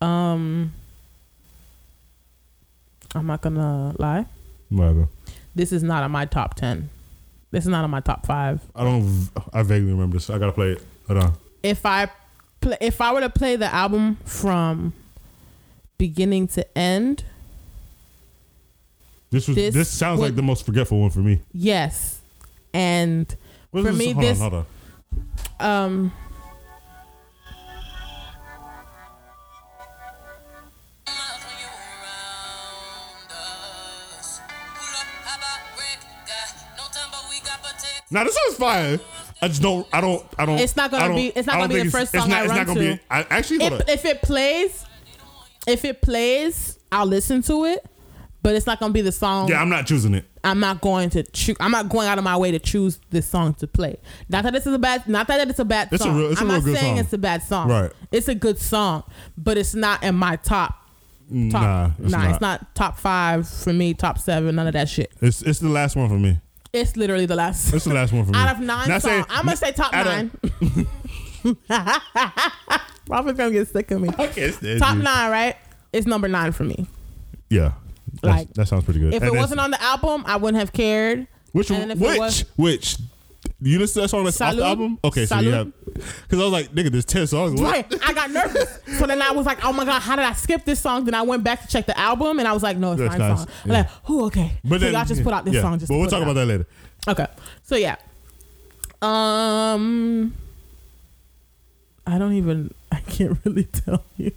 [0.01, 0.73] Um,
[3.15, 4.25] I'm not gonna lie.
[4.69, 5.07] Whatever.
[5.55, 6.89] This is not on my top ten.
[7.51, 8.61] This is not on my top five.
[8.75, 9.29] I don't.
[9.51, 10.29] I vaguely remember this.
[10.29, 10.83] I gotta play it.
[11.07, 11.33] Hold on.
[11.63, 12.09] if I
[12.61, 14.93] play, if I were to play the album from
[15.97, 17.23] beginning to end,
[19.31, 19.55] This was.
[19.55, 21.41] This, This sounds like the most forgetful one for me.
[21.53, 22.19] yes,
[22.73, 23.33] and
[23.71, 24.39] What For me, this?
[24.39, 24.53] This- on.
[24.53, 24.65] On.
[25.59, 26.11] um,
[38.11, 38.99] Now this one's fire.
[39.41, 39.87] I just don't.
[39.93, 40.25] I don't.
[40.37, 40.57] I don't.
[40.59, 42.65] It's not gonna don't- be- it's not gonna be the first song not, I run
[42.67, 42.73] to.
[42.75, 44.85] Be, I, actually, if, if it plays,
[45.67, 47.85] if it plays, I'll listen to it.
[48.41, 49.49] But it's not gonna be the song.
[49.49, 50.25] Yeah, I'm not choosing it.
[50.43, 51.57] I'm not going to choose.
[51.59, 53.97] I'm not going out of my way to choose this song to play.
[54.29, 55.07] Not that this is a bad.
[55.07, 56.17] Not that it's a bad It's a song.
[56.17, 57.03] real- it's a I'm real not good saying song.
[57.03, 57.67] it's a bad song.
[57.69, 57.91] Right.
[58.11, 59.03] It's a good song,
[59.37, 60.75] but it's not in my top.
[61.51, 62.31] Top, nah, it's nah, not.
[62.31, 63.93] it's not top five for me.
[63.93, 65.11] Top seven, none of that shit.
[65.21, 66.39] It's it's the last one for me.
[66.73, 67.73] It's literally the last.
[67.73, 68.37] It's the last one for me.
[68.39, 70.31] out of nine Not songs, saying- I'm gonna say top nine.
[73.09, 74.09] Robin's gonna get sick of me.
[74.17, 75.55] I stand Top nine, right?
[75.91, 76.87] It's number nine for me.
[77.49, 77.73] Yeah,
[78.23, 79.13] Like, that sounds pretty good.
[79.13, 81.27] If And it wasn't on the album, I wouldn't have cared.
[81.51, 82.97] which and if it which was- which
[83.61, 84.65] you listen to that song that's off the Salud.
[84.65, 84.99] album?
[85.03, 87.59] Okay, so you have because I was like, nigga, there's ten songs.
[87.59, 87.71] What?
[87.91, 88.01] Right.
[88.05, 88.79] I got nervous.
[88.99, 91.05] So then I was like, oh my God, how did I skip this song?
[91.05, 93.17] Then I went back to check the album and I was like, no, it's That's
[93.17, 93.39] nine nice.
[93.39, 93.51] songs.
[93.65, 94.51] I'm like, oh, okay.
[94.63, 96.33] But so then y'all just put out this yeah, song just But we'll talk about
[96.33, 96.65] that later.
[97.07, 97.27] Okay.
[97.63, 97.95] So yeah.
[99.01, 100.33] Um
[102.05, 104.31] I don't even I can't really tell you.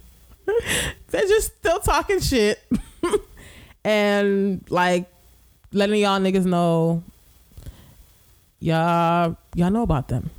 [1.09, 2.61] They're just still talking shit.
[3.85, 5.05] and like
[5.71, 7.03] letting y'all niggas know
[8.59, 10.29] y'all y'all know about them.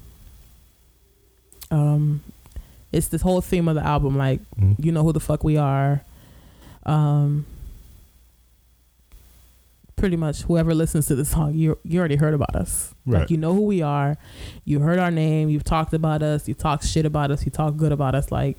[1.71, 2.23] Um
[2.93, 4.77] it's this whole theme of the album like Mhm.
[4.85, 6.03] you know who the fuck we are.
[6.87, 7.47] Um
[9.97, 12.95] pretty much whoever listens to the song, you you already heard about us.
[13.07, 13.21] Right.
[13.21, 14.17] Like you know who we are.
[14.65, 15.49] You heard our name.
[15.49, 16.49] You've talked about us.
[16.49, 17.45] You talk shit about us.
[17.45, 18.31] You talk good about us.
[18.33, 18.57] Like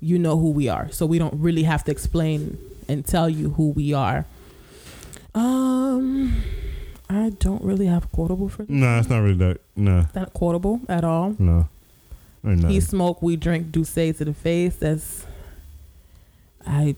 [0.00, 0.90] you know who we are.
[0.90, 2.56] So we don't really have to explain
[2.90, 4.26] and tell you who we are.
[5.34, 6.42] Um,
[7.08, 8.70] I don't really have a quotable for this.
[8.70, 9.58] Nah, it's not really that.
[9.76, 11.34] Nah, Not quotable at all.
[11.38, 11.68] no.
[12.44, 12.64] Ain't.
[12.68, 14.76] He smoke, we drink, do say to the face.
[14.76, 15.26] That's
[16.66, 16.96] I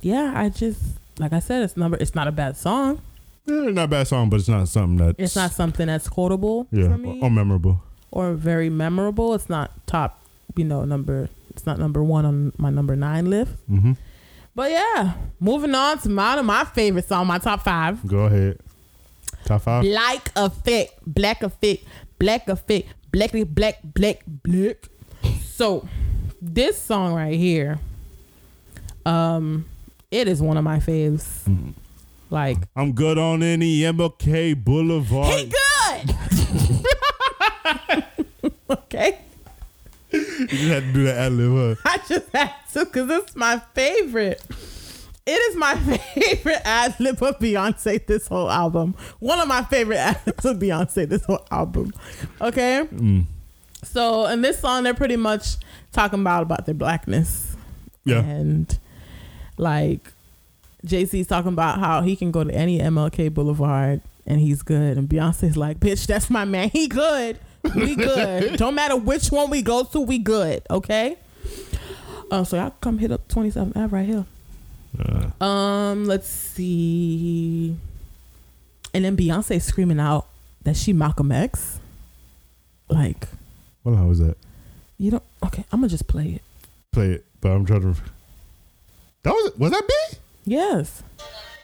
[0.00, 0.80] yeah, I just
[1.18, 3.00] like I said, it's number it's not a bad song.
[3.46, 6.66] Yeah, not a bad song, but it's not something that It's not something that's quotable
[6.70, 7.80] yeah for me or, or memorable.
[8.12, 9.34] or very memorable.
[9.34, 10.20] It's not top,
[10.54, 13.52] you know, number it's not number one on my number nine list.
[13.68, 13.92] hmm
[14.56, 18.04] But yeah, moving on to one of my favorite song, my top five.
[18.06, 18.58] Go ahead.
[19.44, 19.82] Top five.
[19.82, 21.84] Black Effect, Black Effect,
[22.18, 24.88] Black Effect, Black, Black, Black, Black.
[25.44, 25.86] So,
[26.40, 27.78] this song right here,
[29.04, 29.66] um,
[30.10, 31.74] it is one of my faves.
[32.30, 35.34] Like, I'm good on any MLK Boulevard.
[35.34, 36.14] he good.
[38.70, 39.18] okay,
[40.16, 41.90] You just had to do that ad lib, huh?
[41.90, 44.42] I just had to because it's my favorite.
[45.26, 45.74] It is my
[46.14, 48.94] favorite ad lib of Beyonce this whole album.
[49.18, 51.92] One of my favorite ad libs of Beyonce this whole album.
[52.40, 52.86] Okay.
[52.92, 53.24] Mm.
[53.82, 55.56] So in this song, they're pretty much
[55.92, 57.56] talking about about their blackness.
[58.04, 58.20] Yeah.
[58.20, 58.78] And
[59.56, 60.12] like
[60.86, 64.96] Z's talking about how he can go to any MLK Boulevard and he's good.
[64.96, 66.70] And Beyonce's like, bitch, that's my man.
[66.70, 67.38] He good.
[67.74, 68.56] We good.
[68.58, 70.62] Don't matter which one we go to, we good.
[70.70, 71.16] Okay.
[72.30, 74.26] Um, so y'all come hit up 27 Ave right here.
[74.98, 77.76] Uh, Um, let's see.
[78.94, 80.26] And then Beyonce screaming out
[80.62, 81.78] that she Malcolm X.
[82.88, 83.28] Like,
[83.82, 84.36] what line was that?
[84.98, 86.42] you don't okay, I'm gonna just play it.
[86.92, 88.00] Play it, but I'm trying to.
[89.22, 90.18] That was was that B?
[90.44, 91.02] Yes.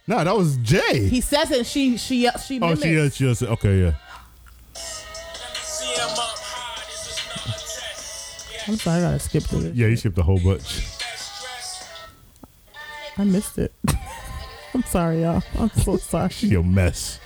[0.07, 1.07] No, that was J.
[1.09, 2.83] He says it, she she she oh, mimics.
[2.83, 3.17] she is.
[3.17, 3.43] She is.
[3.43, 3.93] Okay, yeah.
[8.69, 9.75] I'm sorry, I gotta skip through it.
[9.75, 10.83] Yeah, you skipped a whole bunch.
[13.19, 13.73] I missed it.
[14.75, 15.43] I'm sorry, y'all.
[15.59, 16.31] I'm so sorry.
[16.31, 17.19] She a mess.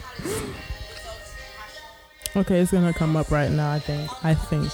[2.35, 3.71] Okay, it's gonna come up right now.
[3.73, 4.11] I think.
[4.25, 4.65] I think.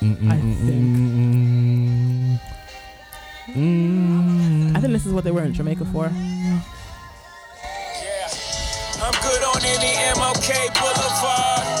[0.00, 0.60] Mm-mm, I think.
[3.56, 4.76] mm-mm.
[4.76, 6.06] I think this is what they were in Jamaica for.
[6.06, 6.60] Yeah.
[9.02, 11.75] I'm good on any MLK Boulevard.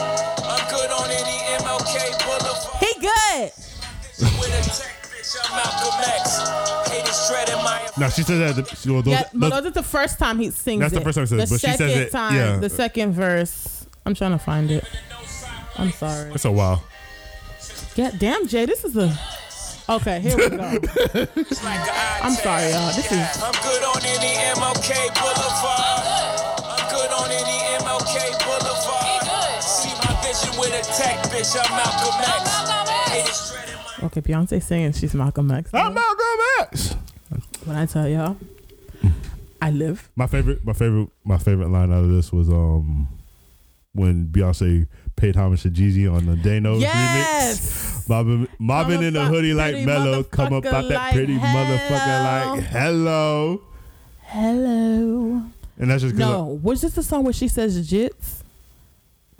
[7.62, 8.56] My No, she said that.
[8.56, 11.16] The, well, those, yeah, but those- that's the first time he sings That's the first
[11.16, 12.56] time he says it, The but she says second it- time, yeah.
[12.58, 13.86] the second verse.
[14.04, 14.84] I'm trying to find it.
[15.76, 16.30] I'm sorry.
[16.32, 16.82] it's a while.
[17.96, 19.18] Yeah, damn, Jay, this is a.
[19.88, 20.56] Okay, here we go.
[21.36, 22.92] It's like an eye I'm sorry, y'all.
[22.94, 23.42] This is.
[23.42, 26.02] I'm good on any MLK Boulevard.
[26.66, 29.62] I'm good on any MLK Boulevard.
[29.62, 32.75] See my vision with a tech bitch, I'm Malcolm X.
[34.00, 35.70] Haters dreading my Okay, Beyonce singing she's Malcolm X.
[35.74, 36.26] I'm Malcolm
[36.60, 36.94] X.
[37.64, 38.36] When I tell y'all,
[39.60, 40.08] I live.
[40.16, 43.08] My favorite, my favorite, my favorite line out of this was um
[43.92, 44.86] when Beyonce
[45.16, 46.80] paid homage to Jeezy on the Dano remix.
[46.82, 48.08] Yes.
[48.08, 51.56] Mobbing, mobbing in a hoodie like pretty Mellow, come up out that like pretty hell.
[51.66, 53.62] motherfucker like hello.
[54.22, 55.42] Hello.
[55.78, 58.42] And that's just No, was this the song where she says jits?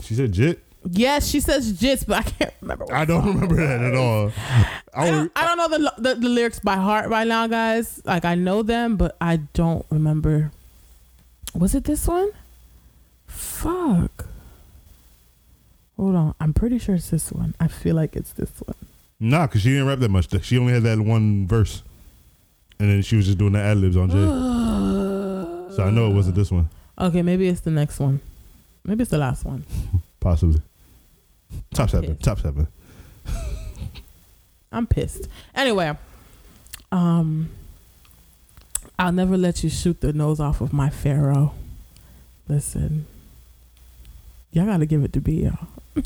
[0.00, 0.62] she said jit.
[0.91, 2.84] Yes, she says jits, but I can't remember.
[2.84, 4.32] What I don't remember that at all.
[4.95, 8.01] I don't, I don't know the, the the lyrics by heart right now, guys.
[8.05, 10.53] Like I know them, but I don't remember.
[11.55, 12.30] Was it this one?
[13.26, 14.26] Fuck.
[15.97, 16.34] Hold on.
[16.41, 17.55] I'm pretty sure it's this one.
[17.59, 18.76] I feel like it's this one.
[19.18, 20.28] nah, because she didn't rap that much.
[20.45, 21.82] She only had that one verse,
[22.78, 25.74] and then she was just doing the ad libs on Jay.
[25.74, 26.68] so I know it wasn't this one,
[26.99, 28.20] Okay, maybe it's the next one.
[28.84, 29.64] Maybe it's the last one.
[30.20, 30.61] possibly.
[31.74, 32.11] Top seven.
[32.12, 32.22] Okay.
[32.22, 32.66] Top seven.
[34.72, 35.28] I'm pissed.
[35.55, 35.97] Anyway,
[36.92, 37.51] um,
[38.99, 41.55] I'll never let you shoot the nose off of my pharaoh.
[42.49, 43.07] Listen,
[44.53, 45.68] y'all gotta give it to me, y'all.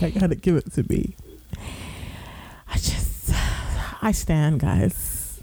[0.00, 1.14] y'all gotta give it to me.
[2.68, 3.32] I just,
[4.02, 5.40] I stand, guys.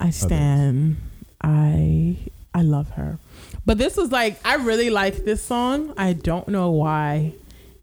[0.00, 0.96] I stand.
[1.40, 2.16] I
[2.54, 3.18] I love her.
[3.64, 5.94] But this was like I really like this song.
[5.96, 7.34] I don't know why.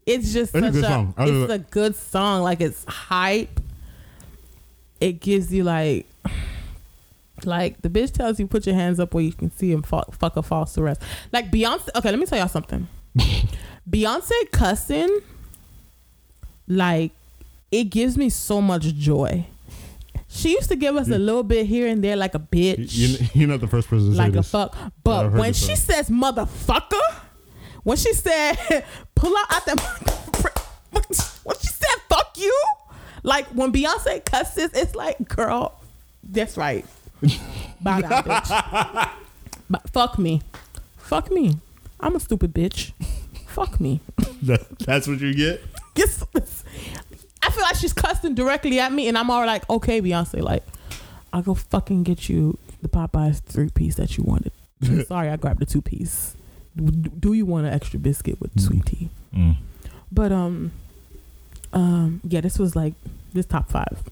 [0.06, 1.14] It's just It's a such good a, song.
[1.16, 2.42] I it's a good song.
[2.42, 3.60] Like it's hype.
[5.00, 6.06] It gives you like
[7.44, 10.14] like the bitch tells you put your hands up where you can see him fuck,
[10.14, 11.02] fuck a false arrest.
[11.32, 11.88] Like Beyonce.
[11.94, 12.88] Okay, let me tell y'all something.
[13.90, 15.20] Beyonce cussing,
[16.68, 17.12] like
[17.70, 19.46] it gives me so much joy.
[20.28, 23.26] She used to give us a little bit here and there, like a bitch You,
[23.34, 24.76] you're not the first person to say like a fuck.
[25.02, 27.16] But when she says motherfucker,
[27.84, 28.56] when she said
[29.14, 30.50] pull out at the
[31.44, 32.54] when she said fuck you,
[33.22, 35.80] like when Beyonce cusses, it's like girl,
[36.22, 36.84] that's right.
[37.82, 39.10] Down, bitch.
[39.70, 40.42] But fuck me,
[40.98, 41.56] fuck me.
[42.00, 42.90] I'm a stupid bitch.
[43.46, 44.00] fuck me.
[44.42, 45.62] That's what you get.
[45.94, 46.40] Guess- I
[47.42, 50.64] I feel like she's cussing directly at me, and I'm all like, okay, Beyonce, like,
[51.32, 54.52] I'll go fucking get you the Popeyes three piece that you wanted.
[55.06, 56.34] Sorry, I grabbed the two piece.
[56.76, 59.10] Do you want an extra biscuit with sweet tea?
[59.34, 59.56] Mm.
[60.12, 60.72] But um,
[61.72, 62.94] um, yeah, this was like
[63.32, 64.02] this top five.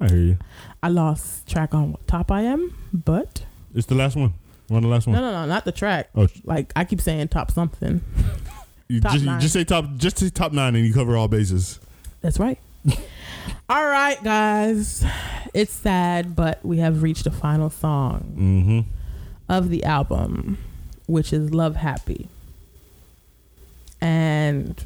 [0.00, 0.38] I hear you.
[0.82, 4.34] I lost track on what top I am, but It's the last one.
[4.68, 5.14] One of the last one.
[5.16, 6.08] no, no, no, not the track.
[6.14, 8.00] Oh, Like I keep saying top something.
[8.88, 9.40] you top just, nine.
[9.40, 9.84] just say top.
[9.96, 11.80] Just say top nine, and you cover all bases.
[12.22, 12.58] That's right.
[13.68, 15.04] All right, guys.
[15.54, 18.80] It's sad, but we have reached the final song Mm-hmm.
[19.48, 20.58] of the album,
[21.06, 22.28] which is Love Happy.
[24.00, 24.84] And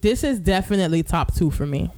[0.00, 1.90] this is definitely top two for me.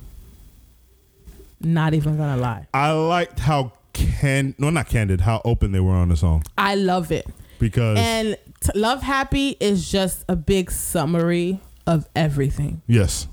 [1.60, 2.66] Not even gonna lie.
[2.72, 6.76] I liked how can no not candid how open they were on the song I
[6.76, 7.26] love it.
[7.58, 12.80] because And t- Love Happy is just a big summary of everything.
[12.86, 13.26] yes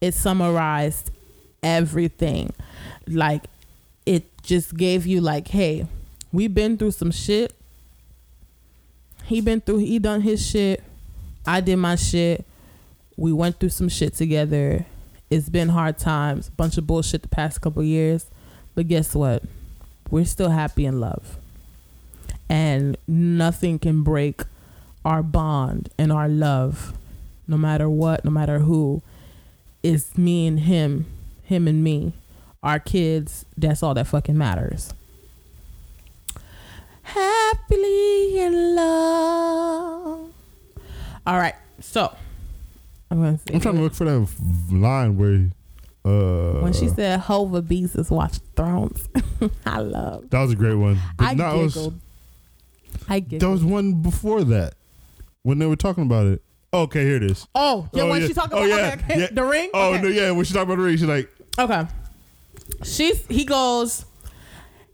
[0.00, 1.10] It summarized
[1.62, 2.52] everything.
[3.06, 3.44] Like
[4.06, 5.86] it just gave you like, hey,
[6.32, 7.52] we've been through some shit.
[9.24, 10.82] He been through he done his shit.
[11.46, 12.44] I did my shit.
[13.16, 14.86] We went through some shit together.
[15.30, 18.26] It's been hard times, bunch of bullshit the past couple years.
[18.74, 19.42] But guess what?
[20.10, 21.38] We're still happy in love.
[22.48, 24.42] And nothing can break
[25.04, 26.92] our bond and our love,
[27.48, 29.02] no matter what, no matter who.
[29.82, 31.06] It's me and him,
[31.44, 32.12] him and me,
[32.62, 33.44] our kids.
[33.56, 34.92] That's all that fucking matters.
[37.02, 40.30] Happily in love.
[41.26, 42.14] All right, so
[43.10, 43.38] I'm gonna.
[43.52, 44.28] I'm trying to look for that
[44.70, 45.48] line where
[46.04, 49.08] uh when she said Hova Beezus watch Thrones,
[49.66, 50.30] I love.
[50.30, 52.00] that was a great one but I no, it was- giggled.
[53.08, 53.40] I giggled.
[53.40, 54.74] there was one before that
[55.44, 56.42] when they were talking about it
[56.74, 58.26] okay here it is oh, yeah, Oh, when yeah.
[58.28, 58.92] she talking Oh, about yeah.
[58.94, 59.26] okay, okay, Yeah.
[59.32, 59.70] the ring.
[59.74, 60.02] oh okay.
[60.02, 61.86] no yeah when she talking about the ring she's like Okay.
[62.82, 64.04] She's he goes.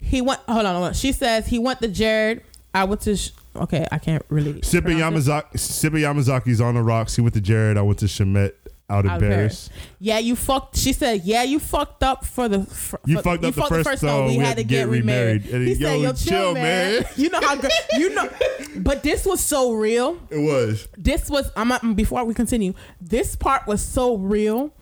[0.01, 0.41] He went.
[0.49, 0.75] Hold on.
[0.75, 0.95] Hold on.
[0.95, 2.43] She says he went to Jared.
[2.75, 3.17] I went to.
[3.17, 4.51] Sh- okay, I can't really.
[4.59, 4.63] It.
[4.63, 8.53] Yamazaki Sipping Yamazaki's on the rocks he went to Jared I went to Shemet
[8.91, 9.69] out of Paris
[9.99, 10.77] Yeah, you fucked.
[10.77, 12.65] She said, "Yeah, you fucked up for the.
[12.65, 15.45] For, You fucked up the first time We, had to get, remarried.
[15.47, 17.03] And he he- said, yo, "Yo, chill, chill, man.
[17.03, 17.71] man." You know how good.
[17.99, 18.31] You know,
[18.77, 20.19] but this was so real.
[20.31, 21.51] it was This was.
[21.57, 22.73] I'm not, before we continue.
[23.01, 24.73] This part was so real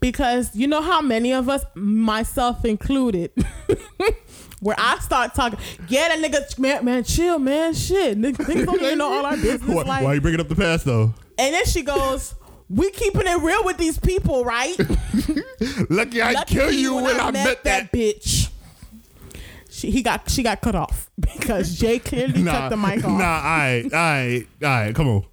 [0.00, 3.30] because you know how many of us, myself included.
[4.62, 5.58] Where I start talking,
[5.88, 8.16] get a nigga, man, man, chill, man, shit.
[8.16, 9.68] Niggas niggas don't even know all our business.
[9.68, 12.34] why, like, why you bringing up the past though and then she goes,
[12.68, 14.76] "We keeping it real with these people, right?"
[15.90, 18.50] lucky I Lucky kill you when, I, met that bitch.
[19.70, 23.18] She he got she got cut off because Jay clearly cut the mic off.
[23.18, 25.24] Nah, I, I, I, come on.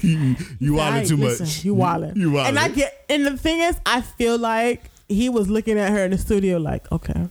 [0.00, 1.64] You, you wildin' Aight, too listen, much.
[1.64, 2.16] You wildin'.
[2.16, 2.48] You wildin'.
[2.48, 6.04] And I get and the thing is, I feel like he was looking at her
[6.04, 7.28] in the studio like, okay,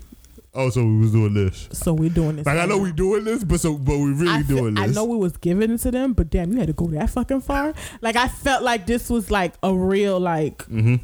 [0.58, 1.68] Oh, so we was doing this.
[1.74, 2.46] so we're doing this.
[2.46, 2.84] Like I know now.
[2.84, 4.84] we doing this, but so but we really I, doing this.
[4.84, 7.10] I know we was giving it to them, but damn, you had to go that
[7.10, 7.74] fucking far.
[8.02, 10.96] Like I felt like this was like a real like Mm-hmm.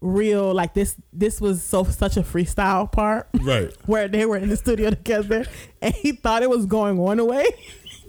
[0.00, 3.28] real like this this was so such a freestyle part.
[3.40, 3.72] Right.
[3.86, 5.46] where they were in the studio together
[5.80, 7.46] and he thought it was going one way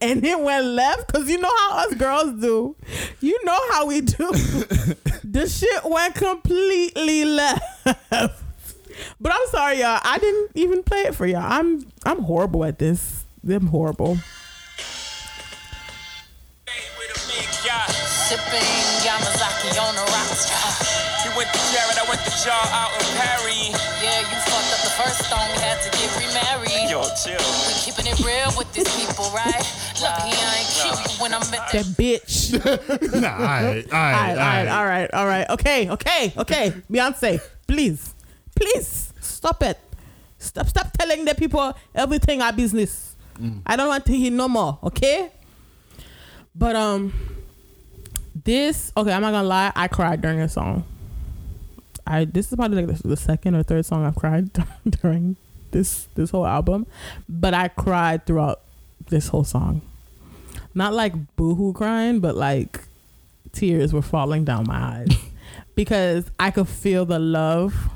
[0.00, 2.76] and it went left because you know how us girls do
[3.20, 4.30] you know how we do
[5.24, 8.42] the shit went completely left
[9.20, 12.78] but i'm sorry y'all i didn't even play it for y'all i'm i'm horrible at
[12.78, 14.18] this i'm horrible
[16.98, 17.90] With a big yacht.
[18.26, 18.66] Sipping
[19.06, 20.50] Yamazaki on the rocks.
[21.22, 23.70] He went to Jared, I went to Jar out in Paris.
[24.02, 25.46] Yeah, you fucked up the first song.
[25.54, 26.90] We had to get remarried.
[26.90, 27.38] Yo, chill.
[27.38, 29.62] We keeping it real with these people, right?
[30.02, 31.86] Lucky I ain't kill you when I'm at that that.
[31.96, 32.50] bitch
[33.20, 35.50] Nah, all right, all all right, right, all right, all right, all right.
[35.50, 36.72] Okay, okay, okay.
[36.90, 38.12] Beyonce, please,
[38.56, 39.78] please stop it.
[40.38, 43.14] Stop, stop telling the people everything our business.
[43.66, 44.78] I don't want to hear no more.
[44.82, 45.30] Okay.
[46.54, 47.12] But um,
[48.44, 49.12] this okay.
[49.12, 49.72] I'm not gonna lie.
[49.74, 50.84] I cried during a song.
[52.06, 54.50] I this is probably like the, the second or third song I've cried
[55.02, 55.36] during
[55.70, 56.86] this this whole album,
[57.28, 58.62] but I cried throughout
[59.08, 59.82] this whole song.
[60.74, 62.80] Not like boohoo crying, but like
[63.52, 65.08] tears were falling down my eyes
[65.74, 67.90] because I could feel the love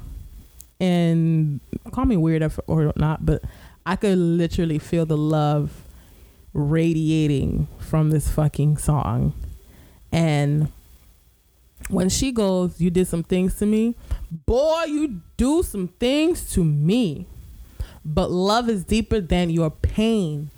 [0.81, 1.61] and
[1.93, 3.43] call me weird or not, but
[3.87, 5.85] I could literally feel the love
[6.53, 9.35] radiating from this fucking song.
[10.13, 10.73] And
[11.89, 13.95] when she goes, You did some things to me,
[14.31, 17.27] boy, you do some things to me.
[18.05, 20.51] But love is deeper than your pain.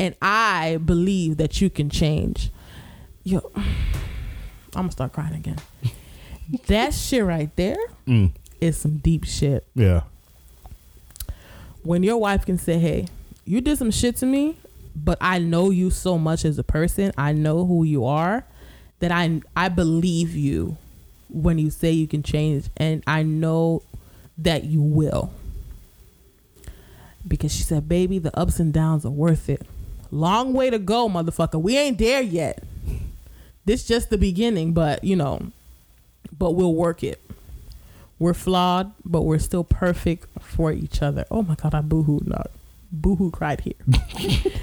[0.00, 2.50] And I believe that you can change.
[3.24, 3.64] Yo, I'm
[4.74, 5.58] gonna start crying again.
[6.66, 7.76] that shit right there
[8.06, 8.32] Mm.
[8.60, 9.66] Is some deep shit.
[9.74, 10.02] Yeah.
[11.82, 13.08] When your wife can say, "Hey,
[13.44, 14.56] you did some shit to me,
[14.94, 17.12] but I know you so much as a person.
[17.16, 18.44] I know who you are
[19.00, 20.76] that I I believe you
[21.30, 23.82] when you say you can change and I know
[24.36, 25.30] that you will."
[27.26, 29.62] Because she said, "Baby, the ups and downs are worth it.
[30.10, 31.60] Long way to go, motherfucker.
[31.60, 32.62] We ain't there yet.
[33.64, 35.52] This just the beginning, but you know,
[36.38, 37.20] but we'll work it.
[38.18, 41.24] We're flawed, but we're still perfect for each other.
[41.30, 42.26] Oh my god, I boohooed.
[42.26, 42.50] not
[42.90, 43.74] boohoo cried here.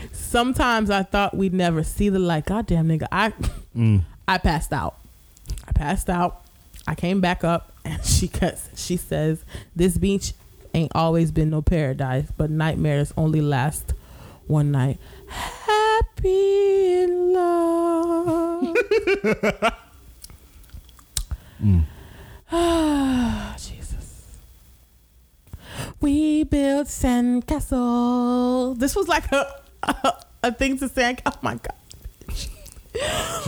[0.11, 2.45] Sometimes I thought we'd never see the light.
[2.45, 3.33] Goddamn nigga, I
[3.75, 4.03] Mm.
[4.27, 4.95] I passed out.
[5.67, 6.41] I passed out.
[6.87, 9.43] I came back up and she cuts she says,
[9.75, 10.33] This beach
[10.73, 13.93] ain't always been no paradise, but nightmares only last
[14.47, 14.97] one night.
[15.27, 18.75] Happy in love.
[19.25, 19.77] Ah,
[23.57, 24.37] Jesus.
[26.01, 28.77] We built sandcastle.
[28.77, 31.17] This was like a, a, a thing to say.
[31.25, 31.73] Oh my god.
[32.33, 32.49] She's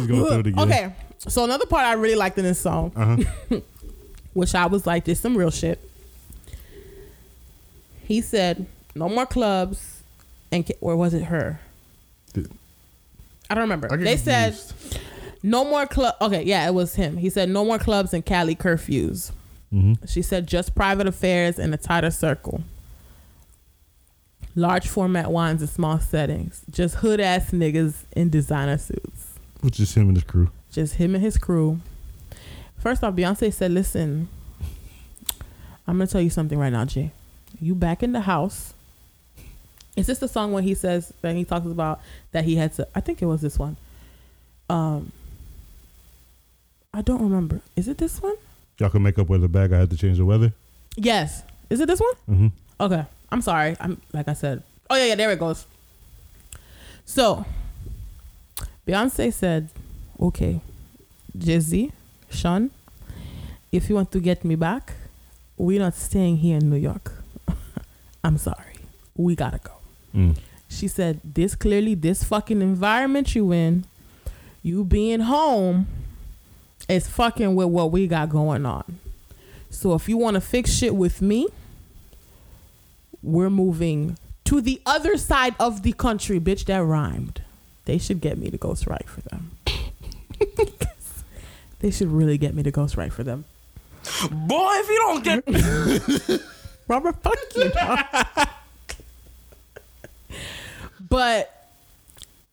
[0.08, 0.60] going through it again.
[0.60, 3.60] Okay, so another part I really liked in this song, Uh-huh.
[4.34, 5.80] which I was like, "This some real shit."
[8.03, 10.01] He said, "No more clubs,"
[10.51, 11.60] and or was it her?
[12.34, 12.51] Did-
[13.49, 13.91] I don't remember.
[13.91, 14.58] I They said.
[15.48, 17.18] "No more club." Okay, yeah, it was him.
[17.18, 19.32] He said, "No more clubs and Cali curfews."
[19.74, 19.98] Mhm.
[20.10, 22.62] She said, "Just private affairs in a tighter circle."
[24.56, 26.62] Large format wines in small settings.
[26.70, 29.28] Just hood ass niggas in designer suits
[29.62, 30.50] Which is him and his crew.
[30.72, 31.80] just him and his crew.
[32.78, 34.30] First off, Beyonce said, "Listen,
[35.88, 37.12] I'm gonna tell you something right now, Jay.
[37.62, 38.74] You back in the house.
[39.95, 42.00] Is this the song when he says that he talks about
[42.32, 42.88] that he had to?
[42.95, 43.78] I think it was this one.
[44.70, 45.12] Um,
[46.94, 47.62] I don't remember.
[47.76, 48.36] Is it this one?
[48.80, 50.54] Y'all can make up whether the bad guy had to change the weather.
[50.96, 51.44] Yes.
[51.70, 52.14] Is it this one?
[52.30, 52.48] Mm-hmm.
[52.84, 53.06] Okay.
[53.32, 53.76] I'm sorry.
[53.80, 54.64] I'm like I said.
[54.90, 55.66] Oh yeah, yeah, there it goes.
[57.06, 57.46] So
[58.88, 59.70] Beyonce said,
[60.20, 60.62] Okay,
[61.38, 61.92] Jay-Z,
[62.30, 62.72] Sean,
[63.72, 64.94] if you want to get me back,
[65.58, 67.14] we're not staying here in New York.
[68.24, 68.78] I'm sorry.
[69.16, 69.74] We gotta go.
[70.16, 70.38] Mm.
[70.70, 73.86] She said, This clearly this fucking environment you in,
[74.64, 75.88] you being home
[76.88, 79.00] is fucking with what we got going on.
[79.70, 81.48] So if you want to fix shit with me,
[83.22, 86.66] we're moving to the other side of the country, bitch.
[86.66, 87.42] That rhymed.
[87.86, 89.52] They should get me to ghostwrite for them.
[91.80, 93.46] they should really get me to ghostwrite for them.
[94.32, 96.42] Boy, if you don't get
[96.88, 97.72] Robert, fuck you.
[101.10, 101.70] but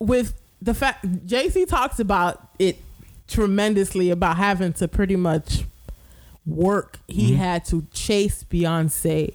[0.00, 2.76] with the fact Jay-Z talks about it
[3.28, 5.64] tremendously about having to pretty much
[6.46, 6.98] work.
[7.08, 9.34] He had to chase Beyonce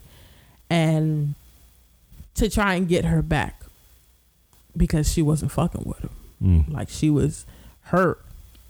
[0.69, 1.35] and
[2.35, 3.63] to try and get her back
[4.77, 6.09] because she wasn't fucking with him.
[6.41, 6.73] Mm.
[6.73, 7.45] Like she was
[7.83, 8.23] hurt,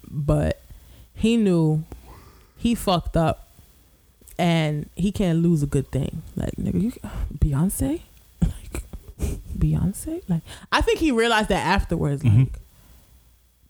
[0.10, 0.62] but
[1.14, 1.84] he knew
[2.58, 3.50] he fucked up
[4.38, 6.24] and he can't lose a good thing.
[6.36, 6.92] Like nigga, you
[7.38, 8.02] Beyonce,
[8.42, 8.84] like
[9.58, 10.42] Beyonce, like
[10.72, 12.24] I think he realized that afterwards.
[12.24, 12.60] Like,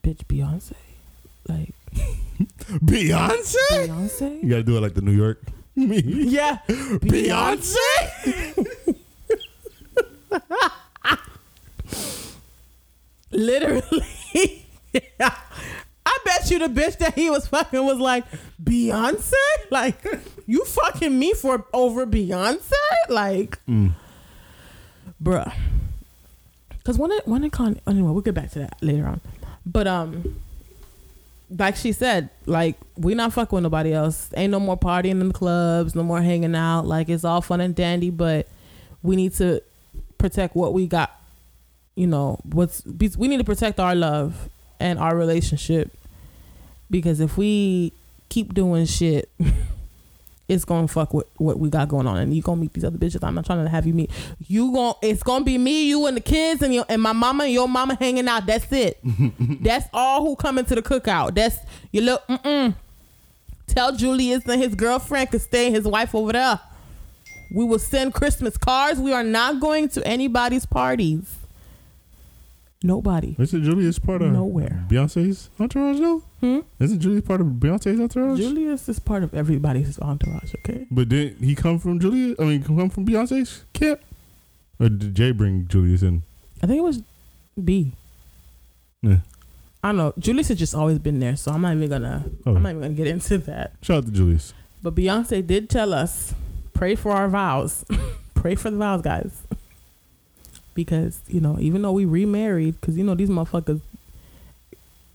[0.02, 0.74] bitch, Beyonce,
[1.48, 1.74] like
[2.84, 3.54] Beyonce?
[3.70, 5.42] Beyonce, You gotta do it like the New York.
[5.76, 6.00] Me.
[6.00, 7.76] yeah, Beyonce?
[13.30, 14.66] literally.
[14.92, 15.34] yeah.
[16.06, 18.24] I bet you the bitch that he was fucking was like
[18.62, 19.32] Beyonce.
[19.70, 20.02] Like
[20.46, 22.72] you fucking me for over Beyonce.
[23.08, 23.58] Like,
[25.22, 25.52] bruh.
[26.84, 29.20] Cause when it when it con anyway we'll get back to that later on,
[29.66, 30.40] but um,
[31.58, 34.30] like she said, like we not fucking with nobody else.
[34.36, 36.86] Ain't no more partying in the clubs, no more hanging out.
[36.86, 38.48] Like it's all fun and dandy, but
[39.02, 39.62] we need to
[40.18, 41.20] protect what we got
[42.00, 42.82] you know what's
[43.16, 44.48] we need to protect our love
[44.78, 45.92] and our relationship
[46.90, 47.92] because if we
[48.28, 49.28] keep doing shit
[50.50, 52.18] it's gonna fuck with what we got going on.
[52.18, 54.10] And you gonna meet these other bitches i'm not trying to have you meet.
[54.40, 57.44] You gon' it's gonna be me you and the kids and your and my mama
[57.44, 58.46] and your mama hanging out.
[58.46, 58.98] That's it.
[59.62, 61.36] That's all who coming to the cookout.
[61.36, 61.56] That's
[61.92, 62.74] your little mm-mm.
[63.68, 66.58] Tell julius and his girlfriend could stay his wife over there.
[67.52, 68.98] We will send christmas cards.
[68.98, 71.39] We are not going to anybody's parties
[72.82, 73.36] Nobody.
[73.38, 74.86] Isn't Julius part of Nowhere.
[74.88, 76.22] Beyonce's entourage though?
[76.40, 76.60] Hmm?
[76.78, 78.38] Isn't Julius part of Beyonce's entourage?
[78.38, 80.86] Julius is part of everybody's entourage, okay?
[80.90, 82.36] But did he come from Julius?
[82.40, 84.00] I mean, come from Beyonce's camp?
[84.78, 86.22] Or did Jay bring Julius in?
[86.62, 87.02] I think it was
[87.62, 87.92] B.
[89.02, 89.18] Yeah.
[89.84, 90.14] I don't know.
[90.18, 92.24] Julius has just always been there, so I'm not even gonna.
[92.46, 92.56] Okay.
[92.56, 93.72] I'm not even gonna get into that.
[93.82, 94.54] Shout out to Julius.
[94.82, 96.34] But Beyonce did tell us,
[96.72, 97.84] pray for our vows.
[98.34, 99.42] pray for the vows, guys.
[100.74, 103.80] Because, you know, even though we remarried, because, you know, these motherfuckers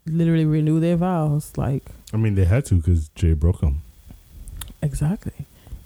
[0.05, 1.53] literally renew their vows.
[1.57, 1.83] Like,
[2.13, 3.81] I mean, they had to because Jay broke them.
[4.81, 5.33] exactly.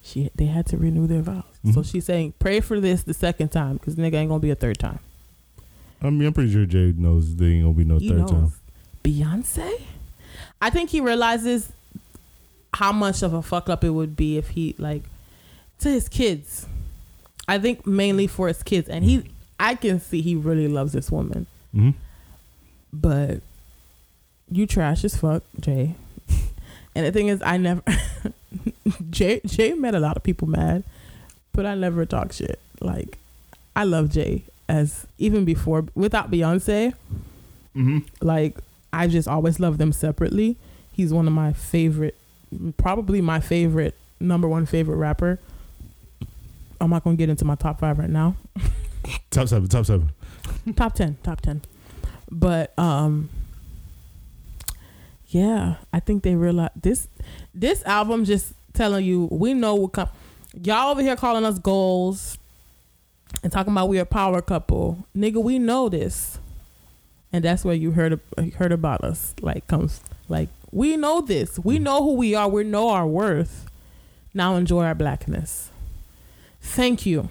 [0.04, 1.44] She, they had to renew their vows.
[1.74, 1.92] So Mhm.
[1.92, 4.56] she's saying, pray for this the second time, because nigga ain't going to be a
[4.56, 5.00] third time.
[6.02, 8.32] I mean, I'm pretty sure Jay knows there ain't gonna be no He third knows.
[8.32, 8.54] time.
[9.04, 9.82] Beyonce?
[10.62, 11.72] I think he realizes
[12.74, 15.04] how much of a fuck up it would be if he like
[15.80, 16.66] to his kids.
[17.50, 19.24] I think mainly for his kids, and he,
[19.60, 21.92] I can see he really loves this woman, hmm
[22.92, 23.42] but
[24.50, 25.94] you trash as fuck, Jay.
[26.96, 27.84] and the thing is, I never,
[29.12, 30.84] Jay, Jay made a lot of people mad,
[31.54, 32.58] but I never talk shit.
[32.82, 33.20] Like,
[33.76, 36.94] I love Jay as even before without Beyonce
[37.74, 38.58] hmm like
[38.92, 40.58] I just always love them separately.
[40.92, 42.16] He's one of my favorite,
[42.78, 45.38] probably my favorite number one favorite rapper.
[46.82, 48.36] I'm not gonna get into my top five right now.
[49.32, 49.68] Top seven.
[49.68, 50.12] Top seven.
[50.76, 51.62] top ten, top ten.
[52.32, 53.30] But um,
[55.28, 57.08] yeah, I think they realize this.
[57.54, 60.10] This album just telling you we know what come.
[60.64, 62.38] Y'all over here calling us goals
[63.44, 65.42] and talking about we a power couple, nigga.
[65.42, 66.40] We know this,
[67.32, 68.20] and that's where you heard
[68.58, 69.36] heard about us.
[69.42, 71.60] Like comes like we know this.
[71.60, 72.48] We know who we are.
[72.48, 73.66] We know our worth.
[74.34, 75.72] Now enjoy our blackness.
[76.62, 77.30] Thank you.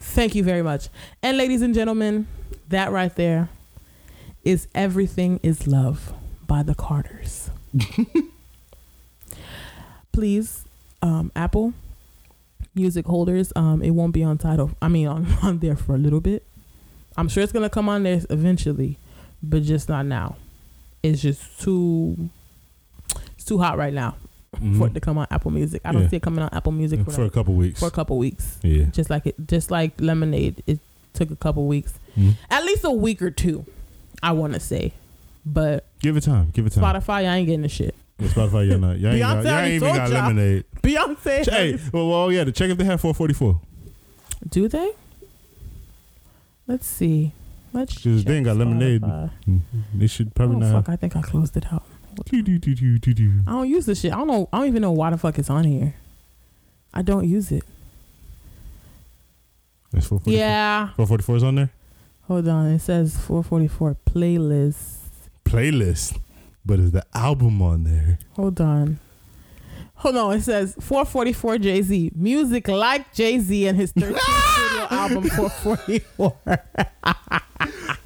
[0.00, 0.88] Thank you very much.
[1.22, 2.26] And ladies and gentlemen,
[2.68, 3.50] that right there
[4.42, 6.12] is Everything is Love
[6.46, 7.50] by the Carters.
[10.12, 10.64] Please,
[11.02, 11.74] um, Apple
[12.74, 14.70] music holders, um, it won't be on Tidal.
[14.80, 16.44] I mean on, on there for a little bit.
[17.16, 18.96] I'm sure it's gonna come on there eventually,
[19.42, 20.36] but just not now.
[21.02, 22.30] It's just too
[23.34, 24.16] it's too hot right now
[24.78, 25.80] for it to come on Apple Music.
[25.84, 26.08] I don't Yeah.
[26.08, 27.78] see it coming on Apple Music for, for a couple weeks.
[27.80, 28.84] for a couple weeks yeah.
[28.86, 30.80] just like it just like lemonade it
[31.12, 32.34] took a couple weeks Mhm.
[32.50, 33.64] at least a week or two
[34.22, 34.92] i want to say
[35.46, 36.50] but Give it time.
[36.52, 36.82] Give it time.
[36.84, 38.98] spotify i ain't getting the shit With Spotify, y'all not.
[39.00, 40.18] Y'all ain't, Beyonce y'all already ain't even got y'all.
[40.28, 40.64] lemonade.
[40.82, 42.44] beyonce Hey, well, well, yeah.
[42.44, 43.60] To check if they have 444.
[44.48, 44.90] do they
[46.66, 47.32] let's see
[47.72, 49.00] let's Because they ain't got check lemonade.
[49.02, 49.30] Spotify.
[49.94, 50.84] They should probably oh not.
[50.84, 51.84] fuck i think i closed it out
[52.26, 54.92] Do, do, do, i don't use this shit i don't know i don't even know
[54.92, 55.94] why the fuck it's on here
[56.94, 57.64] i don't use it
[59.92, 60.32] That's 444.
[60.38, 61.70] yeah 444 is on there.
[62.22, 64.96] hold on it says 444 playlist
[65.44, 66.16] Playlist,
[66.64, 68.20] but is the album on there?
[68.34, 69.00] Hold on.
[69.96, 70.36] Hold on.
[70.36, 72.12] It says 444 Jay Z.
[72.14, 76.36] Music like Jay Z and his 13th studio album 444.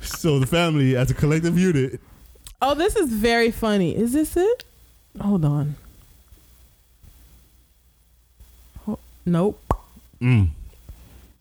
[0.01, 2.01] So the family, as a collective unit,
[2.63, 3.95] Oh, this is very funny.
[3.97, 4.65] Is this it?
[5.21, 5.77] Hold on.
[9.27, 9.59] Nope.
[10.21, 10.51] mm.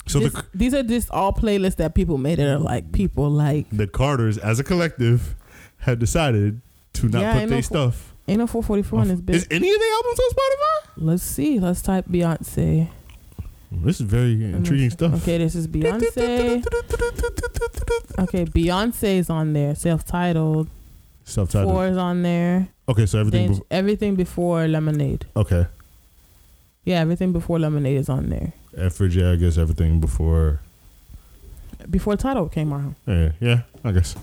[0.07, 3.30] so This- the these are just all playlists that people made that are like people
[3.30, 5.36] like the Carters, as a collective,
[5.80, 6.61] have decided
[6.93, 8.14] to not Yeah, put their for- stuff.
[8.28, 9.36] ain't no 444 on this bitch.
[9.36, 11.05] Is any of the albums on Spotify?
[11.05, 11.59] Let's see.
[11.59, 12.88] Let's type Beyonce.
[13.70, 15.16] This is very intriguing stuff.
[15.16, 16.64] Okay, this is Beyonce.
[18.20, 20.70] Okay, Beyonce is on there, self-titled.
[21.25, 21.71] Self-titled.
[21.74, 22.67] Four is on there.
[22.89, 23.51] Okay, so everything.
[23.54, 25.25] Then everything before Lemonade.
[25.36, 25.67] okay,
[26.83, 28.54] Yeah, everything before Lemonade is on there.
[28.75, 30.59] and for Jay, I guess everything before.
[31.89, 34.16] Before Tidal came around, Yeah, yeah, I guess.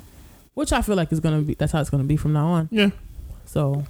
[0.55, 1.55] which I feel like is gonna be.
[1.55, 2.69] That's how it's gonna be from now on.
[2.71, 2.91] Yeah.
[3.47, 3.85] So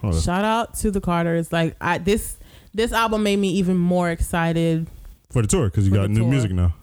[0.00, 1.52] Hold shout out to the Carters.
[1.52, 2.36] Like I this
[2.74, 4.86] this album made me even more excited.
[5.30, 6.28] For the tour, because you got new tour.
[6.30, 6.74] music now.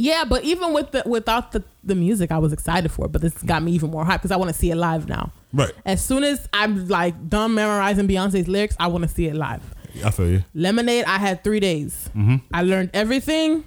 [0.00, 3.06] Yeah, but even with the without the the music, I was excited for.
[3.06, 5.08] it, But this got me even more hyped because I want to see it live
[5.08, 5.32] now.
[5.52, 5.72] Right.
[5.84, 9.74] As soon as I'm like done memorizing Beyonce's lyrics, I want to see it live.
[10.04, 10.44] I feel you.
[10.54, 12.08] Lemonade, I had three days.
[12.10, 12.36] Mm-hmm.
[12.54, 13.64] I learned everything.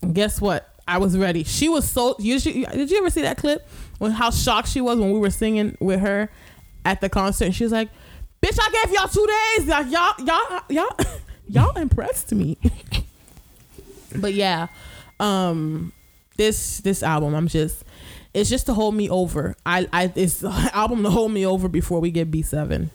[0.00, 0.66] And guess what?
[0.88, 1.44] I was ready.
[1.44, 2.16] She was so.
[2.18, 3.68] You, she, did you ever see that clip
[3.98, 6.30] when how shocked she was when we were singing with her
[6.86, 7.44] at the concert?
[7.44, 7.90] And she was like,
[8.42, 9.26] "Bitch, I gave y'all two
[9.58, 9.68] days.
[9.68, 11.06] Like y'all, y'all, y'all,
[11.48, 12.56] y'all impressed me."
[14.16, 14.68] but yeah,
[15.20, 15.92] um,
[16.36, 17.84] this this album, I'm just.
[18.32, 19.56] It's just to hold me over.
[19.66, 22.90] I, I it's album to hold me over before we get B seven,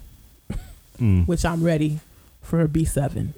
[0.98, 1.28] Mm.
[1.28, 2.00] which I'm ready
[2.42, 3.34] for B seven.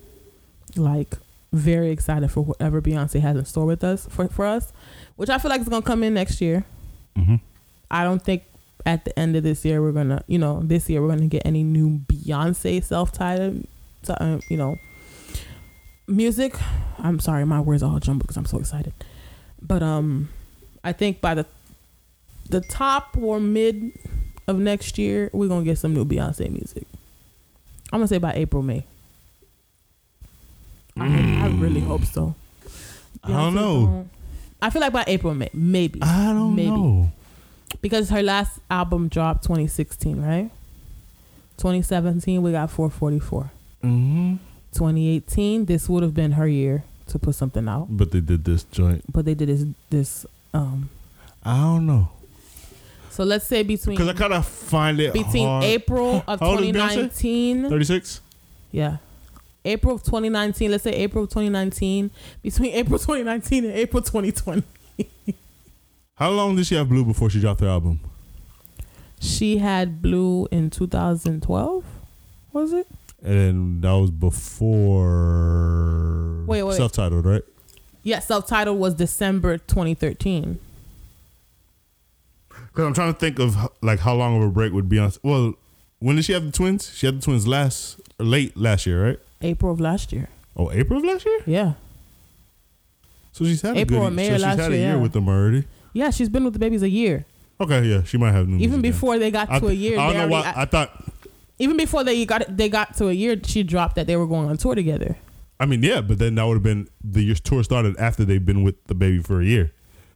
[0.76, 1.16] Like
[1.52, 4.72] very excited for whatever Beyonce has in store with us for, for us,
[5.16, 6.66] which I feel like is gonna come in next year.
[7.18, 7.36] Mm-hmm.
[7.90, 8.44] I don't think
[8.86, 11.42] at the end of this year we're gonna, you know, this year we're gonna get
[11.46, 13.66] any new Beyonce self-titled,
[14.08, 14.78] uh, you know,
[16.08, 16.56] music.
[17.00, 18.94] I'm sorry, my words are all jumbled because I'm so excited.
[19.62, 20.30] But um,
[20.84, 21.46] I think by the
[22.50, 23.92] the top or mid
[24.48, 26.86] of next year, we're gonna get some new Beyonce music.
[27.92, 28.84] I'm gonna say by April, May.
[31.00, 32.34] I, I really hope so.
[33.24, 33.86] I don't Beyonce know.
[33.86, 34.10] gon-
[34.62, 36.02] I feel like by April, May, maybe.
[36.02, 36.72] I don't maybe.
[36.72, 37.12] know.
[37.82, 40.50] because her last album dropped 2016, right?
[41.58, 43.52] 2017, we got 444.
[43.82, 44.36] hmm
[44.78, 48.64] 2018, this would have been her year to put something out, But they did this
[48.66, 49.04] joint.
[49.12, 50.90] but they did this this um.
[51.44, 52.10] I don't know
[53.10, 55.64] So let's say between because I kind of find it between hard.
[55.64, 57.10] April of How old is Beyonce?
[57.16, 58.22] 2019, Thirty six.
[58.72, 58.98] yeah,
[59.64, 60.70] April of 2019.
[60.72, 62.12] Let's say April of 2019.
[62.44, 64.64] Between April 2019 and April 2020,
[66.16, 68.00] How long did she have Blue before she dropped her album?
[69.20, 71.84] she had Blue in 2012.
[72.54, 72.88] Was it?
[73.24, 75.08] And then that was before
[76.46, 76.78] Wait, wait.
[76.78, 77.44] self-titled, right?
[78.04, 80.60] Yeah, self-titled was December 2013.
[82.50, 85.12] Because I'm trying to think of like how long of a break would be on.
[85.24, 85.56] Well,
[86.00, 86.92] when did she have the twins?
[86.94, 89.20] She had the twins last late last year, right?
[89.42, 90.30] April of last year.
[90.56, 91.40] Oh, April of last year.
[91.46, 91.74] Yeah.
[93.32, 94.16] So she's had April a or good.
[94.16, 95.02] May so of she's last had a year, year yeah.
[95.02, 95.66] with them already.
[95.94, 97.26] Yeah, she's been with the babies a year.
[97.60, 98.58] Okay, yeah, she might have new.
[98.58, 98.92] Even music then.
[98.92, 100.62] before they got I, to a year, I don't know already, why.
[100.62, 101.07] I thought.
[101.60, 104.50] Even before they got they got to a year, she dropped that they were going
[104.50, 105.18] on tour together.
[105.60, 108.44] I mean, yeah, but then that would have been the year tour started after they've
[108.44, 109.72] been with the baby for a year.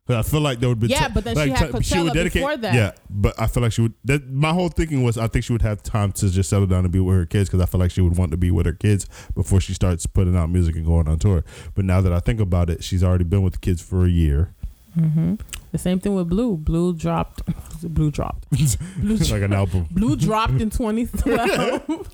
[0.06, 2.74] But I feel like there would be Yeah, but then she had Coachella before that.
[2.74, 3.94] Yeah, but I feel like she would.
[4.04, 6.84] That my whole thinking was I think she would have time to just settle down
[6.84, 8.66] and be with her kids because I feel like she would want to be with
[8.66, 11.44] her kids before she starts putting out music and going on tour.
[11.76, 14.10] But now that I think about it, she's already been with the kids for a
[14.10, 14.54] year.
[14.98, 15.36] Mm-hmm.
[15.72, 16.58] The same thing with Blue.
[16.58, 17.44] Blue dropped.
[17.94, 18.50] Blue dropped.
[18.98, 19.88] Blue, like an album.
[19.92, 22.10] Blue dropped in 2012,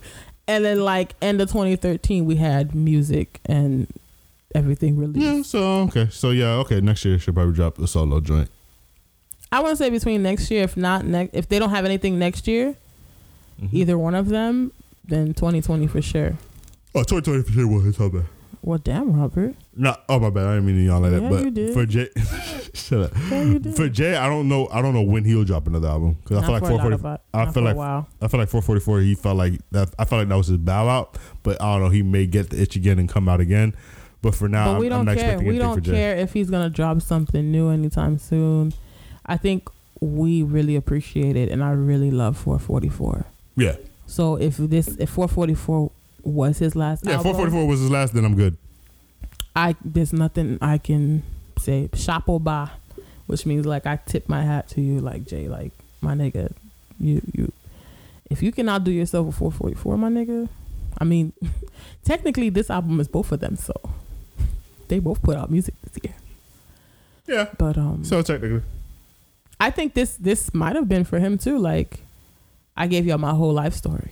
[0.48, 3.88] and then like end of 2013, we had music and
[4.54, 5.26] everything released.
[5.26, 5.42] Yeah.
[5.44, 6.08] So okay.
[6.12, 6.54] So yeah.
[6.60, 6.80] Okay.
[6.82, 8.50] Next year she'll probably drop a solo joint.
[9.52, 12.20] I want to say between next year, if not next, if they don't have anything
[12.20, 12.76] next year,
[13.60, 13.76] Mm-hmm.
[13.76, 14.72] either one of them,
[15.04, 16.38] then 2020 for sure.
[16.94, 18.26] Oh, 2020 for sure was how bad.
[18.68, 19.56] Well, damn, Robert.
[19.78, 20.46] No, oh my bad.
[20.46, 21.22] I didn't mean to y'all like that.
[21.22, 21.74] Yeah, but you did.
[21.74, 22.10] for Jay,
[22.74, 23.12] shut up.
[23.32, 23.76] Yeah, you did.
[23.78, 24.68] For Jay, I don't know.
[24.74, 26.82] I don't know when he'll drop another album because I feel like for a lot
[26.82, 26.96] 440.
[26.96, 27.78] of it- I not feel like.
[28.22, 29.00] I feel like 444.
[29.00, 29.96] He felt like that.
[29.98, 31.18] I felt like that was his bow out.
[31.44, 31.90] But I don't know.
[31.92, 33.74] He may get the itch again and come out again.
[34.22, 35.26] But for now, but we I'm, don't I'm not care.
[35.28, 35.92] expecting We don't for Jay.
[35.94, 38.74] care if he's gonna drop something new anytime soon.
[39.26, 39.70] I think
[40.02, 43.28] we really appreciate it, and I really love 444.
[43.56, 43.78] Yeah,
[44.08, 45.90] So if this if 444
[46.28, 47.14] was his last yeah.
[47.14, 48.14] album, 444 was his last.
[48.14, 48.58] Then I'm good.
[49.56, 51.24] I there's nothing I can
[51.60, 52.70] say chapeau bas,
[53.26, 55.72] which means like I tip my hat to you, like Jay, like
[56.02, 56.52] my nigga,
[57.00, 57.52] you you.
[58.30, 60.50] If you cannot do yourself with 444, my nigga,
[60.98, 61.32] I mean,
[62.04, 63.74] technically this album is both of them, so
[64.90, 66.16] they both put out music this year.
[67.26, 67.48] Yeah.
[67.58, 68.64] But um, So technically,
[69.60, 71.58] I think this this might have been for him too.
[71.58, 72.02] Like,
[72.76, 74.12] I gave y'all my whole life story.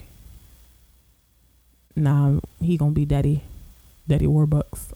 [1.95, 3.43] Now he gonna be daddy,
[4.07, 4.91] daddy Warbucks.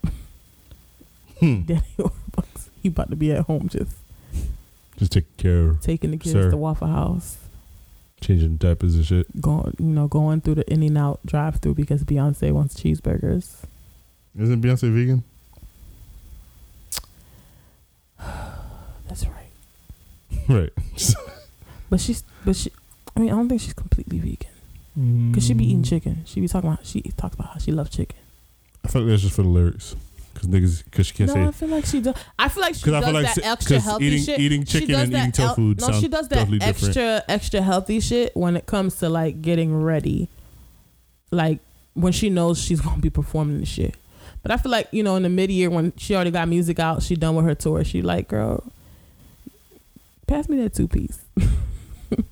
[1.40, 1.62] Hmm.
[1.66, 2.68] Daddy Warbucks.
[2.84, 3.96] He about to be at home just
[4.98, 6.52] just take care, of taking the kids Sir.
[6.52, 7.38] to Waffle House,
[8.20, 9.42] changing diapers and shit.
[9.42, 13.64] going you know going through the In-N-Out drive through because Beyonce wants cheeseburgers.
[14.38, 15.24] Isn't Beyonce vegan?
[19.08, 19.52] That's right.
[20.50, 20.74] right.
[21.90, 22.72] But she's but she.
[23.16, 24.52] I mean, I don't think she's completely vegan
[24.96, 26.24] because she be eating chicken.
[26.26, 28.18] She be talking about she talks about how she loves chicken.
[28.84, 29.96] I feel like that's just for the lyrics.
[30.34, 32.16] Because niggas, because she can't no, I feel like she does.
[32.38, 34.24] I feel like she 'Cause I does feel like that si- extra 'cause healthy eating-
[34.24, 34.40] shit.
[34.40, 36.84] eating chicken and that eating tofu no, she does that totally different.
[36.98, 40.30] extra extra healthy shit when it comes to like getting ready,
[41.32, 41.60] like
[41.94, 43.96] when she knows she's gonna be performing the shit.
[44.42, 46.80] But I feel like you know in the mid year when she already got music
[46.80, 47.84] out, she done with her tour.
[47.84, 48.64] She like, girl,
[50.28, 51.20] pass me that two piece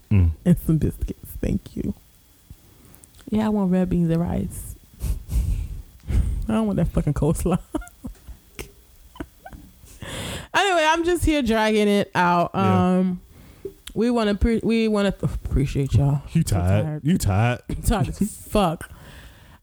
[0.10, 0.32] Mm.
[0.46, 1.94] and some biscuits, thank you.
[3.30, 4.76] Yeah, I want red beans and rice.
[6.50, 7.60] I don't want that fucking coleslaw.
[10.54, 12.52] anyway, I'm just here dragging it out.
[12.54, 12.98] Yeah.
[12.98, 13.22] Um,
[13.94, 16.22] we want to pre- we want to appreciate y'all.
[16.32, 16.86] You tired?
[16.86, 17.04] tired.
[17.04, 17.62] You tired?
[17.70, 18.90] I'm tired as fuck.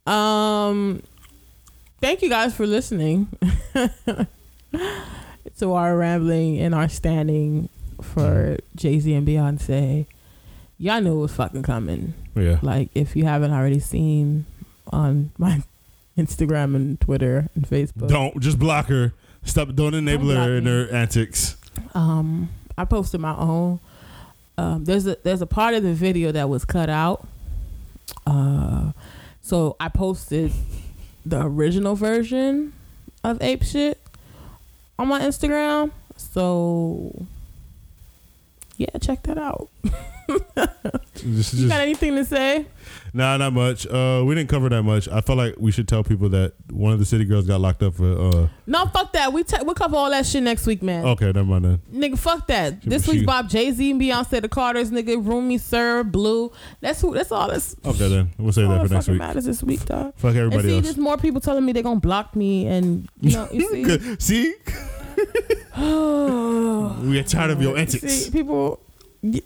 [0.07, 1.03] Um,
[2.01, 3.29] thank you guys for listening
[5.59, 7.71] to our rambling and our standing
[8.03, 10.07] for Jay Z and Beyonce.
[10.77, 12.13] Y'all knew it was fucking coming.
[12.35, 12.59] Yeah.
[12.63, 14.47] Like if you haven't already seen
[14.93, 15.63] on my
[16.19, 18.09] Instagram and Twitter and Facebook.
[18.09, 19.13] Don't just block her.
[19.45, 19.75] Stop.
[19.75, 21.57] Don't enable block her in her antics.
[21.95, 23.81] Um, I posted my own.
[24.57, 27.27] Um, there's a there's a part of the video that was cut out.
[28.27, 28.93] Uh,
[29.43, 30.53] so I posted
[31.27, 32.73] the original version
[33.23, 34.01] of Ape Shit
[34.99, 35.91] on my Instagram.
[36.17, 37.27] So
[38.77, 39.69] yeah, check that out.
[41.15, 42.67] Just- You just- got anything to say?
[43.13, 43.87] Nah, not much.
[43.87, 45.07] Uh, we didn't cover that much.
[45.09, 47.83] I felt like we should tell people that one of the city girls got locked
[47.83, 48.05] up for.
[48.19, 49.33] Uh, No, fuck that.
[49.33, 51.05] We ta- we'll cover all that shit next week, man.
[51.05, 51.81] okay, never mind then.
[51.93, 52.83] Nigga, fuck that.
[52.83, 56.51] She- this she- week's Bob Jay Z and Beyonce, the Carters, nigga, Rumi, Sir, Blue.
[56.81, 57.15] That's who.
[57.15, 57.49] That's all.
[57.49, 59.19] That's Okay, then we'll save all that for next week.
[59.19, 60.15] matters this week, dog.
[60.17, 60.85] Fuck everybody And see, else.
[60.85, 63.69] there's more people telling me they're gonna block me, and you know, you
[64.19, 64.19] see.
[64.19, 64.55] See,
[67.03, 68.13] we get tired of your antics.
[68.13, 68.79] See, people.
[69.23, 69.41] y-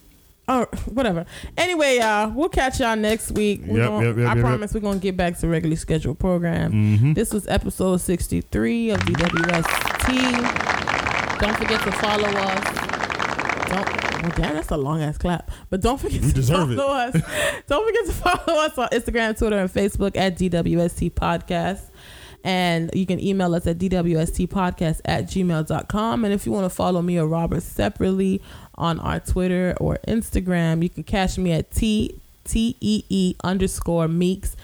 [0.51, 0.65] Oh,
[0.95, 1.27] whatever.
[1.59, 3.61] Anyway, y'all, we'll catch y'all next week.
[3.67, 6.73] Yep, gonna, yep, yep, I promise we're gonna get back to regularly scheduled program.
[6.73, 7.13] Mm-hmm.
[7.13, 10.09] This was episode 63 of DWST.
[11.39, 12.65] Don't forget to follow us.
[13.69, 14.23] Don't.
[14.23, 15.51] Well, damn, that's a long ass clap.
[15.69, 16.77] But don't forget You to deserve it.
[16.79, 17.13] follow us.
[17.69, 21.88] Don't forget to follow us on Instagram, Twitter, and Facebook at DWST Podcast.
[22.45, 26.25] And you can email us at dwstpodcast at gmail.com.
[26.25, 28.41] And if you want to follow me or Robert separately
[28.77, 34.09] on our Twitter or Instagram, you can catch me at T T E E underscore
[34.09, 34.57] Meeks.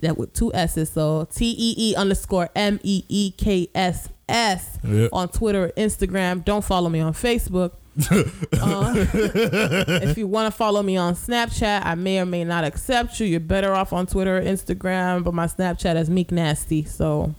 [0.00, 0.90] That with two S's.
[0.90, 4.78] So T E E underscore M E E K S S
[5.12, 6.44] on Twitter or Instagram.
[6.44, 7.72] Don't follow me on Facebook.
[7.98, 13.20] Uh, if you want to follow me on Snapchat, I may or may not accept
[13.20, 13.26] you.
[13.26, 16.84] You're better off on Twitter or Instagram, but my Snapchat is Meek Nasty.
[16.84, 17.34] So,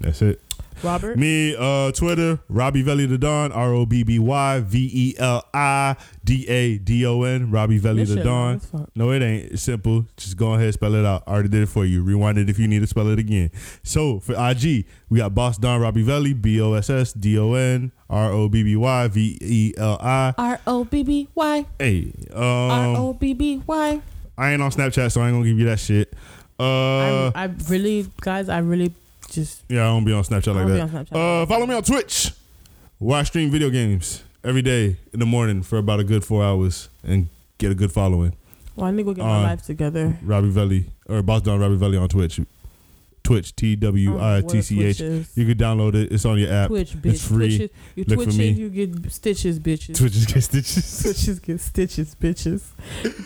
[0.00, 0.40] That's it.
[0.84, 5.14] Robert, Me, uh, Twitter, Robbie Veli the Don, R O B B Y V E
[5.18, 8.60] L I D A D O N, Robbie Veli This the Don.
[8.94, 9.52] No, it ain't.
[9.52, 10.06] It's simple.
[10.16, 11.24] Just go ahead, spell it out.
[11.26, 12.02] I already did it for you.
[12.02, 13.50] Rewind it if you need to spell it again.
[13.82, 17.54] So for IG, we got Boss Don Robbie Veli, B O S S D O
[17.54, 20.34] N R O B B Y V E L I.
[20.36, 24.02] R O B B Y Hey, R um, O B B Y.
[24.36, 26.12] I ain't on Snapchat, so I ain't gonna give you that shit.
[26.58, 28.94] Uh, I really, guys, I really
[29.34, 30.90] just yeah, I don't be on Snapchat like that.
[30.90, 31.42] Snapchat.
[31.42, 32.32] Uh, follow me on Twitch.
[32.98, 36.44] Where I stream video games every day in the morning for about a good four
[36.44, 37.28] hours and
[37.58, 38.34] get a good following.
[38.76, 40.16] well, I need to go get uh, my life together.
[40.22, 42.40] Robbie Veli or Boss Don Robbie Veli on Twitch.
[43.24, 45.00] Twitch T W I T C H.
[45.00, 46.12] You can download it.
[46.12, 46.68] It's on your app.
[46.68, 47.12] Twitch, bitch.
[47.12, 47.56] It's free.
[47.56, 48.50] Twitch, you Look for me.
[48.50, 49.96] you get stitches, bitches.
[49.96, 51.02] Twitch get stitches.
[51.02, 52.62] Twitches get stitches, bitches.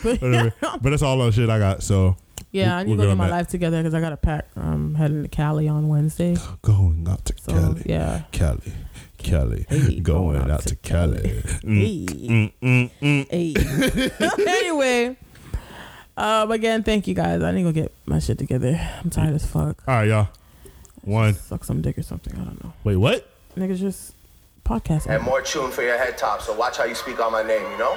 [0.05, 0.55] But Whatever.
[0.61, 1.83] but that's all the shit I got.
[1.83, 2.17] So
[2.51, 3.33] yeah, I need to go go get my that.
[3.33, 4.47] life together because I got to pack.
[4.57, 6.37] I'm heading to Cali on Wednesday.
[6.63, 8.23] going out to So Cali, yeah.
[8.33, 8.73] Cali,
[9.19, 11.29] Cali, Hey, going out to Cali.
[11.29, 12.07] Hey.
[12.07, 13.31] Mm, mm, mm.
[13.31, 14.43] Hey.
[14.61, 15.17] anyway,
[16.17, 17.43] um, again, thank you guys.
[17.43, 18.81] I need to go get my shit together.
[19.03, 19.83] I'm tired as fuck.
[19.87, 20.29] All right, y'all.
[21.03, 21.35] One.
[21.35, 22.35] Suck some dick or something.
[22.35, 22.73] I don't know.
[22.85, 23.31] Wait, what?
[23.57, 24.15] Niggas just
[24.65, 25.07] podcast.
[25.07, 27.63] And more tune for your head top, so watch how you speak on my name,
[27.71, 27.97] you know?